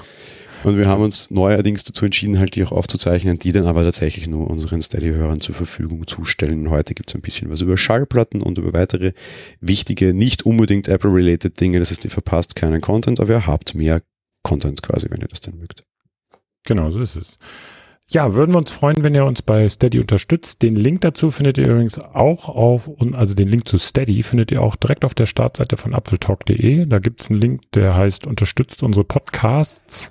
Und 0.64 0.78
wir 0.78 0.88
haben 0.88 1.02
uns 1.02 1.32
neuerdings 1.32 1.86
dazu 1.86 2.06
entschieden, 2.06 2.38
halt 2.38 2.56
die 2.56 2.64
auch 2.64 2.74
aufzuzeichnen, 2.74 3.40
die 3.40 3.54
dann 3.54 3.66
aber 3.66 3.84
tatsächlich 3.84 4.28
nur 4.28 4.50
unseren 4.50 4.82
Steady-Hörern 4.82 5.40
zur 5.40 5.56
Verfügung 5.56 6.06
zu 6.06 6.26
stellen. 6.26 6.70
Heute 6.70 6.96
gibt 6.96 7.10
es 7.10 7.16
ein 7.16 7.22
bisschen 7.22 7.50
was 7.50 7.62
über 7.62 7.78
Schallplatten 7.78 8.42
und 8.42 8.58
über 8.58 8.74
weitere 8.74 9.14
wichtige, 9.62 10.14
nicht 10.14 10.46
unbedingt 10.46 10.90
Apple-related 10.90 11.60
Dinge. 11.60 11.80
Das 11.80 11.92
heißt, 11.92 12.04
ihr 12.04 12.12
verpasst 12.12 12.58
keinen 12.58 12.82
Content, 12.82 13.22
aber 13.22 13.34
ihr 13.34 13.48
habt 13.48 13.74
mehr 13.74 14.02
Content 14.44 14.82
quasi, 14.82 15.08
wenn 15.10 15.22
ihr 15.22 15.28
das 15.28 15.40
denn 15.40 15.58
mögt. 15.58 15.86
Genau, 16.66 16.92
so 16.92 17.02
ist 17.02 17.16
es. 17.16 17.40
Ja, 18.12 18.34
würden 18.34 18.56
wir 18.56 18.58
uns 18.58 18.72
freuen, 18.72 19.04
wenn 19.04 19.14
ihr 19.14 19.24
uns 19.24 19.44
bei 19.44 19.70
Steady 19.70 20.00
unterstützt. 20.00 20.64
Den 20.64 20.76
Link 20.76 21.02
dazu 21.02 21.30
findet 21.30 21.60
ihr 21.60 21.68
übrigens 21.68 22.00
auch 22.00 22.50
auf, 22.50 22.90
also 23.14 23.36
den 23.36 23.48
Link 23.48 23.68
zu 23.68 23.78
Steady 23.78 24.24
findet 24.24 24.52
ihr 24.52 24.64
auch 24.64 24.76
direkt 24.76 25.06
auf 25.06 25.14
der 25.14 25.28
Startseite 25.28 25.78
von 25.78 25.94
apfeltalk.de. 25.94 26.88
Da 26.88 26.98
gibt 26.98 27.22
es 27.22 27.30
einen 27.30 27.40
Link, 27.40 27.72
der 27.74 27.96
heißt 27.96 28.26
Unterstützt 28.26 28.82
unsere 28.82 29.06
Podcasts. 29.06 30.10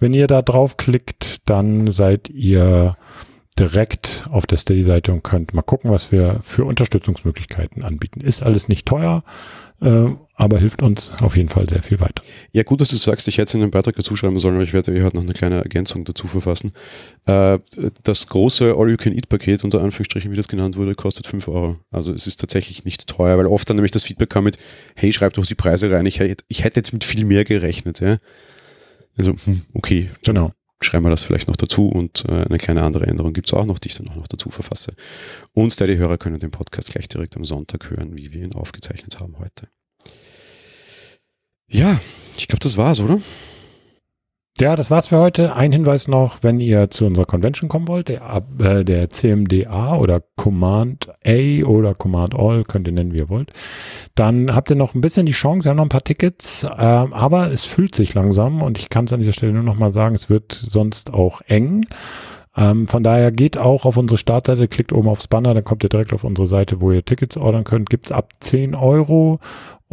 Wenn 0.00 0.14
ihr 0.14 0.26
da 0.26 0.40
draufklickt, 0.40 1.46
dann 1.46 1.90
seid 1.92 2.30
ihr 2.30 2.96
direkt 3.58 4.26
auf 4.30 4.46
der 4.46 4.58
Steady-Seite 4.58 5.12
und 5.12 5.22
könnt 5.22 5.54
mal 5.54 5.62
gucken, 5.62 5.90
was 5.90 6.10
wir 6.10 6.40
für 6.42 6.64
Unterstützungsmöglichkeiten 6.64 7.82
anbieten. 7.82 8.20
Ist 8.20 8.42
alles 8.42 8.68
nicht 8.68 8.86
teuer 8.86 9.22
äh, 9.80 10.06
aber 10.36 10.58
hilft 10.58 10.82
uns 10.82 11.12
auf 11.20 11.36
jeden 11.36 11.48
Fall 11.48 11.68
sehr 11.68 11.82
viel 11.82 12.00
weiter. 12.00 12.22
Ja, 12.52 12.62
gut, 12.62 12.80
dass 12.80 12.88
du 12.88 12.96
sagst, 12.96 13.28
ich 13.28 13.38
hätte 13.38 13.48
es 13.48 13.54
in 13.54 13.60
den 13.60 13.70
Beitrag 13.70 13.94
dazu 13.94 14.16
schreiben 14.16 14.38
sollen, 14.38 14.54
aber 14.54 14.64
ich 14.64 14.72
werde 14.72 14.92
hier 14.92 15.04
heute 15.04 15.16
noch 15.16 15.22
eine 15.22 15.32
kleine 15.32 15.56
Ergänzung 15.56 16.04
dazu 16.04 16.26
verfassen. 16.26 16.72
Äh, 17.26 17.58
das 18.02 18.26
große 18.28 18.74
All-You-Can-Eat-Paket, 18.76 19.62
unter 19.62 19.82
Anführungsstrichen, 19.82 20.30
wie 20.32 20.36
das 20.36 20.48
genannt 20.48 20.76
wurde, 20.76 20.94
kostet 20.94 21.26
5 21.26 21.48
Euro. 21.48 21.76
Also 21.90 22.12
es 22.12 22.26
ist 22.26 22.40
tatsächlich 22.40 22.84
nicht 22.84 23.06
teuer, 23.06 23.36
weil 23.38 23.46
oft 23.46 23.68
dann 23.68 23.76
nämlich 23.76 23.92
das 23.92 24.04
Feedback 24.04 24.30
kam 24.30 24.44
mit, 24.44 24.58
hey, 24.96 25.12
schreib 25.12 25.34
doch 25.34 25.46
die 25.46 25.54
Preise 25.54 25.90
rein, 25.90 26.06
ich 26.06 26.18
hätte, 26.18 26.44
ich 26.48 26.64
hätte 26.64 26.76
jetzt 26.76 26.92
mit 26.92 27.04
viel 27.04 27.24
mehr 27.24 27.44
gerechnet. 27.44 28.00
Ja? 28.00 28.18
Also, 29.18 29.32
hm, 29.32 29.62
okay. 29.74 30.10
Genau 30.24 30.52
schreiben 30.82 31.04
wir 31.04 31.10
das 31.10 31.22
vielleicht 31.22 31.48
noch 31.48 31.56
dazu 31.56 31.88
und 31.88 32.24
äh, 32.28 32.44
eine 32.44 32.58
kleine 32.58 32.82
andere 32.82 33.06
Änderung 33.06 33.32
gibt 33.32 33.48
es 33.48 33.54
auch 33.54 33.66
noch, 33.66 33.78
die 33.78 33.88
ich 33.88 33.96
dann 33.96 34.08
auch 34.08 34.16
noch 34.16 34.28
dazu 34.28 34.50
verfasse. 34.50 34.94
Und 35.52 35.72
Steady-Hörer 35.72 36.18
können 36.18 36.38
den 36.38 36.50
Podcast 36.50 36.90
gleich 36.90 37.08
direkt 37.08 37.36
am 37.36 37.44
Sonntag 37.44 37.90
hören, 37.90 38.16
wie 38.16 38.32
wir 38.32 38.42
ihn 38.42 38.54
aufgezeichnet 38.54 39.20
haben 39.20 39.38
heute. 39.38 39.68
Ja, 41.66 41.98
ich 42.36 42.46
glaube, 42.46 42.60
das 42.60 42.76
war's, 42.76 43.00
oder? 43.00 43.20
Ja, 44.60 44.76
das 44.76 44.88
war's 44.92 45.08
für 45.08 45.18
heute. 45.18 45.56
Ein 45.56 45.72
Hinweis 45.72 46.06
noch, 46.06 46.44
wenn 46.44 46.60
ihr 46.60 46.88
zu 46.88 47.06
unserer 47.06 47.24
Convention 47.24 47.68
kommen 47.68 47.88
wollt, 47.88 48.06
der, 48.06 48.44
äh, 48.60 48.84
der 48.84 49.10
CMDA 49.10 49.96
oder 49.96 50.22
Command 50.36 51.08
A 51.26 51.64
oder 51.66 51.92
Command 51.96 52.36
All, 52.36 52.62
könnt 52.62 52.86
ihr 52.86 52.92
nennen, 52.92 53.12
wie 53.12 53.18
ihr 53.18 53.28
wollt, 53.28 53.52
dann 54.14 54.54
habt 54.54 54.70
ihr 54.70 54.76
noch 54.76 54.94
ein 54.94 55.00
bisschen 55.00 55.26
die 55.26 55.32
Chance, 55.32 55.64
wir 55.64 55.70
haben 55.70 55.78
noch 55.78 55.86
ein 55.86 55.88
paar 55.88 56.04
Tickets, 56.04 56.62
äh, 56.62 56.68
aber 56.68 57.50
es 57.50 57.64
fühlt 57.64 57.96
sich 57.96 58.14
langsam 58.14 58.62
und 58.62 58.78
ich 58.78 58.90
kann 58.90 59.06
es 59.06 59.12
an 59.12 59.18
dieser 59.18 59.32
Stelle 59.32 59.52
nur 59.52 59.64
noch 59.64 59.76
mal 59.76 59.92
sagen, 59.92 60.14
es 60.14 60.30
wird 60.30 60.52
sonst 60.52 61.12
auch 61.12 61.40
eng. 61.40 61.86
Ähm, 62.56 62.86
von 62.86 63.02
daher 63.02 63.32
geht 63.32 63.58
auch 63.58 63.84
auf 63.84 63.96
unsere 63.96 64.18
Startseite, 64.18 64.68
klickt 64.68 64.92
oben 64.92 65.08
aufs 65.08 65.26
Banner, 65.26 65.54
dann 65.54 65.64
kommt 65.64 65.82
ihr 65.82 65.88
direkt 65.88 66.12
auf 66.12 66.22
unsere 66.22 66.46
Seite, 66.46 66.80
wo 66.80 66.92
ihr 66.92 67.04
Tickets 67.04 67.36
ordern 67.36 67.64
könnt. 67.64 67.90
Gibt's 67.90 68.12
ab 68.12 68.30
10 68.38 68.76
Euro 68.76 69.40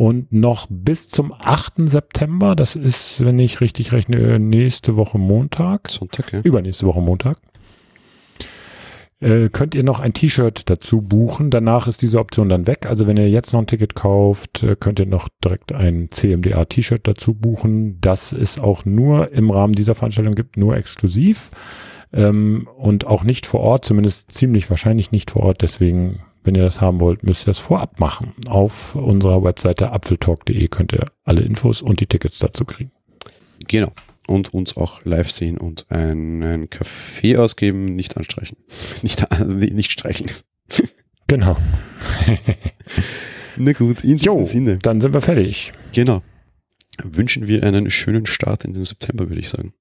und 0.01 0.33
noch 0.33 0.65
bis 0.67 1.09
zum 1.09 1.31
8. 1.31 1.87
September, 1.87 2.55
das 2.55 2.75
ist, 2.75 3.23
wenn 3.23 3.37
ich 3.37 3.61
richtig 3.61 3.93
rechne, 3.93 4.39
nächste 4.39 4.95
Woche 4.95 5.19
Montag. 5.19 5.91
Sonntag, 5.91 6.33
ja. 6.33 6.39
Übernächste 6.41 6.87
Woche 6.87 7.01
Montag. 7.01 7.37
Äh, 9.19 9.49
könnt 9.49 9.75
ihr 9.75 9.83
noch 9.83 9.99
ein 9.99 10.13
T-Shirt 10.13 10.67
dazu 10.71 11.03
buchen. 11.03 11.51
Danach 11.51 11.85
ist 11.85 12.01
diese 12.01 12.17
Option 12.17 12.49
dann 12.49 12.65
weg. 12.65 12.87
Also 12.87 13.05
wenn 13.05 13.15
ihr 13.15 13.29
jetzt 13.29 13.53
noch 13.53 13.59
ein 13.59 13.67
Ticket 13.67 13.93
kauft, 13.93 14.63
äh, 14.63 14.75
könnt 14.75 14.99
ihr 14.99 15.05
noch 15.05 15.29
direkt 15.43 15.71
ein 15.71 16.09
CMDA-T-Shirt 16.09 17.07
dazu 17.07 17.35
buchen. 17.35 18.01
Das 18.01 18.33
ist 18.33 18.59
auch 18.59 18.85
nur 18.85 19.31
im 19.31 19.51
Rahmen 19.51 19.73
dieser 19.73 19.93
Veranstaltung 19.93 20.33
gibt, 20.33 20.57
nur 20.57 20.75
exklusiv 20.77 21.51
ähm, 22.11 22.67
und 22.75 23.05
auch 23.05 23.23
nicht 23.23 23.45
vor 23.45 23.59
Ort, 23.59 23.85
zumindest 23.85 24.31
ziemlich 24.31 24.67
wahrscheinlich 24.71 25.11
nicht 25.11 25.29
vor 25.29 25.43
Ort. 25.43 25.61
Deswegen, 25.61 26.23
wenn 26.43 26.55
ihr 26.55 26.63
das 26.63 26.81
haben 26.81 26.99
wollt, 26.99 27.23
müsst 27.23 27.43
ihr 27.43 27.47
das 27.47 27.59
vorab 27.59 27.99
machen. 27.99 28.33
Auf 28.47 28.95
unserer 28.95 29.43
Webseite 29.43 29.91
apfeltalk.de 29.91 30.67
könnt 30.67 30.93
ihr 30.93 31.05
alle 31.23 31.41
Infos 31.41 31.81
und 31.81 31.99
die 31.99 32.07
Tickets 32.07 32.39
dazu 32.39 32.65
kriegen. 32.65 32.91
Genau. 33.67 33.91
Und 34.27 34.53
uns 34.53 34.77
auch 34.77 35.03
live 35.03 35.29
sehen 35.29 35.57
und 35.57 35.89
einen 35.91 36.69
Kaffee 36.69 37.37
ausgeben, 37.37 37.85
nicht 37.95 38.17
anstreichen. 38.17 38.57
Nicht, 39.01 39.25
nicht 39.49 39.91
streicheln. 39.91 40.31
Genau. 41.27 41.55
Na 43.55 43.71
gut, 43.71 44.03
in 44.03 44.17
diesem 44.17 44.33
jo, 44.33 44.43
Sinne. 44.43 44.79
Dann 44.79 44.99
sind 44.99 45.13
wir 45.13 45.21
fertig. 45.21 45.71
Genau. 45.93 46.21
Wünschen 47.01 47.47
wir 47.47 47.63
einen 47.63 47.89
schönen 47.89 48.25
Start 48.25 48.65
in 48.65 48.73
den 48.73 48.83
September, 48.83 49.29
würde 49.29 49.39
ich 49.39 49.47
sagen. 49.47 49.73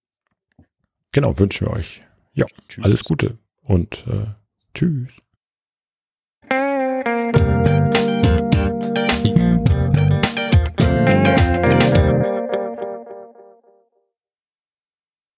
Genau, 1.11 1.37
wünschen 1.41 1.67
wir 1.67 1.73
euch. 1.73 2.03
Ja, 2.35 2.47
tschüss. 2.69 2.85
alles 2.85 3.03
Gute 3.03 3.39
und 3.63 4.05
äh, 4.07 4.27
tschüss. 4.75 5.11
Thank 7.33 7.69
you. 7.69 7.80